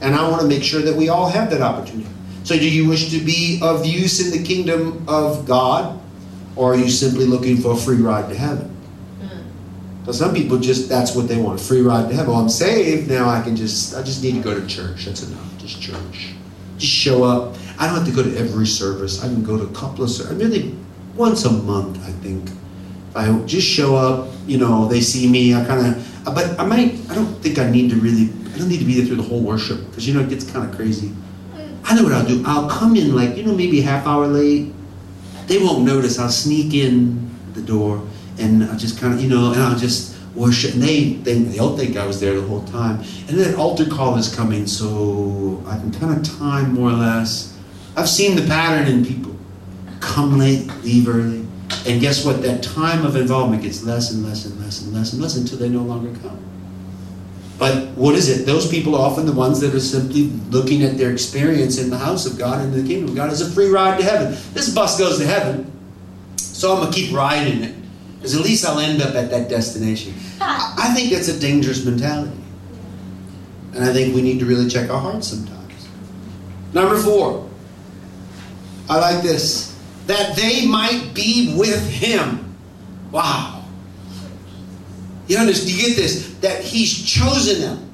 And 0.00 0.14
I 0.14 0.28
want 0.28 0.42
to 0.42 0.48
make 0.48 0.62
sure 0.62 0.80
that 0.82 0.96
we 0.96 1.08
all 1.08 1.28
have 1.28 1.50
that 1.50 1.60
opportunity. 1.60 2.08
So, 2.44 2.56
do 2.56 2.68
you 2.68 2.88
wish 2.88 3.10
to 3.10 3.18
be 3.20 3.60
of 3.62 3.84
use 3.84 4.24
in 4.24 4.36
the 4.36 4.46
kingdom 4.46 5.04
of 5.06 5.46
God, 5.46 6.00
or 6.56 6.72
are 6.72 6.76
you 6.76 6.88
simply 6.88 7.26
looking 7.26 7.58
for 7.58 7.72
a 7.72 7.76
free 7.76 7.98
ride 7.98 8.28
to 8.30 8.34
heaven? 8.34 8.68
Hmm. 9.20 10.04
So 10.06 10.12
some 10.12 10.34
people 10.34 10.58
just 10.58 10.88
that's 10.88 11.14
what 11.14 11.28
they 11.28 11.36
want, 11.36 11.60
a 11.60 11.62
free 11.62 11.82
ride 11.82 12.08
to 12.08 12.14
heaven. 12.14 12.32
Well, 12.32 12.40
I'm 12.40 12.48
saved 12.48 13.10
now. 13.10 13.28
I 13.28 13.42
can 13.42 13.56
just 13.56 13.94
I 13.94 14.02
just 14.02 14.22
need 14.22 14.34
to 14.34 14.40
go 14.40 14.58
to 14.58 14.66
church. 14.66 15.04
That's 15.04 15.22
enough. 15.22 15.58
Just 15.58 15.80
church. 15.80 16.34
Just 16.78 16.92
show 16.92 17.22
up. 17.24 17.56
I 17.78 17.86
don't 17.86 17.96
have 17.96 18.06
to 18.06 18.12
go 18.12 18.22
to 18.22 18.36
every 18.36 18.66
service. 18.66 19.22
I 19.22 19.26
can 19.26 19.44
go 19.44 19.56
to 19.58 19.64
a 19.64 19.72
couple 19.72 20.02
of 20.02 20.10
services. 20.10 20.38
Really, 20.38 20.74
once 21.14 21.44
a 21.44 21.52
month, 21.52 21.98
I 22.06 22.10
think. 22.22 22.50
I 23.14 23.30
just 23.46 23.68
show 23.68 23.96
up. 23.96 24.28
You 24.46 24.58
know, 24.58 24.88
they 24.88 25.00
see 25.00 25.28
me. 25.28 25.54
I 25.54 25.64
kind 25.64 25.86
of 25.86 26.09
Uh, 26.26 26.34
but 26.34 26.58
I 26.58 26.64
might, 26.64 26.94
I 27.10 27.14
don't 27.14 27.34
think 27.42 27.58
I 27.58 27.70
need 27.70 27.90
to 27.90 27.96
really, 27.96 28.30
I 28.54 28.58
don't 28.58 28.68
need 28.68 28.78
to 28.80 28.84
be 28.84 28.94
there 28.94 29.06
through 29.06 29.16
the 29.16 29.22
whole 29.22 29.40
worship 29.40 29.86
because 29.88 30.06
you 30.06 30.14
know 30.14 30.20
it 30.20 30.28
gets 30.28 30.50
kind 30.50 30.68
of 30.68 30.74
crazy. 30.76 31.12
I 31.84 31.94
know 31.94 32.04
what 32.04 32.12
I'll 32.12 32.26
do. 32.26 32.42
I'll 32.46 32.68
come 32.68 32.94
in 32.96 33.14
like, 33.14 33.36
you 33.36 33.42
know, 33.42 33.54
maybe 33.54 33.80
a 33.80 33.82
half 33.82 34.06
hour 34.06 34.26
late. 34.26 34.72
They 35.46 35.58
won't 35.58 35.84
notice. 35.84 36.18
I'll 36.18 36.28
sneak 36.28 36.74
in 36.74 37.30
the 37.54 37.62
door 37.62 38.06
and 38.38 38.64
I'll 38.64 38.78
just 38.78 39.00
kind 39.00 39.14
of, 39.14 39.20
you 39.20 39.28
know, 39.28 39.52
and 39.52 39.60
I'll 39.62 39.78
just 39.78 40.16
worship. 40.34 40.74
And 40.74 40.82
they, 40.82 41.14
they, 41.14 41.34
they'll 41.34 41.76
think 41.76 41.96
I 41.96 42.06
was 42.06 42.20
there 42.20 42.34
the 42.34 42.46
whole 42.46 42.62
time. 42.64 43.00
And 43.28 43.38
then 43.38 43.54
altar 43.56 43.86
call 43.86 44.16
is 44.16 44.34
coming, 44.34 44.66
so 44.66 45.62
I 45.66 45.78
can 45.78 45.92
kind 45.92 46.16
of 46.16 46.38
time 46.38 46.74
more 46.74 46.90
or 46.90 46.94
less. 46.94 47.56
I've 47.96 48.08
seen 48.08 48.36
the 48.36 48.46
pattern 48.46 48.86
in 48.86 49.04
people 49.04 49.34
come 50.00 50.38
late, 50.38 50.66
leave 50.82 51.08
early. 51.08 51.46
And 51.86 52.00
guess 52.00 52.24
what? 52.24 52.42
That 52.42 52.62
time 52.62 53.04
of 53.06 53.16
involvement 53.16 53.62
gets 53.62 53.82
less 53.82 54.10
and 54.10 54.26
less 54.26 54.44
and 54.44 54.60
less 54.60 54.82
and 54.82 54.92
less 54.92 55.12
and 55.12 55.22
less 55.22 55.36
until 55.36 55.58
they 55.58 55.68
no 55.68 55.82
longer 55.82 56.12
come. 56.20 56.38
But 57.58 57.88
what 57.88 58.14
is 58.14 58.28
it? 58.30 58.46
Those 58.46 58.66
people 58.66 58.96
are 58.96 59.06
often 59.06 59.26
the 59.26 59.32
ones 59.32 59.60
that 59.60 59.74
are 59.74 59.80
simply 59.80 60.22
looking 60.48 60.82
at 60.82 60.96
their 60.96 61.12
experience 61.12 61.78
in 61.78 61.90
the 61.90 61.98
house 61.98 62.24
of 62.24 62.38
God 62.38 62.62
and 62.62 62.74
in 62.74 62.82
the 62.82 62.88
kingdom 62.88 63.10
of 63.10 63.16
God 63.16 63.30
as 63.30 63.42
a 63.42 63.50
free 63.50 63.68
ride 63.68 63.98
to 63.98 64.04
heaven. 64.04 64.36
This 64.54 64.74
bus 64.74 64.98
goes 64.98 65.18
to 65.18 65.26
heaven, 65.26 65.70
so 66.36 66.72
I'm 66.72 66.80
going 66.80 66.92
to 66.92 66.98
keep 66.98 67.14
riding 67.14 67.62
it. 67.62 67.74
Because 68.16 68.34
at 68.34 68.42
least 68.42 68.64
I'll 68.64 68.78
end 68.78 69.02
up 69.02 69.14
at 69.14 69.30
that 69.30 69.50
destination. 69.50 70.14
I 70.40 70.92
think 70.94 71.12
that's 71.12 71.28
a 71.28 71.38
dangerous 71.38 71.84
mentality. 71.84 72.36
And 73.74 73.84
I 73.84 73.92
think 73.92 74.14
we 74.14 74.22
need 74.22 74.40
to 74.40 74.46
really 74.46 74.68
check 74.68 74.90
our 74.90 75.00
hearts 75.00 75.28
sometimes. 75.28 75.88
Number 76.72 76.96
four, 76.98 77.48
I 78.88 78.98
like 78.98 79.22
this. 79.22 79.69
That 80.10 80.34
they 80.34 80.66
might 80.66 81.14
be 81.14 81.54
with 81.56 81.88
him. 81.88 82.56
Wow. 83.12 83.62
You 85.28 85.38
understand? 85.38 85.70
You 85.70 85.86
get 85.86 85.96
this? 85.96 86.34
That 86.40 86.64
he's 86.64 87.04
chosen 87.04 87.60
them. 87.60 87.90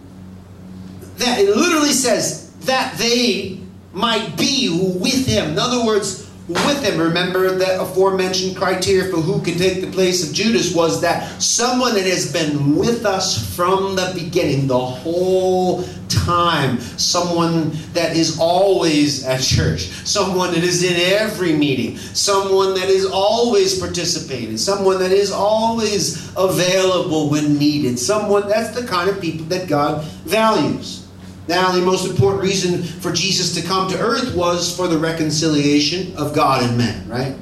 That 1.19 1.41
it 1.41 1.55
literally 1.55 1.93
says 1.93 2.53
that 2.61 2.97
they 2.97 3.61
might 3.93 4.35
be 4.39 4.97
with 4.99 5.27
him. 5.27 5.51
In 5.51 5.59
other 5.59 5.85
words, 5.85 6.27
with 6.49 6.83
him. 6.83 6.99
Remember 6.99 7.51
that 7.51 7.83
aforementioned 7.83 8.57
criteria 8.57 9.11
for 9.11 9.19
who 9.19 9.43
can 9.43 9.59
take 9.59 9.83
the 9.83 9.91
place 9.91 10.27
of 10.27 10.35
Judas 10.35 10.75
was 10.75 11.03
that 11.03 11.43
someone 11.43 11.95
that 11.97 12.07
has 12.07 12.33
been 12.33 12.77
with 12.77 13.05
us 13.05 13.55
from 13.55 13.95
the 13.95 14.13
beginning, 14.15 14.69
the 14.69 14.79
whole 14.79 15.83
time, 16.27 16.81
someone 16.99 17.71
that 17.93 18.17
is 18.17 18.39
always 18.39 19.25
at 19.25 19.41
church, 19.41 19.83
someone 20.05 20.53
that 20.53 20.65
is 20.65 20.83
in 20.83 20.97
every 21.19 21.53
meeting, 21.53 21.97
someone 21.97 22.75
that 22.75 22.89
is 22.89 23.07
always 23.07 23.79
participating, 23.79 24.59
someone 24.59 24.99
that 24.99 25.13
is 25.13 25.31
always 25.31 26.33
available 26.37 27.31
when 27.31 27.57
needed, 27.57 27.99
someone 27.99 28.49
that's 28.49 28.79
the 28.79 28.87
kind 28.87 29.09
of 29.09 29.21
people 29.21 29.47
that 29.47 29.69
God 29.69 30.05
values. 30.25 31.07
Now, 31.49 31.71
the 31.71 31.81
most 31.81 32.11
important 32.11 32.43
reason 32.43 32.83
for 32.83 33.13
Jesus 33.13 33.55
to 33.55 33.63
come 33.63 33.89
to 33.91 33.99
earth 33.99 34.35
was 34.35 34.77
for 34.77 34.89
the 34.89 34.99
reconciliation 34.99 36.17
of 36.17 36.35
God 36.35 36.65
and 36.65 36.77
men, 36.77 37.09
right? 37.09 37.37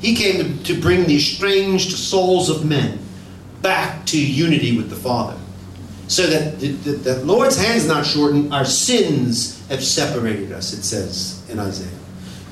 He 0.00 0.14
came 0.14 0.36
to, 0.38 0.64
to 0.72 0.80
bring 0.80 1.04
the 1.04 1.16
estranged 1.16 1.90
souls 1.96 2.48
of 2.48 2.64
men 2.64 3.00
back 3.60 4.06
to 4.06 4.24
unity 4.24 4.76
with 4.76 4.88
the 4.88 4.96
Father. 4.96 5.36
So 6.10 6.26
that 6.26 6.58
the, 6.58 6.72
the, 6.72 6.90
the 6.90 7.24
Lord's 7.24 7.56
hand's 7.56 7.86
not 7.86 8.04
shortened, 8.04 8.52
our 8.52 8.64
sins 8.64 9.64
have 9.68 9.82
separated 9.84 10.50
us, 10.50 10.72
it 10.72 10.82
says 10.82 11.48
in 11.48 11.60
Isaiah. 11.60 11.96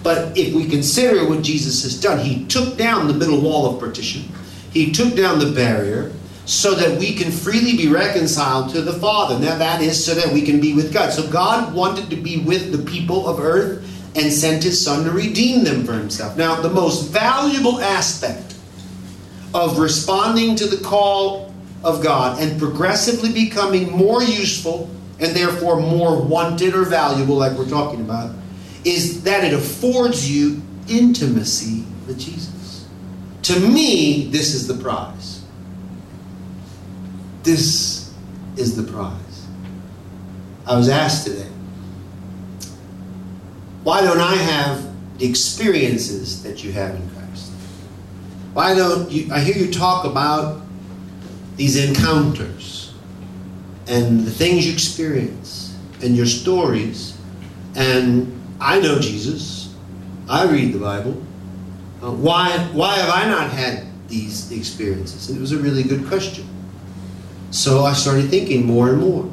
But 0.04 0.38
if 0.38 0.54
we 0.54 0.68
consider 0.68 1.28
what 1.28 1.42
Jesus 1.42 1.82
has 1.82 2.00
done, 2.00 2.20
He 2.20 2.46
took 2.46 2.76
down 2.76 3.08
the 3.08 3.14
middle 3.14 3.40
wall 3.40 3.66
of 3.66 3.80
partition, 3.80 4.30
He 4.70 4.92
took 4.92 5.16
down 5.16 5.40
the 5.40 5.50
barrier, 5.50 6.12
so 6.44 6.76
that 6.76 7.00
we 7.00 7.12
can 7.16 7.32
freely 7.32 7.76
be 7.76 7.88
reconciled 7.88 8.70
to 8.74 8.80
the 8.80 8.92
Father. 8.92 9.36
Now, 9.40 9.58
that 9.58 9.82
is 9.82 10.02
so 10.04 10.14
that 10.14 10.32
we 10.32 10.42
can 10.42 10.60
be 10.60 10.72
with 10.74 10.94
God. 10.94 11.12
So, 11.12 11.28
God 11.28 11.74
wanted 11.74 12.10
to 12.10 12.16
be 12.16 12.36
with 12.36 12.70
the 12.70 12.88
people 12.88 13.26
of 13.26 13.40
earth 13.40 13.84
and 14.14 14.32
sent 14.32 14.62
His 14.62 14.82
Son 14.82 15.02
to 15.02 15.10
redeem 15.10 15.64
them 15.64 15.84
for 15.84 15.94
Himself. 15.94 16.36
Now, 16.36 16.60
the 16.60 16.70
most 16.70 17.08
valuable 17.08 17.80
aspect 17.80 18.54
of 19.52 19.80
responding 19.80 20.54
to 20.54 20.66
the 20.68 20.82
call 20.84 21.47
of 21.84 22.02
God 22.02 22.40
and 22.40 22.58
progressively 22.58 23.32
becoming 23.32 23.90
more 23.90 24.22
useful 24.22 24.90
and 25.20 25.34
therefore 25.34 25.80
more 25.80 26.20
wanted 26.20 26.74
or 26.74 26.84
valuable, 26.84 27.36
like 27.36 27.56
we're 27.56 27.68
talking 27.68 28.00
about, 28.00 28.34
is 28.84 29.22
that 29.24 29.44
it 29.44 29.52
affords 29.52 30.30
you 30.30 30.62
intimacy 30.88 31.84
with 32.06 32.18
Jesus. 32.18 32.86
To 33.42 33.58
me, 33.60 34.28
this 34.30 34.54
is 34.54 34.66
the 34.66 34.74
prize. 34.74 35.42
This 37.42 38.12
is 38.56 38.76
the 38.76 38.90
prize. 38.90 39.46
I 40.66 40.76
was 40.76 40.88
asked 40.88 41.26
today, 41.26 41.48
why 43.84 44.02
don't 44.02 44.20
I 44.20 44.34
have 44.34 45.18
the 45.18 45.26
experiences 45.26 46.42
that 46.42 46.62
you 46.62 46.72
have 46.72 46.94
in 46.94 47.08
Christ? 47.10 47.50
Why 48.52 48.74
don't 48.74 49.10
you, 49.10 49.32
I 49.32 49.40
hear 49.40 49.56
you 49.56 49.72
talk 49.72 50.04
about 50.04 50.62
these 51.58 51.76
encounters 51.76 52.94
and 53.88 54.20
the 54.20 54.30
things 54.30 54.66
you 54.66 54.72
experience 54.72 55.76
and 56.02 56.16
your 56.16 56.24
stories, 56.24 57.18
and 57.74 58.32
I 58.60 58.80
know 58.80 58.98
Jesus. 58.98 59.74
I 60.28 60.44
read 60.44 60.72
the 60.72 60.78
Bible. 60.78 61.20
Uh, 62.02 62.12
why, 62.12 62.56
why 62.72 62.96
have 62.96 63.10
I 63.10 63.28
not 63.28 63.50
had 63.50 63.86
these 64.08 64.52
experiences? 64.52 65.28
And 65.28 65.36
it 65.36 65.40
was 65.40 65.52
a 65.52 65.58
really 65.58 65.82
good 65.82 66.06
question. 66.06 66.46
So 67.50 67.84
I 67.84 67.92
started 67.92 68.30
thinking 68.30 68.64
more 68.64 68.90
and 68.90 69.00
more. 69.00 69.24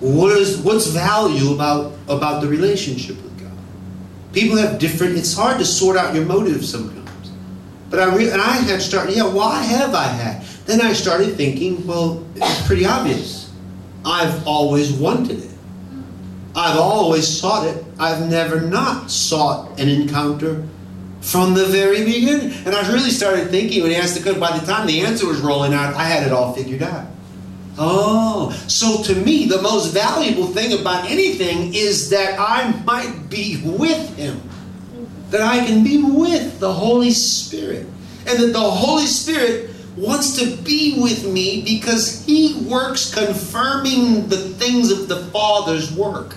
What 0.00 0.36
is 0.38 0.58
what's 0.58 0.86
value 0.86 1.52
about 1.52 1.92
about 2.08 2.40
the 2.40 2.48
relationship 2.48 3.16
with 3.22 3.38
God? 3.38 3.52
People 4.32 4.56
have 4.56 4.78
different. 4.78 5.18
It's 5.18 5.34
hard 5.34 5.58
to 5.58 5.64
sort 5.66 5.98
out 5.98 6.14
your 6.14 6.24
motives 6.24 6.70
sometimes. 6.70 7.30
But 7.90 8.00
I 8.00 8.14
re, 8.14 8.30
and 8.30 8.40
I 8.40 8.52
had 8.52 8.80
started. 8.80 9.14
Yeah, 9.16 9.26
why 9.26 9.62
have 9.62 9.94
I 9.94 10.04
had? 10.04 10.46
Then 10.70 10.82
I 10.82 10.92
started 10.92 11.34
thinking. 11.34 11.84
Well, 11.84 12.24
it's 12.36 12.64
pretty 12.64 12.86
obvious. 12.86 13.52
I've 14.04 14.46
always 14.46 14.92
wanted 14.92 15.40
it. 15.40 15.50
I've 16.54 16.78
always 16.78 17.26
sought 17.26 17.66
it. 17.66 17.84
I've 17.98 18.30
never 18.30 18.60
not 18.60 19.10
sought 19.10 19.80
an 19.80 19.88
encounter 19.88 20.64
from 21.22 21.54
the 21.54 21.66
very 21.66 22.04
beginning. 22.04 22.52
And 22.64 22.76
I 22.76 22.88
really 22.92 23.10
started 23.10 23.50
thinking 23.50 23.82
when 23.82 23.90
he 23.90 23.96
asked 23.96 24.14
the 24.14 24.22
question, 24.22 24.38
by 24.38 24.56
the 24.56 24.64
time 24.64 24.86
the 24.86 25.00
answer 25.00 25.26
was 25.26 25.40
rolling 25.40 25.74
out, 25.74 25.94
I 25.94 26.04
had 26.04 26.24
it 26.24 26.32
all 26.32 26.52
figured 26.52 26.84
out. 26.84 27.08
Oh, 27.76 28.52
so 28.68 29.02
to 29.02 29.20
me, 29.24 29.46
the 29.46 29.60
most 29.62 29.92
valuable 29.92 30.46
thing 30.46 30.80
about 30.80 31.10
anything 31.10 31.74
is 31.74 32.10
that 32.10 32.38
I 32.38 32.70
might 32.84 33.28
be 33.28 33.60
with 33.64 34.16
him. 34.16 34.40
That 35.30 35.40
I 35.40 35.66
can 35.66 35.82
be 35.82 36.00
with 36.00 36.60
the 36.60 36.72
Holy 36.72 37.10
Spirit. 37.10 37.88
And 38.28 38.38
that 38.38 38.52
the 38.52 38.60
Holy 38.60 39.06
Spirit 39.06 39.69
wants 39.96 40.38
to 40.38 40.56
be 40.62 41.00
with 41.00 41.26
me 41.26 41.62
because 41.62 42.24
he 42.24 42.64
works 42.68 43.12
confirming 43.12 44.28
the 44.28 44.36
things 44.36 44.90
of 44.90 45.08
the 45.08 45.24
Father's 45.26 45.92
work. 45.92 46.36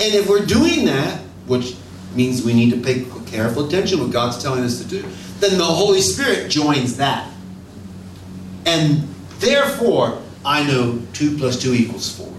And 0.00 0.14
if 0.14 0.28
we're 0.28 0.46
doing 0.46 0.86
that, 0.86 1.20
which 1.46 1.76
means 2.14 2.42
we 2.42 2.54
need 2.54 2.70
to 2.70 2.80
pay 2.80 3.06
careful 3.26 3.66
attention 3.66 4.00
what 4.00 4.10
God's 4.10 4.42
telling 4.42 4.64
us 4.64 4.78
to 4.82 4.88
do, 4.88 5.02
then 5.40 5.58
the 5.58 5.64
Holy 5.64 6.00
Spirit 6.00 6.50
joins 6.50 6.96
that. 6.96 7.30
And 8.66 9.08
therefore, 9.38 10.22
I 10.44 10.66
know 10.66 11.00
2 11.12 11.38
plus 11.38 11.60
2 11.60 11.74
equals 11.74 12.16
4. 12.16 12.32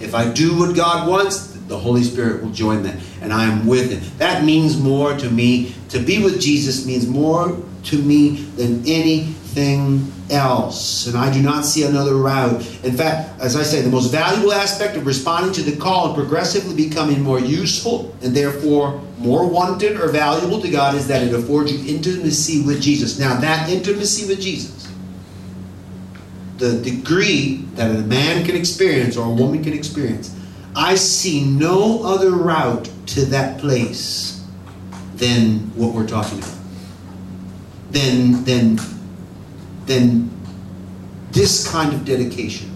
If 0.00 0.14
I 0.14 0.30
do 0.30 0.58
what 0.58 0.74
God 0.74 1.08
wants, 1.08 1.54
the 1.68 1.78
Holy 1.78 2.02
Spirit 2.02 2.42
will 2.42 2.50
join 2.50 2.82
that, 2.82 2.96
and 3.22 3.32
I 3.32 3.44
am 3.44 3.66
with 3.66 3.90
Him. 3.90 4.18
That 4.18 4.44
means 4.44 4.78
more 4.78 5.16
to 5.16 5.30
me. 5.30 5.74
To 5.90 5.98
be 5.98 6.22
with 6.22 6.40
Jesus 6.40 6.84
means 6.84 7.06
more 7.06 7.58
to 7.84 8.02
me 8.02 8.42
than 8.56 8.86
anything 9.56 10.12
else. 10.30 11.06
And 11.06 11.16
I 11.16 11.32
do 11.32 11.42
not 11.42 11.64
see 11.64 11.84
another 11.84 12.16
route. 12.16 12.60
In 12.84 12.96
fact, 12.96 13.40
as 13.40 13.56
I 13.56 13.62
say, 13.62 13.82
the 13.82 13.90
most 13.90 14.10
valuable 14.10 14.52
aspect 14.52 14.96
of 14.96 15.06
responding 15.06 15.52
to 15.54 15.62
the 15.62 15.76
call 15.76 16.06
and 16.06 16.14
progressively 16.14 16.74
becoming 16.74 17.22
more 17.22 17.40
useful 17.40 18.14
and 18.22 18.34
therefore 18.34 19.00
more 19.18 19.48
wanted 19.48 20.00
or 20.00 20.08
valuable 20.08 20.60
to 20.60 20.70
God 20.70 20.94
is 20.94 21.06
that 21.08 21.22
it 21.22 21.32
affords 21.32 21.72
you 21.72 21.94
intimacy 21.94 22.62
with 22.62 22.82
Jesus. 22.82 23.18
Now, 23.18 23.38
that 23.40 23.68
intimacy 23.70 24.26
with 24.26 24.40
Jesus, 24.40 24.92
the 26.58 26.80
degree 26.80 27.64
that 27.74 27.90
a 27.90 28.00
man 28.00 28.44
can 28.44 28.56
experience 28.56 29.16
or 29.16 29.26
a 29.26 29.34
woman 29.34 29.62
can 29.62 29.72
experience, 29.72 30.34
I 30.76 30.96
see 30.96 31.44
no 31.44 32.02
other 32.02 32.32
route 32.32 32.90
to 33.06 33.24
that 33.26 33.60
place 33.60 34.44
than 35.14 35.58
what 35.76 35.92
we're 35.92 36.06
talking 36.06 36.38
about. 36.38 36.50
Than, 37.92 38.42
than 38.42 38.78
than 39.86 40.30
this 41.30 41.68
kind 41.70 41.92
of 41.92 42.04
dedication. 42.04 42.70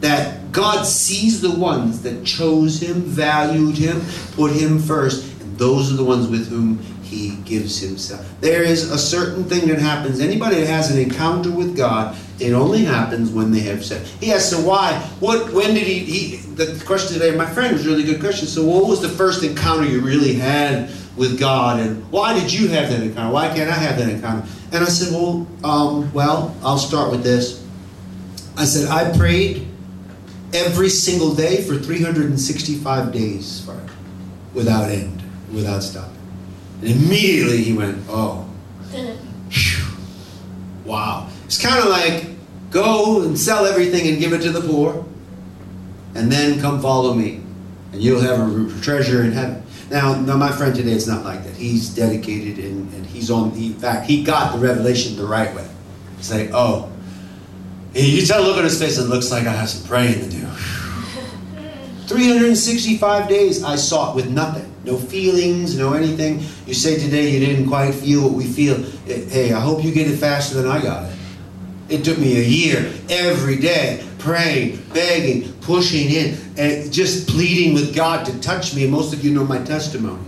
That 0.00 0.52
God 0.52 0.84
sees 0.84 1.40
the 1.40 1.50
ones 1.50 2.02
that 2.02 2.24
chose 2.24 2.80
Him, 2.80 3.02
valued 3.02 3.76
Him, 3.76 4.00
put 4.32 4.52
Him 4.52 4.78
first, 4.78 5.40
and 5.40 5.58
those 5.58 5.92
are 5.92 5.96
the 5.96 6.04
ones 6.04 6.28
with 6.28 6.48
whom 6.48 6.78
He 7.02 7.36
gives 7.44 7.80
Himself. 7.80 8.32
There 8.40 8.62
is 8.62 8.90
a 8.90 8.98
certain 8.98 9.44
thing 9.44 9.68
that 9.68 9.78
happens. 9.78 10.20
Anybody 10.20 10.56
that 10.56 10.66
has 10.66 10.90
an 10.90 10.98
encounter 10.98 11.50
with 11.50 11.76
God, 11.76 12.16
it 12.38 12.52
only 12.52 12.84
happens 12.84 13.30
when 13.30 13.50
they 13.50 13.60
have 13.60 13.84
said. 13.84 14.06
He 14.20 14.32
asked, 14.32 14.50
so 14.50 14.60
why? 14.60 14.98
What? 15.20 15.52
When 15.52 15.74
did 15.74 15.86
he? 15.86 15.98
he 16.00 16.36
the 16.54 16.80
question 16.84 17.14
today, 17.14 17.36
my 17.36 17.46
friend, 17.46 17.72
was 17.72 17.86
a 17.86 17.88
really 17.88 18.04
good 18.04 18.20
question. 18.20 18.46
So, 18.46 18.64
what 18.64 18.86
was 18.86 19.00
the 19.00 19.08
first 19.08 19.42
encounter 19.42 19.86
you 19.86 20.00
really 20.00 20.34
had 20.34 20.90
with 21.16 21.38
God, 21.38 21.80
and 21.80 22.10
why 22.10 22.38
did 22.38 22.52
you 22.52 22.68
have 22.68 22.90
that 22.90 23.00
encounter? 23.00 23.32
Why 23.32 23.48
can't 23.54 23.70
I 23.70 23.74
have 23.74 23.98
that 23.98 24.08
encounter? 24.08 24.48
And 24.74 24.84
I 24.84 24.88
said, 24.88 25.12
well, 25.12 25.46
um, 25.62 26.12
well, 26.12 26.54
I'll 26.62 26.78
start 26.78 27.10
with 27.10 27.22
this. 27.22 27.64
I 28.56 28.64
said, 28.64 28.88
I 28.88 29.16
prayed 29.16 29.66
every 30.52 30.88
single 30.88 31.34
day 31.34 31.62
for 31.62 31.78
365 31.78 33.12
days 33.12 33.68
without 34.52 34.90
end, 34.90 35.22
without 35.52 35.82
stopping. 35.82 36.10
And 36.80 36.90
immediately 36.90 37.62
he 37.62 37.72
went, 37.72 38.04
oh, 38.08 38.48
wow. 40.84 41.28
It's 41.46 41.60
kind 41.60 41.78
of 41.78 41.88
like 41.88 42.34
Go 42.74 43.22
and 43.22 43.38
sell 43.38 43.66
everything 43.66 44.08
and 44.08 44.18
give 44.18 44.32
it 44.32 44.42
to 44.42 44.50
the 44.50 44.60
poor, 44.60 45.06
and 46.16 46.30
then 46.30 46.60
come 46.60 46.82
follow 46.82 47.14
me, 47.14 47.40
and 47.92 48.02
you'll 48.02 48.20
have 48.20 48.40
a 48.40 48.80
treasure 48.80 49.22
in 49.22 49.30
heaven. 49.30 49.63
Now, 49.94 50.20
now 50.20 50.36
my 50.36 50.50
friend 50.50 50.74
today 50.74 50.90
is 50.90 51.06
not 51.06 51.24
like 51.24 51.44
that. 51.44 51.54
He's 51.54 51.88
dedicated 51.88 52.58
and, 52.64 52.92
and 52.94 53.06
he's 53.06 53.30
on, 53.30 53.52
he, 53.52 53.68
in 53.68 53.74
fact, 53.74 54.06
he 54.06 54.24
got 54.24 54.52
the 54.52 54.58
revelation 54.58 55.14
the 55.14 55.24
right 55.24 55.54
way. 55.54 55.68
It's 56.18 56.32
like, 56.32 56.50
oh, 56.52 56.90
you 57.94 58.26
tell 58.26 58.42
a 58.42 58.44
look 58.44 58.56
on 58.56 58.64
his 58.64 58.76
face, 58.76 58.98
it 58.98 59.04
looks 59.04 59.30
like 59.30 59.46
I 59.46 59.52
have 59.52 59.70
some 59.70 59.86
praying 59.86 60.18
to 60.18 60.28
do. 60.28 60.40
365 62.08 63.28
days 63.28 63.62
I 63.62 63.76
sought 63.76 64.16
with 64.16 64.28
nothing. 64.28 64.68
No 64.82 64.96
feelings, 64.96 65.78
no 65.78 65.92
anything. 65.92 66.44
You 66.66 66.74
say 66.74 66.98
today 66.98 67.30
you 67.30 67.38
didn't 67.38 67.68
quite 67.68 67.94
feel 67.94 68.24
what 68.24 68.32
we 68.32 68.46
feel. 68.46 68.84
Eh, 69.08 69.28
hey, 69.28 69.52
I 69.52 69.60
hope 69.60 69.84
you 69.84 69.92
get 69.92 70.10
it 70.10 70.16
faster 70.16 70.60
than 70.60 70.66
I 70.68 70.82
got 70.82 71.04
it. 71.04 71.16
It 71.88 72.04
took 72.04 72.18
me 72.18 72.36
a 72.36 72.42
year, 72.42 72.92
every 73.08 73.58
day, 73.58 74.04
praying, 74.24 74.82
begging, 74.94 75.52
pushing 75.60 76.10
in, 76.10 76.38
and 76.56 76.90
just 76.90 77.28
pleading 77.28 77.74
with 77.74 77.94
God 77.94 78.24
to 78.26 78.40
touch 78.40 78.74
me. 78.74 78.88
Most 78.88 79.12
of 79.12 79.22
you 79.22 79.32
know 79.32 79.44
my 79.44 79.58
testimony. 79.58 80.24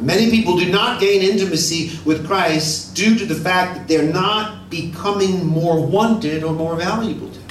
Many 0.00 0.30
people 0.30 0.56
do 0.56 0.70
not 0.70 1.00
gain 1.00 1.22
intimacy 1.22 1.98
with 2.04 2.26
Christ 2.26 2.94
due 2.94 3.16
to 3.16 3.24
the 3.24 3.34
fact 3.34 3.76
that 3.76 3.88
they're 3.88 4.12
not 4.12 4.70
becoming 4.70 5.46
more 5.46 5.84
wanted 5.84 6.44
or 6.44 6.52
more 6.52 6.76
valuable 6.76 7.30
to 7.30 7.38
Him. 7.38 7.48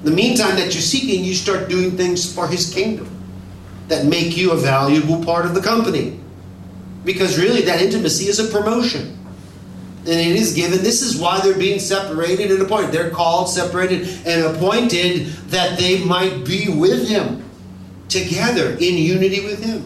In 0.00 0.04
the 0.06 0.10
meantime 0.10 0.56
that 0.56 0.74
you're 0.74 0.82
seeking, 0.82 1.22
you 1.22 1.34
start 1.34 1.68
doing 1.68 1.92
things 1.92 2.32
for 2.34 2.48
His 2.48 2.72
kingdom 2.72 3.08
that 3.88 4.06
make 4.06 4.36
you 4.36 4.52
a 4.52 4.56
valuable 4.56 5.24
part 5.24 5.46
of 5.46 5.54
the 5.54 5.60
company. 5.60 6.18
Because 7.04 7.38
really, 7.38 7.62
that 7.62 7.80
intimacy 7.80 8.26
is 8.26 8.38
a 8.38 8.50
promotion 8.50 9.17
and 10.08 10.18
it 10.18 10.36
is 10.36 10.54
given. 10.54 10.82
This 10.82 11.02
is 11.02 11.20
why 11.20 11.38
they're 11.40 11.58
being 11.58 11.78
separated 11.78 12.50
and 12.50 12.62
appointed. 12.62 12.92
They're 12.92 13.10
called, 13.10 13.50
separated, 13.50 14.08
and 14.26 14.56
appointed 14.56 15.26
that 15.50 15.78
they 15.78 16.02
might 16.02 16.46
be 16.46 16.68
with 16.68 17.06
Him 17.08 17.44
together 18.08 18.70
in 18.70 18.96
unity 18.96 19.44
with 19.44 19.62
Him. 19.62 19.84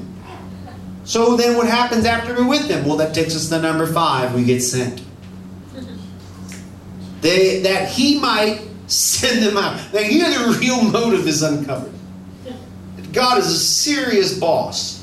So 1.05 1.37
then, 1.37 1.57
what 1.57 1.66
happens 1.66 2.05
after 2.05 2.35
we're 2.35 2.47
with 2.47 2.70
Him? 2.70 2.87
Well, 2.87 2.97
that 2.99 3.14
takes 3.14 3.35
us 3.35 3.49
to 3.49 3.61
number 3.61 3.87
five. 3.87 4.33
We 4.33 4.45
get 4.45 4.61
sent. 4.61 5.03
They, 7.20 7.61
that 7.62 7.89
He 7.89 8.20
might 8.20 8.62
send 8.87 9.45
them 9.45 9.57
out. 9.57 9.81
Now, 9.93 10.01
here 10.01 10.31
the 10.31 10.57
real 10.61 10.83
motive 10.83 11.27
is 11.27 11.43
uncovered. 11.43 11.93
God 13.12 13.39
is 13.39 13.47
a 13.47 13.59
serious 13.59 14.39
boss. 14.39 15.01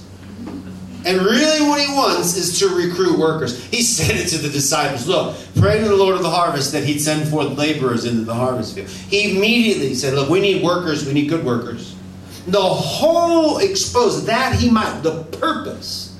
And 1.09 1.21
really, 1.23 1.67
what 1.67 1.81
he 1.81 1.91
wants 1.91 2.37
is 2.37 2.59
to 2.59 2.69
recruit 2.69 3.17
workers. 3.17 3.65
He 3.65 3.81
said 3.81 4.15
it 4.15 4.27
to 4.27 4.37
the 4.37 4.49
disciples 4.49 5.07
Look, 5.07 5.35
pray 5.55 5.79
to 5.79 5.87
the 5.87 5.95
Lord 5.95 6.15
of 6.15 6.21
the 6.21 6.29
harvest 6.29 6.71
that 6.73 6.83
he'd 6.83 6.99
send 6.99 7.27
forth 7.27 7.57
laborers 7.57 8.05
into 8.05 8.25
the 8.25 8.35
harvest 8.35 8.75
field. 8.75 8.89
He 8.89 9.35
immediately 9.35 9.95
said, 9.95 10.13
Look, 10.13 10.29
we 10.29 10.39
need 10.39 10.63
workers, 10.63 11.07
we 11.07 11.13
need 11.13 11.27
good 11.27 11.43
workers. 11.43 11.95
The 12.45 12.61
whole 12.61 13.57
exposed 13.57 14.27
that 14.27 14.53
he 14.53 14.69
might, 14.69 15.01
the 15.01 15.23
purpose 15.23 16.15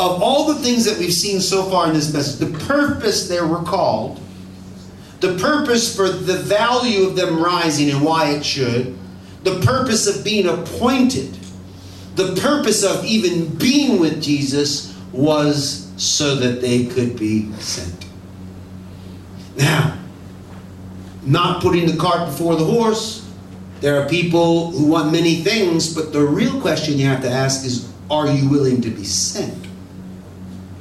of 0.00 0.20
all 0.20 0.52
the 0.52 0.56
things 0.56 0.84
that 0.84 0.98
we've 0.98 1.12
seen 1.12 1.40
so 1.40 1.70
far 1.70 1.86
in 1.86 1.94
this 1.94 2.12
message, 2.12 2.40
the 2.40 2.58
purpose 2.66 3.28
they 3.28 3.40
were 3.40 3.62
called, 3.62 4.20
the 5.20 5.38
purpose 5.38 5.94
for 5.94 6.08
the 6.08 6.38
value 6.38 7.06
of 7.06 7.14
them 7.14 7.40
rising 7.40 7.88
and 7.88 8.02
why 8.02 8.30
it 8.30 8.44
should, 8.44 8.98
the 9.44 9.60
purpose 9.60 10.08
of 10.08 10.24
being 10.24 10.48
appointed 10.48 11.38
the 12.14 12.34
purpose 12.40 12.84
of 12.84 13.04
even 13.04 13.54
being 13.56 14.00
with 14.00 14.22
Jesus 14.22 14.96
was 15.12 15.90
so 15.96 16.36
that 16.36 16.60
they 16.60 16.86
could 16.86 17.18
be 17.18 17.52
sent. 17.54 18.06
Now, 19.56 19.98
not 21.24 21.62
putting 21.62 21.86
the 21.86 21.96
cart 21.96 22.26
before 22.26 22.56
the 22.56 22.64
horse, 22.64 23.30
there 23.80 24.00
are 24.00 24.08
people 24.08 24.70
who 24.70 24.86
want 24.86 25.12
many 25.12 25.36
things, 25.36 25.94
but 25.94 26.12
the 26.12 26.20
real 26.20 26.60
question 26.60 26.98
you 26.98 27.06
have 27.06 27.22
to 27.22 27.30
ask 27.30 27.64
is 27.64 27.90
are 28.10 28.28
you 28.28 28.48
willing 28.48 28.80
to 28.82 28.90
be 28.90 29.04
sent? 29.04 29.66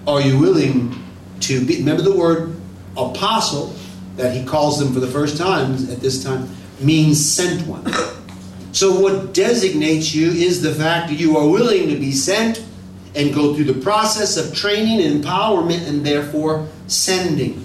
Are 0.07 0.21
you 0.21 0.37
willing 0.37 1.03
to 1.41 1.65
be, 1.65 1.77
remember 1.77 2.01
the 2.01 2.15
word 2.15 2.55
apostle 2.97 3.73
that 4.15 4.35
he 4.35 4.43
calls 4.45 4.79
them 4.79 4.93
for 4.93 4.99
the 4.99 5.07
first 5.07 5.37
time 5.37 5.73
at 5.89 5.99
this 5.99 6.23
time, 6.23 6.47
means 6.79 7.23
sent 7.23 7.65
one. 7.67 7.83
So, 8.73 8.99
what 8.99 9.35
designates 9.35 10.15
you 10.15 10.31
is 10.31 10.61
the 10.63 10.73
fact 10.73 11.09
that 11.09 11.19
you 11.19 11.37
are 11.37 11.47
willing 11.47 11.89
to 11.89 11.95
be 11.95 12.11
sent 12.11 12.65
and 13.15 13.33
go 13.33 13.53
through 13.53 13.65
the 13.65 13.79
process 13.81 14.35
of 14.35 14.55
training 14.55 14.99
and 14.99 15.23
empowerment 15.23 15.87
and 15.87 16.03
therefore 16.03 16.67
sending. 16.87 17.63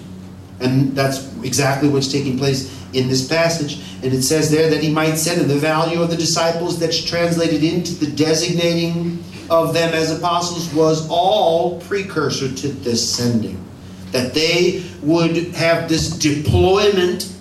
And 0.59 0.95
that's 0.95 1.35
exactly 1.43 1.89
what's 1.89 2.11
taking 2.11 2.37
place 2.37 2.75
in 2.93 3.07
this 3.07 3.27
passage. 3.27 3.81
And 4.03 4.13
it 4.13 4.21
says 4.21 4.51
there 4.51 4.69
that 4.69 4.83
he 4.83 4.91
might 4.91 5.15
send, 5.15 5.41
and 5.41 5.49
the 5.49 5.57
value 5.57 5.99
of 5.99 6.11
the 6.11 6.15
disciples 6.15 6.79
that's 6.79 7.03
translated 7.03 7.63
into 7.63 7.93
the 7.93 8.11
designating 8.11 9.23
of 9.49 9.73
them 9.73 9.93
as 9.95 10.15
apostles 10.15 10.71
was 10.75 11.07
all 11.09 11.81
precursor 11.81 12.53
to 12.53 12.67
this 12.67 13.15
sending. 13.15 13.63
That 14.11 14.35
they 14.35 14.83
would 15.01 15.37
have 15.55 15.89
this 15.89 16.09
deployment 16.09 17.33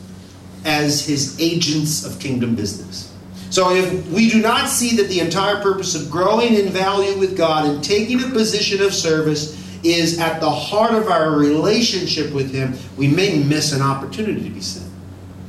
as 0.64 1.04
his 1.04 1.38
agents 1.38 2.06
of 2.06 2.18
kingdom 2.18 2.54
business. 2.54 3.07
So 3.50 3.74
if 3.74 4.06
we 4.08 4.28
do 4.28 4.42
not 4.42 4.68
see 4.68 4.96
that 4.96 5.08
the 5.08 5.20
entire 5.20 5.62
purpose 5.62 5.94
of 5.94 6.10
growing 6.10 6.54
in 6.54 6.68
value 6.68 7.18
with 7.18 7.36
God 7.36 7.66
and 7.66 7.82
taking 7.82 8.22
a 8.22 8.28
position 8.28 8.82
of 8.82 8.92
service 8.92 9.56
is 9.82 10.18
at 10.18 10.40
the 10.40 10.50
heart 10.50 10.94
of 10.94 11.08
our 11.08 11.30
relationship 11.32 12.32
with 12.32 12.52
Him, 12.52 12.74
we 12.96 13.08
may 13.08 13.42
miss 13.42 13.72
an 13.72 13.80
opportunity 13.80 14.42
to 14.42 14.50
be 14.50 14.60
sent. 14.60 14.90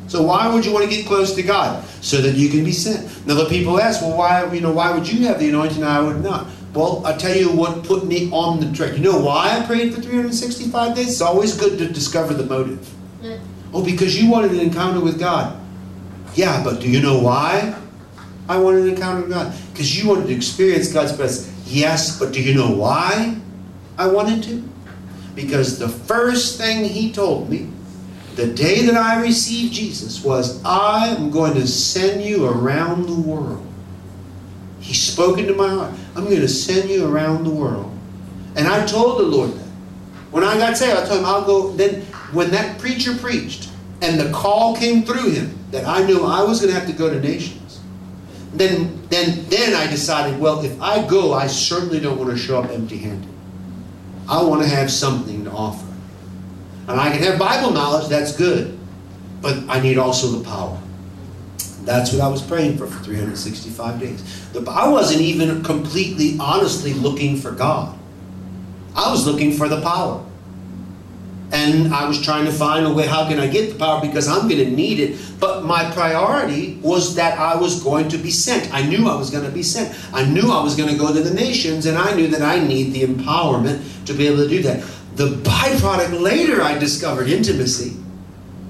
So 0.08 0.24
why 0.24 0.48
would 0.52 0.66
you 0.66 0.74
want 0.74 0.90
to 0.90 0.96
get 0.96 1.06
close 1.06 1.36
to 1.36 1.44
God? 1.44 1.86
So 2.02 2.22
that 2.22 2.36
you 2.36 2.50
can 2.50 2.64
be 2.64 2.72
sent. 2.72 3.28
Now 3.28 3.36
the 3.36 3.46
people 3.46 3.80
ask, 3.80 4.02
well, 4.02 4.18
why 4.18 4.52
you 4.52 4.62
know 4.62 4.72
why 4.72 4.92
would 4.92 5.08
you 5.12 5.28
have 5.28 5.40
the 5.40 5.50
anointing? 5.50 5.78
And 5.78 5.86
I 5.86 6.02
would 6.02 6.24
not. 6.24 6.48
Well, 6.74 7.06
I'll 7.06 7.18
tell 7.18 7.36
you 7.36 7.52
what 7.52 7.84
put 7.84 8.06
me 8.06 8.32
on 8.32 8.60
the 8.60 8.72
track. 8.72 8.94
You 8.94 9.00
know 9.00 9.20
why 9.20 9.60
I 9.60 9.66
prayed 9.66 9.94
for 9.94 10.02
365 10.02 10.96
days? 10.96 11.10
It's 11.10 11.22
always 11.22 11.58
good 11.58 11.78
to 11.80 11.88
discover 11.88 12.34
the 12.34 12.46
motive. 12.46 12.88
Yeah. 13.22 13.40
Oh, 13.74 13.84
because 13.84 14.20
you 14.20 14.30
wanted 14.30 14.52
an 14.52 14.60
encounter 14.60 15.00
with 15.00 15.20
God. 15.20 15.60
Yeah, 16.36 16.64
but 16.64 16.80
do 16.80 16.90
you 16.90 17.02
know 17.02 17.20
why? 17.20 17.76
I 18.50 18.58
wanted 18.58 18.84
an 18.84 18.90
encounter 18.90 19.28
God. 19.28 19.56
Because 19.72 19.98
you 19.98 20.10
wanted 20.10 20.28
to 20.28 20.34
experience 20.36 20.92
God's 20.92 21.14
presence. 21.14 21.56
Yes, 21.68 22.20
but 22.20 22.34
do 22.34 22.42
you 22.42 22.56
know 22.56 22.72
why 22.72 23.38
I 23.98 24.08
wanted 24.08 24.44
to? 24.44 24.68
Because 25.36 25.78
the 25.78 25.88
first 25.88 26.58
thing 26.58 26.84
He 26.84 27.14
told 27.14 27.50
me 27.50 27.70
the 28.36 28.48
day 28.48 28.86
that 28.86 28.96
I 28.96 29.22
received 29.22 29.74
Jesus 29.74 30.24
was, 30.24 30.64
I 30.64 31.10
am 31.10 31.30
going 31.30 31.54
to 31.56 31.68
send 31.68 32.24
you 32.24 32.48
around 32.48 33.06
the 33.06 33.20
world. 33.20 33.66
He 34.80 34.94
spoke 34.94 35.38
into 35.38 35.54
my 35.54 35.68
heart. 35.68 35.94
I'm 36.16 36.24
going 36.24 36.40
to 36.40 36.48
send 36.48 36.90
you 36.90 37.06
around 37.06 37.44
the 37.44 37.50
world. 37.50 37.92
And 38.56 38.68
I 38.68 38.86
told 38.86 39.20
the 39.20 39.24
Lord 39.24 39.52
that. 39.52 39.68
When 40.32 40.44
I 40.44 40.58
got 40.58 40.78
saved, 40.78 40.98
I 40.98 41.06
told 41.06 41.20
him, 41.20 41.26
I'll 41.26 41.44
go. 41.44 41.74
Then, 41.74 42.02
when 42.32 42.50
that 42.52 42.80
preacher 42.80 43.14
preached 43.16 43.70
and 44.02 44.20
the 44.20 44.32
call 44.32 44.76
came 44.76 45.04
through 45.04 45.32
him 45.32 45.58
that 45.72 45.86
I 45.86 46.06
knew 46.06 46.24
I 46.24 46.42
was 46.42 46.62
going 46.62 46.74
to 46.74 46.80
have 46.80 46.88
to 46.90 46.96
go 46.96 47.10
to 47.10 47.20
nations, 47.20 47.59
then, 48.54 49.08
then, 49.10 49.46
then 49.50 49.76
I 49.76 49.88
decided, 49.90 50.40
well, 50.40 50.64
if 50.64 50.80
I 50.82 51.06
go, 51.08 51.34
I 51.34 51.48
certainly 51.48 52.00
don't 52.00 52.18
want 52.18 52.32
to 52.32 52.38
show 52.38 52.62
up 52.62 52.70
empty 52.72 52.98
handed. 52.98 53.30
I 54.28 54.44
want 54.44 54.62
to 54.62 54.68
have 54.68 54.92
something 54.92 55.44
to 55.46 55.52
offer. 55.52 55.86
And 56.88 57.00
I 57.00 57.12
can 57.12 57.22
have 57.24 57.38
Bible 57.38 57.72
knowledge, 57.72 58.08
that's 58.08 58.36
good. 58.36 58.78
But 59.42 59.58
I 59.70 59.80
need 59.80 59.98
also 59.98 60.28
the 60.28 60.44
power. 60.44 60.80
That's 61.84 62.12
what 62.12 62.22
I 62.22 62.28
was 62.28 62.42
praying 62.42 62.78
for 62.78 62.88
for 62.88 63.04
365 63.04 64.00
days. 64.00 64.48
I 64.68 64.90
wasn't 64.90 65.22
even 65.22 65.64
completely, 65.64 66.38
honestly 66.40 66.94
looking 66.94 67.38
for 67.38 67.52
God. 67.52 67.98
I 68.96 69.10
was 69.12 69.26
looking 69.26 69.54
for 69.54 69.68
the 69.68 69.82
power. 69.82 70.24
And 71.52 71.94
I 71.94 72.08
was 72.08 72.22
trying 72.22 72.46
to 72.46 72.52
find 72.52 72.86
a 72.86 72.94
way, 72.94 73.08
how 73.08 73.28
can 73.28 73.40
I 73.40 73.48
get 73.48 73.72
the 73.72 73.80
power? 73.80 74.00
Because 74.02 74.28
I'm 74.28 74.48
going 74.48 74.64
to 74.64 74.70
need 74.70 75.00
it. 75.00 75.20
But 75.40 75.66
my 75.66 75.90
priority 75.92 76.76
was 76.84 77.16
that 77.16 77.40
I 77.40 77.56
was 77.56 77.84
going 77.84 78.10
to 78.10 78.18
be 78.18 78.30
sent. 78.30 78.72
I 78.74 78.84
knew 78.84 79.10
I 79.10 79.16
was 79.16 79.32
going 79.32 79.46
to 79.46 79.52
be 79.52 79.64
sent. 79.64 79.96
I 80.14 80.26
knew 80.26 80.52
I 80.52 80.64
was 80.64 80.76
going 80.76 80.90
to 80.90 80.98
go 80.98 81.14
to 81.14 81.22
the 81.22 81.34
nations, 81.34 81.88
and 81.88 81.98
I 81.98 82.14
knew 82.14 82.28
that 82.28 82.44
I 82.44 82.60
need 82.60 82.94
the 82.94 83.02
empowerment 83.02 84.06
to 84.06 84.14
be 84.14 84.28
able 84.28 84.38
to 84.38 84.48
do 84.48 84.62
that. 84.64 84.84
The 85.16 85.30
byproduct 85.30 86.22
later, 86.22 86.62
I 86.62 86.78
discovered 86.78 87.30
intimacy. 87.30 87.98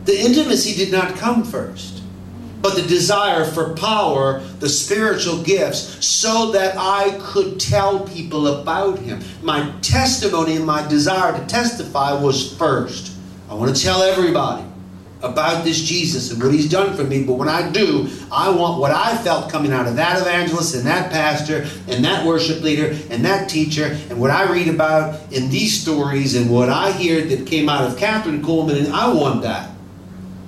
The 0.05 0.17
intimacy 0.17 0.73
did 0.75 0.91
not 0.91 1.15
come 1.15 1.43
first 1.43 1.99
but 2.62 2.76
the 2.76 2.82
desire 2.82 3.45
for 3.45 3.74
power, 3.76 4.39
the 4.60 4.70
spiritual 4.70 5.41
gifts, 5.43 6.05
so 6.05 6.51
that 6.51 6.76
I 6.78 7.18
could 7.22 7.60
tell 7.60 8.01
people 8.07 8.47
about 8.62 8.99
Him. 8.99 9.22
My 9.41 9.72
testimony 9.82 10.57
and 10.57 10.66
my 10.66 10.88
desire 10.88 11.38
to 11.38 11.45
testify 11.47 12.14
was 12.22 12.55
first. 12.57 13.16
I 13.49 13.53
want 13.53 13.76
to 13.76 13.82
tell 13.82 14.01
everybody 14.01 14.66
about 15.22 15.66
this 15.66 15.82
Jesus 15.82 16.32
and 16.32 16.41
what 16.41 16.53
He's 16.53 16.70
done 16.70 16.95
for 16.95 17.03
me, 17.03 17.24
but 17.24 17.34
when 17.34 17.49
I 17.49 17.70
do, 17.72 18.10
I 18.32 18.49
want 18.49 18.80
what 18.80 18.91
I 18.91 19.18
felt 19.18 19.51
coming 19.51 19.72
out 19.72 19.88
of 19.88 19.95
that 19.95 20.22
evangelist 20.22 20.76
and 20.76 20.86
that 20.86 21.12
pastor 21.12 21.68
and 21.88 22.03
that 22.05 22.26
worship 22.26 22.62
leader 22.62 22.97
and 23.10 23.26
that 23.26 23.49
teacher 23.49 23.97
and 24.10 24.20
what 24.20 24.32
I 24.32 24.51
read 24.51 24.68
about 24.68 25.20
in 25.32 25.49
these 25.49 25.82
stories 25.82 26.36
and 26.36 26.49
what 26.49 26.70
I 26.70 26.91
hear 26.91 27.24
that 27.26 27.47
came 27.47 27.70
out 27.70 27.89
of 27.89 27.97
Kathryn 27.97 28.41
Kuhlman, 28.41 28.78
and 28.78 28.93
I 28.93 29.14
want 29.14 29.41
that. 29.43 29.72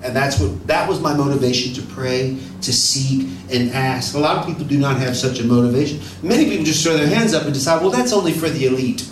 And 0.03 0.15
that's 0.15 0.39
what 0.39 0.67
that 0.67 0.89
was 0.89 0.99
my 0.99 1.13
motivation 1.13 1.73
to 1.75 1.81
pray, 1.93 2.37
to 2.61 2.73
seek, 2.73 3.27
and 3.51 3.71
ask. 3.71 4.15
A 4.15 4.19
lot 4.19 4.37
of 4.37 4.47
people 4.47 4.65
do 4.65 4.79
not 4.79 4.97
have 4.97 5.15
such 5.15 5.39
a 5.39 5.43
motivation. 5.43 5.99
Many 6.23 6.49
people 6.49 6.65
just 6.65 6.83
throw 6.83 6.97
their 6.97 7.07
hands 7.07 7.33
up 7.33 7.43
and 7.43 7.53
decide, 7.53 7.81
well, 7.81 7.91
that's 7.91 8.11
only 8.11 8.31
for 8.31 8.49
the 8.49 8.65
elite. 8.65 9.07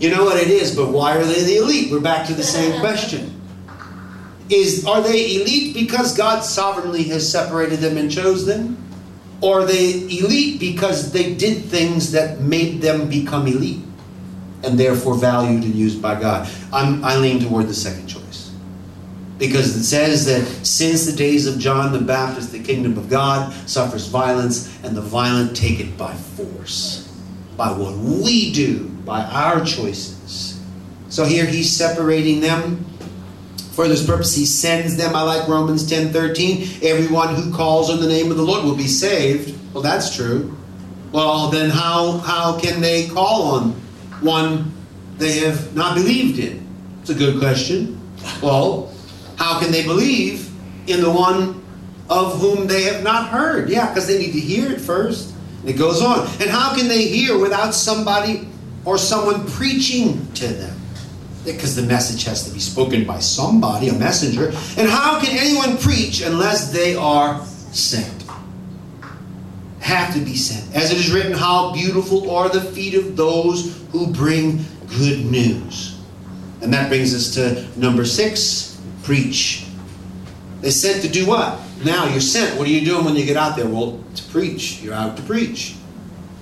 You 0.00 0.10
know 0.10 0.24
what 0.24 0.36
it 0.36 0.48
is, 0.48 0.74
but 0.74 0.90
why 0.90 1.16
are 1.16 1.24
they 1.24 1.42
the 1.44 1.56
elite? 1.56 1.90
We're 1.92 2.00
back 2.00 2.26
to 2.26 2.34
the 2.34 2.42
same 2.42 2.80
question. 2.80 3.34
Is 4.50 4.86
are 4.86 5.00
they 5.00 5.36
elite 5.36 5.74
because 5.74 6.16
God 6.16 6.40
sovereignly 6.40 7.04
has 7.04 7.30
separated 7.30 7.80
them 7.80 7.96
and 7.98 8.10
chose 8.10 8.46
them? 8.46 8.76
Or 9.40 9.60
are 9.60 9.64
they 9.64 9.92
elite 9.92 10.58
because 10.58 11.12
they 11.12 11.34
did 11.34 11.64
things 11.66 12.10
that 12.12 12.40
made 12.40 12.80
them 12.80 13.08
become 13.08 13.46
elite 13.46 13.84
and 14.64 14.78
therefore 14.78 15.14
valued 15.14 15.62
and 15.62 15.74
used 15.74 16.02
by 16.02 16.20
God? 16.20 16.50
I'm, 16.72 17.04
I 17.04 17.16
lean 17.16 17.40
toward 17.40 17.68
the 17.68 17.74
second 17.74 18.08
choice. 18.08 18.17
Because 19.38 19.76
it 19.76 19.84
says 19.84 20.26
that 20.26 20.44
since 20.66 21.06
the 21.06 21.12
days 21.12 21.46
of 21.46 21.58
John 21.58 21.92
the 21.92 22.00
Baptist, 22.00 22.50
the 22.50 22.62
kingdom 22.62 22.98
of 22.98 23.08
God 23.08 23.52
suffers 23.68 24.08
violence, 24.08 24.76
and 24.82 24.96
the 24.96 25.00
violent 25.00 25.56
take 25.56 25.78
it 25.78 25.96
by 25.96 26.14
force. 26.14 27.04
By 27.56 27.70
what 27.70 27.96
we 27.96 28.52
do, 28.52 28.88
by 29.04 29.22
our 29.22 29.64
choices. 29.64 30.60
So 31.08 31.24
here 31.24 31.46
he's 31.46 31.74
separating 31.74 32.40
them 32.40 32.84
for 33.78 33.86
this 33.86 34.04
purpose, 34.04 34.34
he 34.34 34.44
sends 34.44 34.96
them. 34.96 35.14
I 35.14 35.22
like 35.22 35.46
Romans 35.46 35.88
10 35.88 36.12
13. 36.12 36.82
Everyone 36.82 37.36
who 37.36 37.54
calls 37.54 37.90
on 37.90 38.00
the 38.00 38.08
name 38.08 38.32
of 38.32 38.36
the 38.36 38.42
Lord 38.42 38.64
will 38.64 38.74
be 38.74 38.88
saved. 38.88 39.56
Well, 39.72 39.84
that's 39.84 40.16
true. 40.16 40.56
Well, 41.12 41.48
then 41.50 41.70
how, 41.70 42.18
how 42.18 42.58
can 42.58 42.80
they 42.80 43.06
call 43.06 43.54
on 43.54 43.70
one 44.20 44.72
they 45.18 45.38
have 45.38 45.76
not 45.76 45.94
believed 45.94 46.40
in? 46.40 46.66
It's 47.02 47.10
a 47.10 47.14
good 47.14 47.38
question. 47.38 48.00
Well, 48.42 48.87
how 49.38 49.60
can 49.60 49.70
they 49.70 49.84
believe 49.84 50.50
in 50.88 51.00
the 51.00 51.10
one 51.10 51.64
of 52.10 52.40
whom 52.40 52.66
they 52.66 52.82
have 52.82 53.02
not 53.02 53.28
heard? 53.28 53.70
Yeah, 53.70 53.88
because 53.88 54.06
they 54.06 54.18
need 54.18 54.32
to 54.32 54.40
hear 54.40 54.70
it 54.70 54.80
first. 54.80 55.32
And 55.60 55.70
it 55.70 55.78
goes 55.78 56.02
on. 56.02 56.26
And 56.40 56.50
how 56.50 56.74
can 56.74 56.88
they 56.88 57.06
hear 57.06 57.38
without 57.38 57.72
somebody 57.72 58.48
or 58.84 58.98
someone 58.98 59.46
preaching 59.46 60.30
to 60.34 60.48
them? 60.48 60.74
because 61.44 61.74
the 61.74 61.82
message 61.82 62.24
has 62.24 62.44
to 62.46 62.52
be 62.52 62.60
spoken 62.60 63.04
by 63.04 63.18
somebody, 63.18 63.88
a 63.88 63.94
messenger. 63.94 64.48
And 64.76 64.88
how 64.88 65.20
can 65.20 65.36
anyone 65.36 65.78
preach 65.78 66.20
unless 66.20 66.72
they 66.72 66.94
are 66.94 67.42
sent? 67.72 68.24
Have 69.80 70.12
to 70.14 70.20
be 70.20 70.36
sent. 70.36 70.74
As 70.76 70.90
it 70.90 70.98
is 70.98 71.10
written, 71.10 71.32
how 71.32 71.72
beautiful 71.72 72.30
are 72.30 72.48
the 72.48 72.60
feet 72.60 72.94
of 72.94 73.16
those 73.16 73.82
who 73.92 74.08
bring 74.08 74.64
good 74.98 75.24
news. 75.24 75.98
And 76.60 76.72
that 76.74 76.88
brings 76.88 77.14
us 77.14 77.34
to 77.34 77.66
number 77.80 78.04
six 78.04 78.67
preach. 79.08 79.64
They 80.60 80.70
sent 80.70 81.00
to 81.00 81.08
do 81.08 81.26
what? 81.26 81.58
Now 81.82 82.06
you're 82.06 82.20
sent. 82.20 82.58
What 82.58 82.68
are 82.68 82.70
you 82.70 82.84
doing 82.84 83.06
when 83.06 83.16
you 83.16 83.24
get 83.24 83.38
out 83.38 83.56
there? 83.56 83.66
Well, 83.66 84.04
to 84.16 84.22
preach. 84.24 84.82
You're 84.82 84.92
out 84.92 85.16
to 85.16 85.22
preach. 85.22 85.76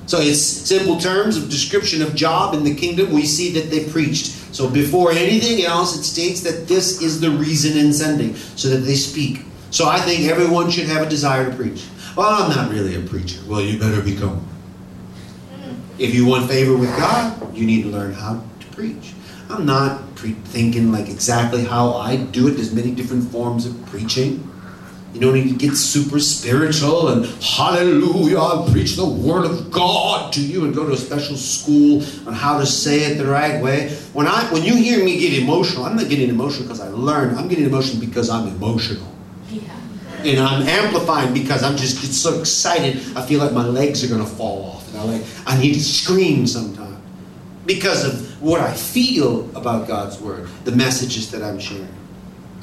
So 0.06 0.18
it's 0.18 0.42
simple 0.42 0.98
terms 0.98 1.36
of 1.36 1.48
description 1.48 2.02
of 2.02 2.16
job 2.16 2.54
in 2.54 2.64
the 2.64 2.74
kingdom. 2.74 3.12
We 3.12 3.24
see 3.24 3.52
that 3.52 3.70
they 3.70 3.88
preached. 3.88 4.32
So 4.52 4.68
before 4.68 5.12
anything 5.12 5.64
else, 5.64 5.96
it 5.96 6.02
states 6.02 6.40
that 6.40 6.66
this 6.66 7.00
is 7.02 7.20
the 7.20 7.30
reason 7.30 7.78
in 7.78 7.92
sending, 7.92 8.34
so 8.34 8.68
that 8.70 8.78
they 8.78 8.96
speak. 8.96 9.44
So 9.70 9.88
I 9.88 10.00
think 10.00 10.28
everyone 10.28 10.68
should 10.68 10.86
have 10.86 11.06
a 11.06 11.08
desire 11.08 11.48
to 11.48 11.54
preach. 11.54 11.86
Well, 12.16 12.28
I'm 12.28 12.50
not 12.50 12.72
really 12.72 12.96
a 12.96 13.00
preacher. 13.00 13.38
Well, 13.46 13.60
you 13.60 13.78
better 13.78 14.02
become 14.02 14.38
one. 14.38 15.82
If 16.00 16.14
you 16.14 16.26
want 16.26 16.48
favor 16.48 16.76
with 16.76 16.90
God, 16.96 17.56
you 17.56 17.64
need 17.64 17.82
to 17.82 17.90
learn 17.90 18.12
how 18.12 18.42
to 18.58 18.66
preach. 18.74 19.14
I'm 19.50 19.64
not 19.64 20.02
thinking 20.18 20.92
like 20.92 21.08
exactly 21.08 21.64
how 21.64 21.94
I 21.94 22.16
do 22.16 22.48
it. 22.48 22.52
There's 22.52 22.72
many 22.72 22.92
different 22.92 23.30
forms 23.30 23.66
of 23.66 23.86
preaching. 23.86 24.50
You 25.16 25.20
don't 25.20 25.32
need 25.32 25.48
to 25.48 25.56
get 25.56 25.74
super 25.76 26.20
spiritual 26.20 27.08
and 27.08 27.24
hallelujah, 27.42 28.38
I'll 28.38 28.70
preach 28.70 28.96
the 28.96 29.06
word 29.06 29.46
of 29.46 29.70
God 29.70 30.30
to 30.34 30.42
you 30.42 30.66
and 30.66 30.74
go 30.74 30.86
to 30.86 30.92
a 30.92 30.96
special 30.96 31.36
school 31.36 32.02
on 32.26 32.34
how 32.34 32.58
to 32.58 32.66
say 32.66 33.04
it 33.04 33.16
the 33.16 33.24
right 33.24 33.62
way. 33.62 33.90
When 34.12 34.26
I 34.26 34.44
when 34.52 34.62
you 34.62 34.76
hear 34.76 35.02
me 35.02 35.18
get 35.18 35.32
emotional, 35.32 35.86
I'm 35.86 35.96
not 35.96 36.10
getting 36.10 36.28
emotional 36.28 36.64
because 36.64 36.80
I 36.80 36.88
learned. 36.88 37.38
I'm 37.38 37.48
getting 37.48 37.64
emotional 37.64 37.98
because 37.98 38.28
I'm 38.28 38.48
emotional. 38.48 39.10
Yeah. 39.48 39.62
And 40.22 40.38
I'm 40.38 40.66
amplifying 40.66 41.32
because 41.32 41.62
I'm 41.62 41.78
just 41.78 42.02
get 42.02 42.10
so 42.10 42.38
excited. 42.38 42.96
I 43.16 43.24
feel 43.24 43.40
like 43.40 43.52
my 43.52 43.64
legs 43.64 44.04
are 44.04 44.08
gonna 44.08 44.26
fall 44.26 44.64
off. 44.64 44.88
And 44.90 44.98
I 44.98 45.04
like 45.04 45.24
I 45.46 45.58
need 45.58 45.74
to 45.74 45.82
scream 45.82 46.46
sometimes. 46.46 46.98
Because 47.64 48.04
of 48.04 48.25
what 48.46 48.60
I 48.60 48.72
feel 48.72 49.50
about 49.56 49.88
God's 49.88 50.20
word, 50.20 50.48
the 50.64 50.70
messages 50.70 51.32
that 51.32 51.42
I'm 51.42 51.58
sharing. 51.58 51.88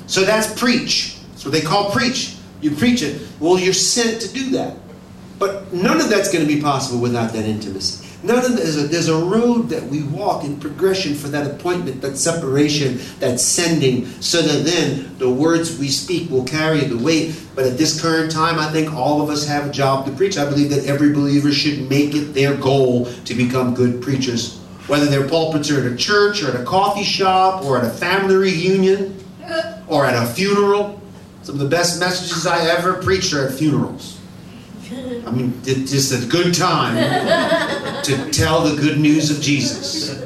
So 0.07 0.23
that's 0.23 0.57
preach. 0.57 1.17
That's 1.31 1.43
what 1.43 1.51
they 1.51 1.59
call 1.59 1.91
preach. 1.91 2.38
You 2.61 2.71
preach 2.71 3.01
it. 3.01 3.21
Well, 3.41 3.59
you're 3.59 3.73
sent 3.73 4.21
to 4.21 4.34
do 4.34 4.51
that. 4.51 4.77
But 5.39 5.73
none 5.73 5.99
of 5.99 6.09
that's 6.09 6.31
going 6.31 6.47
to 6.47 6.53
be 6.53 6.61
possible 6.61 7.01
without 7.01 7.34
that 7.34 7.43
intimacy. 7.43 8.07
None 8.23 8.38
of 8.38 8.55
there's 8.55 8.77
a, 8.77 8.88
there's 8.88 9.09
a 9.09 9.25
road 9.25 9.67
that 9.69 9.84
we 9.84 10.03
walk 10.03 10.45
in 10.45 10.57
progression 10.57 11.13
for 11.13 11.27
that 11.27 11.45
appointment, 11.45 12.01
that 12.01 12.15
separation, 12.15 13.01
that 13.19 13.41
sending, 13.41 14.05
so 14.21 14.41
that 14.41 14.63
then 14.63 15.17
the 15.17 15.29
words 15.29 15.77
we 15.77 15.89
speak 15.89 16.29
will 16.29 16.45
carry 16.45 16.79
the 16.86 16.97
weight. 16.97 17.38
But 17.55 17.65
at 17.65 17.77
this 17.77 18.01
current 18.01 18.31
time, 18.31 18.57
I 18.57 18.71
think 18.71 18.93
all 18.93 19.21
of 19.21 19.29
us 19.29 19.45
have 19.45 19.67
a 19.67 19.71
job 19.71 20.05
to 20.05 20.13
preach. 20.13 20.38
I 20.38 20.45
believe 20.45 20.69
that 20.69 20.86
every 20.86 21.11
believer 21.11 21.51
should 21.51 21.89
make 21.89 22.15
it 22.15 22.34
their 22.34 22.55
goal 22.55 23.11
to 23.25 23.34
become 23.34 23.73
good 23.73 24.01
preachers. 24.01 24.62
Whether 24.88 25.05
their 25.05 25.27
pulpits 25.27 25.71
are 25.71 25.79
at 25.79 25.91
a 25.91 25.95
church 25.95 26.43
or 26.43 26.49
at 26.49 26.59
a 26.59 26.65
coffee 26.65 27.03
shop 27.03 27.63
or 27.63 27.77
at 27.77 27.86
a 27.86 27.89
family 27.89 28.36
reunion 28.36 29.17
or 29.88 30.05
at 30.05 30.21
a 30.21 30.27
funeral, 30.27 31.01
some 31.43 31.55
of 31.55 31.59
the 31.59 31.69
best 31.69 31.99
messages 31.99 32.45
I 32.45 32.67
ever 32.69 33.01
preached 33.01 33.34
are 33.34 33.47
at 33.47 33.53
funerals. 33.53 34.19
I 34.91 35.31
mean, 35.31 35.59
it's 35.65 35.91
just 35.91 36.23
a 36.23 36.27
good 36.27 36.53
time 36.53 36.95
to 38.03 38.29
tell 38.31 38.63
the 38.63 38.79
good 38.79 38.99
news 38.99 39.31
of 39.31 39.41
Jesus. 39.41 40.19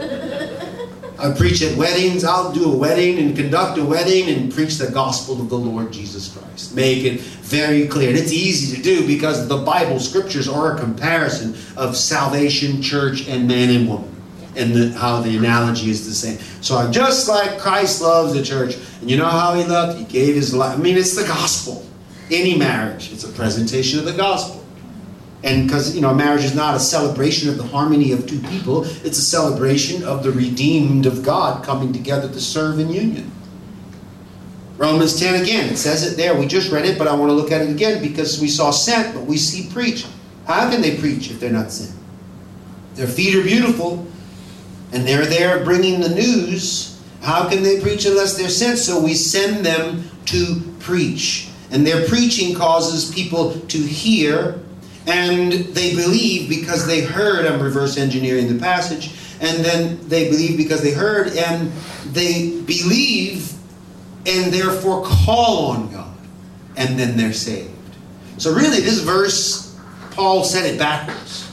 I 1.20 1.34
preach 1.34 1.62
at 1.62 1.78
weddings. 1.78 2.24
I'll 2.24 2.51
do 2.51 2.72
a 2.72 2.76
wedding 2.76 3.20
and 3.20 3.36
conduct 3.36 3.78
a 3.78 3.86
wedding 3.86 4.30
and 4.30 4.53
preach 4.53 4.78
the 4.78 4.91
gospel 4.91 5.39
of 5.39 5.49
the 5.49 5.58
Lord 5.58 5.93
Jesus 5.93 6.36
Christ. 6.36 6.76
Make 6.76 7.05
it 7.05 7.22
very 7.22 7.88
clear. 7.88 8.10
And 8.10 8.18
it's 8.18 8.32
easy 8.32 8.76
to 8.76 8.82
do 8.82 9.08
because 9.08 9.47
the 9.47 9.58
Bible 9.58 9.99
scriptures 9.99 10.47
are 10.47 10.76
a 10.76 10.80
comparison 10.80 11.55
of 11.76 11.95
salvation, 11.95 12.82
church, 12.82 13.28
and 13.28 13.47
man 13.47 13.70
and 13.70 13.88
woman 13.88 14.16
and 14.58 14.74
the, 14.74 14.97
how 14.97 15.22
the 15.22 15.38
analogy 15.38 15.89
is 15.89 16.05
the 16.05 16.14
same. 16.14 16.38
So 16.62 16.89
just 16.91 17.28
like 17.28 17.60
Christ 17.60 18.01
loves 18.01 18.34
the 18.34 18.43
church. 18.43 18.78
And 19.01 19.10
you 19.10 19.18
know 19.18 19.26
how 19.26 19.53
he 19.53 19.64
loved? 19.64 19.99
He 19.99 20.05
gave 20.05 20.36
his 20.36 20.53
life. 20.53 20.78
I 20.78 20.82
mean, 20.82 20.97
it's 20.97 21.16
the 21.16 21.28
gospel. 21.28 21.86
Any 22.30 22.58
marriage, 22.58 23.14
it's 23.14 23.24
a 23.24 23.32
presentation 23.32 23.99
of 23.99 24.05
the 24.05 24.14
gospel. 24.14 24.66
And 25.43 25.68
because, 25.68 25.95
you 25.95 26.01
know, 26.01 26.14
marriage 26.14 26.43
is 26.43 26.55
not 26.55 26.76
a 26.76 26.80
celebration 26.80 27.49
of 27.49 27.58
the 27.58 27.64
harmony 27.64 28.12
of 28.12 28.28
two 28.28 28.39
people, 28.39 28.84
it's 28.84 29.18
a 29.18 29.22
celebration 29.22 30.03
of 30.03 30.24
the 30.24 30.32
redeemed 30.32 31.05
of 31.05 31.24
God 31.24 31.64
coming 31.64 31.93
together 31.93 32.28
to 32.28 32.41
serve 32.41 32.80
in 32.80 32.89
union. 32.89 33.32
Romans 34.78 35.20
10 35.20 35.41
again, 35.41 35.70
it 35.70 35.78
says 35.78 36.12
it 36.12 36.18
there. 36.18 36.36
We 36.38 36.47
just 36.47 36.72
read 36.72 36.86
it, 36.86 36.97
but 36.97 37.08
I 37.08 37.16
want 37.16 37.30
to 37.30 37.34
look 37.34 37.51
at 37.51 37.62
it 37.62 37.70
again 37.70 38.01
because 38.01 38.39
we 38.39 38.47
saw 38.47 38.72
sent, 38.72 39.14
but 39.16 39.26
we 39.26 39.38
see 39.38 39.72
preach. 39.72 40.05
How 40.45 40.70
can 40.70 40.82
they 40.82 40.97
preach 40.97 41.32
if 41.32 41.39
they're 41.39 41.51
not 41.51 41.72
sent? 41.72 41.97
Their 42.93 43.08
feet 43.08 43.36
are 43.36 43.43
beautiful, 43.43 44.08
and 44.92 45.08
they're 45.08 45.26
there 45.26 45.64
bringing 45.64 46.00
the 46.00 46.10
news. 46.10 47.02
How 47.22 47.50
can 47.50 47.64
they 47.64 47.80
preach 47.82 48.06
unless 48.06 48.38
they're 48.38 48.50
sent? 48.50 48.78
So 48.80 49.02
we 49.04 49.14
send 49.14 49.66
them 49.66 50.10
to 50.28 50.62
preach. 50.80 51.50
And 51.72 51.86
their 51.86 52.08
preaching 52.08 52.56
causes 52.56 53.14
people 53.14 53.60
to 53.60 53.78
hear, 53.78 54.60
and 55.06 55.52
they 55.52 55.96
believe 55.96 56.50
because 56.50 56.88
they 56.88 57.02
heard. 57.02 57.46
I'm 57.46 57.62
reverse 57.62 57.98
engineering 57.98 58.54
the 58.54 58.60
passage. 58.60 59.14
And 59.40 59.64
then 59.64 60.08
they 60.08 60.30
believe 60.30 60.58
because 60.58 60.82
they 60.82 60.92
heard, 60.92 61.30
and 61.30 61.72
they 62.06 62.62
believe, 62.62 63.54
and 64.26 64.52
therefore 64.52 65.04
call 65.06 65.72
on 65.72 65.92
God. 65.92 66.16
And 66.76 66.98
then 66.98 67.18
they're 67.18 67.34
saved. 67.34 67.72
So, 68.38 68.54
really, 68.54 68.82
this 68.82 69.00
verse, 69.00 69.78
Paul 70.12 70.44
said 70.44 70.66
it 70.66 70.80
backwards. 70.80 71.47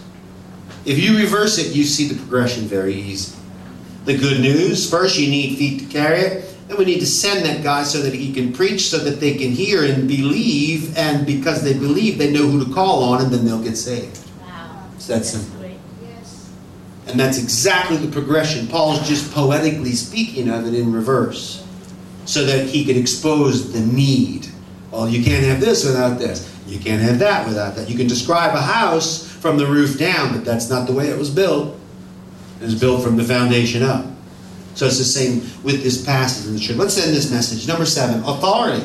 If 0.84 0.98
you 0.98 1.16
reverse 1.16 1.58
it, 1.58 1.74
you 1.74 1.84
see 1.84 2.08
the 2.08 2.14
progression 2.14 2.64
very 2.64 2.94
easy. 2.94 3.36
The 4.04 4.18
good 4.18 4.40
news 4.40 4.88
first, 4.88 5.18
you 5.18 5.30
need 5.30 5.56
feet 5.56 5.80
to 5.80 5.86
carry 5.86 6.20
it. 6.20 6.54
Then 6.68 6.76
we 6.78 6.84
need 6.84 7.00
to 7.00 7.06
send 7.06 7.44
that 7.46 7.62
guy 7.62 7.84
so 7.84 8.02
that 8.02 8.12
he 8.12 8.32
can 8.32 8.52
preach, 8.52 8.88
so 8.88 8.98
that 8.98 9.20
they 9.20 9.34
can 9.34 9.50
hear 9.50 9.84
and 9.84 10.06
believe. 10.06 10.96
And 10.96 11.26
because 11.26 11.62
they 11.62 11.72
believe, 11.74 12.18
they 12.18 12.30
know 12.30 12.46
who 12.46 12.64
to 12.64 12.72
call 12.72 13.02
on, 13.04 13.22
and 13.22 13.32
then 13.32 13.44
they'll 13.44 13.62
get 13.62 13.76
saved. 13.76 14.18
Wow. 14.40 14.82
It's 14.94 15.06
that 15.06 15.24
simple. 15.24 15.70
Yes. 16.02 16.50
And 17.06 17.18
that's 17.18 17.38
exactly 17.42 17.96
the 17.96 18.12
progression. 18.12 18.66
Paul's 18.66 19.06
just 19.08 19.32
poetically 19.32 19.92
speaking 19.92 20.50
of 20.50 20.66
it 20.66 20.74
in 20.74 20.92
reverse, 20.92 21.66
so 22.26 22.44
that 22.44 22.66
he 22.66 22.84
could 22.84 22.96
expose 22.96 23.72
the 23.72 23.80
need. 23.80 24.48
Well, 24.90 25.08
you 25.08 25.24
can't 25.24 25.44
have 25.44 25.60
this 25.60 25.84
without 25.84 26.18
this. 26.18 26.50
You 26.66 26.78
can't 26.78 27.02
have 27.02 27.18
that 27.18 27.46
without 27.46 27.74
that. 27.76 27.90
You 27.90 27.96
can 27.96 28.06
describe 28.06 28.54
a 28.54 28.60
house 28.60 29.33
from 29.44 29.58
the 29.58 29.66
roof 29.66 29.98
down, 29.98 30.32
but 30.32 30.42
that's 30.42 30.70
not 30.70 30.86
the 30.86 30.92
way 30.94 31.08
it 31.08 31.18
was 31.18 31.28
built. 31.28 31.78
It 32.62 32.64
was 32.64 32.80
built 32.80 33.02
from 33.02 33.18
the 33.18 33.24
foundation 33.24 33.82
up. 33.82 34.06
So 34.74 34.86
it's 34.86 34.96
the 34.96 35.04
same 35.04 35.40
with 35.62 35.82
this 35.82 36.02
passage 36.02 36.46
in 36.46 36.54
the 36.54 36.58
church. 36.58 36.78
Let's 36.78 36.96
end 36.96 37.14
this 37.14 37.30
message. 37.30 37.68
Number 37.68 37.84
seven, 37.84 38.24
authority. 38.24 38.82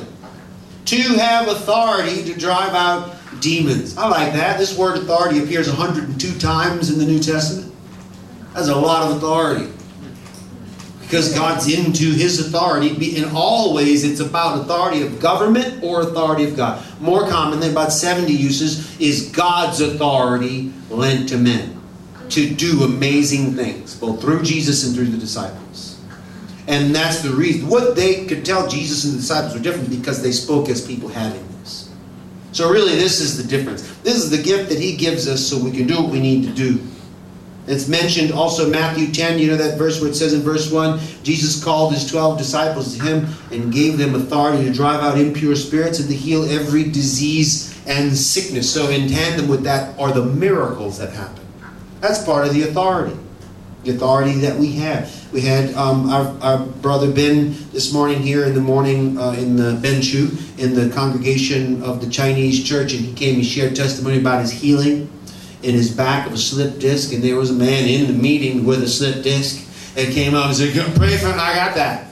To 0.84 0.98
have 0.98 1.48
authority 1.48 2.26
to 2.26 2.38
drive 2.38 2.74
out 2.74 3.16
demons. 3.40 3.98
I 3.98 4.10
like 4.10 4.34
that. 4.34 4.58
This 4.58 4.78
word 4.78 4.98
authority 4.98 5.42
appears 5.42 5.70
102 5.70 6.38
times 6.40 6.92
in 6.92 7.00
the 7.00 7.06
New 7.06 7.20
Testament. 7.20 7.74
That's 8.54 8.68
a 8.68 8.76
lot 8.76 9.10
of 9.10 9.16
authority. 9.16 9.72
Because 11.10 11.34
God's 11.34 11.68
into 11.68 12.14
his 12.14 12.40
authority. 12.40 13.18
In 13.18 13.32
all 13.34 13.74
ways, 13.74 14.04
it's 14.04 14.20
about 14.20 14.60
authority 14.60 15.02
of 15.02 15.20
government 15.20 15.84
or 15.84 16.02
authority 16.02 16.44
of 16.44 16.56
God. 16.56 16.86
More 17.02 17.28
commonly, 17.28 17.72
about 17.72 17.92
70 17.92 18.32
uses, 18.32 19.00
is 19.02 19.32
God's 19.32 19.82
authority 19.82 20.72
lent 20.92 21.30
to 21.30 21.38
men 21.38 21.82
to 22.30 22.48
do 22.54 22.84
amazing 22.84 23.54
things, 23.54 23.96
both 23.96 24.22
through 24.22 24.44
Jesus 24.44 24.86
and 24.86 24.96
through 24.96 25.08
the 25.08 25.18
disciples. 25.18 26.00
And 26.68 26.94
that's 26.94 27.24
the 27.24 27.32
reason. 27.32 27.68
What 27.68 27.96
they 27.96 28.28
could 28.28 28.46
tell 28.46 28.68
Jesus 28.68 29.04
and 29.04 29.16
the 29.16 29.18
disciples 29.18 29.56
were 29.56 29.60
different 29.64 29.90
because 29.90 30.22
they 30.22 30.32
spoke 30.32 30.70
as 30.70 30.86
people 30.86 31.10
having 31.10 31.44
this. 31.60 31.90
So, 32.52 32.72
really, 32.72 32.94
this 32.94 33.20
is 33.20 33.42
the 33.42 33.50
difference. 33.50 33.82
This 34.04 34.18
is 34.18 34.30
the 34.30 34.38
gift 34.38 34.70
that 34.70 34.78
He 34.78 34.96
gives 34.96 35.28
us 35.28 35.44
so 35.44 35.58
we 35.58 35.72
can 35.72 35.88
do 35.88 36.04
what 36.04 36.12
we 36.12 36.20
need 36.20 36.44
to 36.44 36.54
do. 36.54 36.80
It's 37.70 37.88
mentioned 37.88 38.32
also 38.32 38.68
Matthew 38.68 39.12
10, 39.14 39.38
you 39.38 39.46
know 39.46 39.56
that 39.56 39.78
verse 39.78 40.02
where 40.02 40.10
it 40.10 40.16
says 40.16 40.34
in 40.34 40.42
verse 40.42 40.72
1 40.72 41.00
Jesus 41.22 41.64
called 41.64 41.94
his 41.94 42.10
12 42.10 42.40
disciples 42.40 42.98
to 42.98 43.04
him 43.04 43.28
and 43.52 43.72
gave 43.72 44.00
them 44.00 44.16
authority 44.16 44.64
to 44.64 44.74
drive 44.74 45.02
out 45.02 45.20
impure 45.20 45.56
spirits 45.56 46.00
and 46.00 46.10
to 46.10 46.16
heal 46.16 46.50
every 46.50 46.86
disease 46.86 47.80
and 47.86 48.18
sickness. 48.18 48.74
So, 48.74 48.90
in 48.90 49.08
tandem 49.08 49.48
with 49.48 49.62
that 49.64 49.98
are 50.00 50.12
the 50.12 50.26
miracles 50.26 50.98
that 50.98 51.14
happen. 51.14 51.46
That's 52.02 52.24
part 52.24 52.48
of 52.48 52.56
the 52.56 52.64
authority, 52.64 53.16
the 53.84 53.92
authority 53.92 54.34
that 54.40 54.58
we 54.58 54.72
have. 54.74 55.16
We 55.32 55.42
had 55.42 55.72
um, 55.76 56.10
our, 56.10 56.36
our 56.42 56.66
brother 56.66 57.12
Ben 57.12 57.56
this 57.72 57.94
morning 57.94 58.24
here 58.24 58.46
in 58.46 58.56
the 58.56 58.62
morning 58.62 59.16
uh, 59.20 59.34
in 59.34 59.56
the 59.56 59.78
Ben 59.80 60.02
Chu 60.02 60.36
in 60.58 60.74
the 60.74 60.90
congregation 60.90 61.84
of 61.84 62.02
the 62.02 62.10
Chinese 62.10 62.64
church, 62.64 62.94
and 62.94 63.06
he 63.06 63.14
came 63.14 63.36
and 63.36 63.46
shared 63.46 63.76
testimony 63.76 64.20
about 64.20 64.42
his 64.42 64.50
healing 64.52 65.08
in 65.64 65.74
his 65.76 65.92
back 65.92 66.26
of 66.28 66.34
a 66.34 66.38
slip 66.38 66.80
disc, 66.80 67.14
and 67.14 67.24
there 67.24 67.36
was 67.36 67.50
a 67.50 67.54
man 67.54 67.88
in 67.88 68.08
the 68.08 68.14
meeting 68.14 68.66
with 68.66 68.82
a 68.84 68.88
slip 68.88 69.24
disc 69.24 69.68
and 69.98 70.14
came 70.14 70.34
up 70.34 70.48
and 70.48 70.56
said, 70.56 70.74
"Pray 70.96 71.18
for 71.18 71.28
him. 71.28 71.40
I 71.40 71.54
got 71.56 71.76
that." 71.76 72.10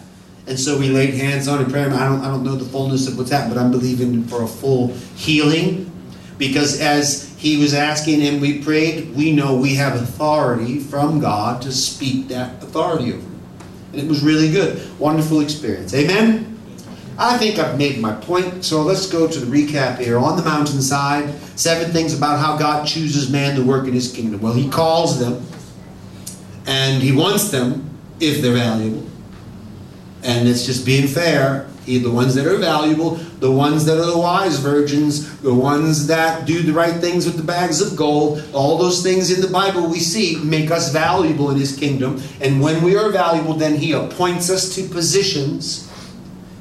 And 0.48 0.58
so 0.58 0.80
we 0.80 0.88
laid 0.89 1.14
hands 1.14 1.50
on 1.50 1.60
him, 1.60 1.70
prayed. 1.70 1.88
I 1.88 2.08
don't, 2.08 2.22
I 2.22 2.30
don't 2.30 2.43
know 2.43 2.56
the 2.56 2.66
fullness 2.66 3.08
of 3.08 3.18
what's 3.18 3.30
happened, 3.30 3.54
but 3.54 3.62
I'm 3.62 3.70
believing 3.70 4.24
for 4.24 4.43
a 4.43 4.48
full 4.48 4.93
healing 5.16 5.91
because 6.38 6.80
as 6.80 7.36
he 7.38 7.58
was 7.58 7.74
asking 7.74 8.22
and 8.24 8.41
we 8.41 8.64
prayed, 8.64 9.14
we 9.14 9.34
know 9.34 9.58
we 9.58 9.76
have 9.76 9.95
authority 9.95 10.80
from 10.80 11.20
God 11.20 11.62
to 11.64 11.72
speak 11.72 12.30
that 12.30 12.64
authority 12.64 13.12
over 13.12 13.22
him. 13.22 13.41
And 13.91 14.02
it 14.02 14.08
was 14.08 14.24
really 14.24 14.50
good. 14.50 14.82
Wonderful 15.00 15.41
experience. 15.41 15.93
Amen? 15.93 16.57
I 17.20 17.36
think 17.39 17.57
I've 17.57 17.80
made 17.80 17.99
my 17.99 18.13
point, 18.13 18.63
so 18.63 18.84
let's 18.84 19.09
go 19.09 19.28
to 19.28 19.39
the 19.39 19.45
recap 19.47 19.97
here. 19.97 20.20
On 20.20 20.38
the 20.38 20.43
mountainside, 20.43 21.34
seven 21.57 21.91
things 21.91 22.15
about 22.15 22.39
how 22.39 22.57
God 22.57 22.86
chooses 22.86 23.32
man 23.32 23.55
to 23.55 23.63
work 23.63 23.88
in 23.88 23.93
his 23.93 24.11
kingdom. 24.13 24.39
Well, 24.39 24.53
he 24.53 24.70
calls 24.70 25.20
them, 25.20 25.43
and 26.68 27.01
he 27.01 27.11
wants 27.11 27.49
them 27.49 27.89
if 28.20 28.43
they're 28.43 28.53
valuable. 28.53 29.03
And 30.22 30.47
it's 30.47 30.63
just 30.63 30.86
being 30.86 31.07
fair. 31.07 31.68
He, 31.86 31.97
the 31.97 32.11
ones 32.11 32.36
that 32.36 32.45
are 32.45 32.57
valuable, 32.57 33.15
the 33.39 33.51
ones 33.51 33.86
that 33.86 33.97
are 33.97 34.05
the 34.05 34.18
wise 34.18 34.59
virgins, 34.59 35.39
the 35.39 35.53
ones 35.53 36.05
that 36.07 36.45
do 36.45 36.61
the 36.61 36.74
right 36.74 36.99
things 36.99 37.26
with 37.26 37.38
the 37.38 37.43
bags 37.43 37.82
of 37.82 37.95
gold, 37.95 38.43
all 38.53 38.78
those 38.78 39.01
things 39.01 39.32
in 39.32 39.41
the 39.41 39.47
Bible 39.47 39.88
we 39.88 39.99
see 39.99 40.36
make 40.43 40.70
us 40.70 40.91
valuable 40.91 41.49
in 41.49 41.57
his 41.57 41.76
kingdom. 41.76 42.22
And 42.41 42.61
when 42.61 42.84
we 42.84 42.95
are 42.97 43.09
valuable, 43.09 43.53
then 43.53 43.76
he 43.76 43.93
appoints 43.93 44.49
us 44.49 44.76
to 44.76 44.88
positions 44.89 45.87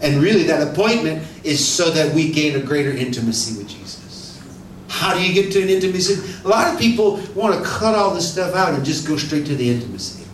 and 0.02 0.22
really, 0.22 0.44
that 0.44 0.66
appointment 0.68 1.26
is 1.42 1.66
so 1.66 1.90
that 1.90 2.14
we 2.14 2.30
gain 2.30 2.56
a 2.56 2.60
greater 2.60 2.90
intimacy 2.90 3.56
with 3.58 3.68
Jesus. 3.68 4.42
How 4.88 5.14
do 5.14 5.22
you 5.22 5.32
get 5.32 5.52
to 5.52 5.62
an 5.62 5.68
intimacy? 5.68 6.22
A 6.44 6.48
lot 6.48 6.72
of 6.72 6.78
people 6.78 7.16
want 7.34 7.58
to 7.58 7.68
cut 7.68 7.94
all 7.94 8.14
this 8.14 8.30
stuff 8.30 8.54
out 8.54 8.74
and 8.74 8.84
just 8.84 9.08
go 9.08 9.16
straight 9.16 9.46
to 9.46 9.56
the 9.56 9.70
intimacy. 9.70 10.24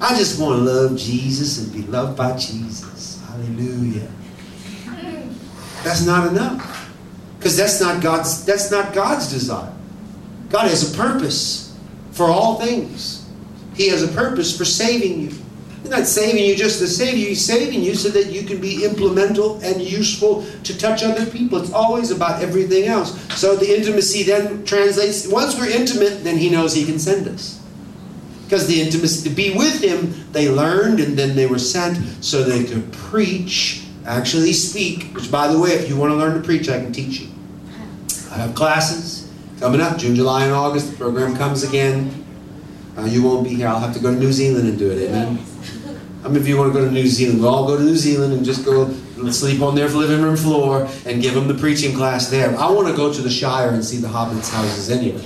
I 0.00 0.16
just 0.16 0.40
want 0.40 0.58
to 0.58 0.62
love 0.62 0.96
Jesus 0.96 1.58
and 1.58 1.72
be 1.72 1.82
loved 1.90 2.16
by 2.16 2.36
Jesus. 2.36 3.20
Hallelujah. 3.26 4.08
That's 5.82 6.04
not 6.06 6.28
enough. 6.28 6.90
Because 7.38 7.56
that's 7.56 7.80
not 7.80 8.02
God's 8.02 8.44
that's 8.44 8.70
not 8.70 8.92
God's 8.92 9.30
desire. 9.30 9.72
God 10.50 10.68
has 10.68 10.92
a 10.92 10.96
purpose 10.96 11.76
for 12.12 12.26
all 12.26 12.56
things. 12.56 13.26
He 13.74 13.88
has 13.88 14.02
a 14.02 14.08
purpose 14.08 14.56
for 14.56 14.64
saving 14.64 15.20
you. 15.20 15.32
He's 15.82 15.90
not 15.90 16.06
saving 16.06 16.44
you 16.44 16.56
just 16.56 16.80
to 16.80 16.88
save 16.88 17.16
you. 17.16 17.28
He's 17.28 17.44
saving 17.44 17.82
you 17.82 17.94
so 17.94 18.08
that 18.10 18.32
you 18.32 18.42
can 18.42 18.60
be 18.60 18.84
implemental 18.84 19.60
and 19.62 19.80
useful 19.80 20.44
to 20.64 20.76
touch 20.76 21.02
other 21.02 21.24
people. 21.26 21.58
It's 21.58 21.72
always 21.72 22.10
about 22.10 22.42
everything 22.42 22.84
else. 22.84 23.18
So 23.34 23.56
the 23.56 23.76
intimacy 23.76 24.24
then 24.24 24.64
translates. 24.64 25.26
Once 25.28 25.58
we're 25.58 25.70
intimate, 25.70 26.24
then 26.24 26.36
He 26.36 26.50
knows 26.50 26.74
He 26.74 26.84
can 26.84 26.98
send 26.98 27.28
us. 27.28 27.62
Because 28.44 28.66
the 28.66 28.80
intimacy 28.80 29.28
to 29.28 29.34
be 29.34 29.54
with 29.54 29.82
Him, 29.82 30.32
they 30.32 30.48
learned 30.48 31.00
and 31.00 31.16
then 31.16 31.36
they 31.36 31.46
were 31.46 31.58
sent 31.58 32.24
so 32.24 32.42
they 32.42 32.64
could 32.64 32.92
preach, 32.92 33.84
actually 34.04 34.52
speak. 34.52 35.14
Which, 35.14 35.30
by 35.30 35.48
the 35.48 35.58
way, 35.58 35.70
if 35.70 35.88
you 35.88 35.96
want 35.96 36.10
to 36.10 36.16
learn 36.16 36.34
to 36.34 36.44
preach, 36.44 36.68
I 36.68 36.80
can 36.80 36.92
teach 36.92 37.20
you. 37.20 37.28
I 38.30 38.34
have 38.38 38.54
classes 38.54 39.30
coming 39.60 39.80
up 39.80 39.96
June, 39.96 40.16
July, 40.16 40.44
and 40.44 40.52
August. 40.52 40.90
The 40.90 40.96
program 40.96 41.36
comes 41.36 41.62
again. 41.62 42.24
Uh, 42.96 43.04
you 43.04 43.22
won't 43.22 43.44
be 43.44 43.54
here. 43.54 43.68
I'll 43.68 43.78
have 43.78 43.94
to 43.94 44.00
go 44.00 44.12
to 44.12 44.18
New 44.18 44.32
Zealand 44.32 44.68
and 44.68 44.78
do 44.78 44.90
it. 44.90 45.08
Amen. 45.08 45.38
How 46.28 46.32
many 46.34 46.42
of 46.42 46.48
you 46.48 46.58
want 46.58 46.74
to 46.74 46.78
go 46.78 46.84
to 46.84 46.92
New 46.92 47.06
Zealand? 47.06 47.40
We'll 47.40 47.48
all 47.48 47.66
go 47.66 47.78
to 47.78 47.82
New 47.82 47.96
Zealand 47.96 48.34
and 48.34 48.44
just 48.44 48.62
go 48.62 48.84
and 48.84 49.34
sleep 49.34 49.62
on 49.62 49.74
their 49.74 49.88
living 49.88 50.20
room 50.20 50.36
floor 50.36 50.86
and 51.06 51.22
give 51.22 51.32
them 51.32 51.48
the 51.48 51.54
preaching 51.54 51.96
class 51.96 52.28
there. 52.28 52.54
I 52.58 52.70
want 52.70 52.86
to 52.86 52.94
go 52.94 53.10
to 53.10 53.22
the 53.22 53.30
Shire 53.30 53.70
and 53.70 53.82
see 53.82 53.96
the 53.96 54.08
Hobbits' 54.08 54.52
houses 54.52 54.90
anyway. 54.90 55.22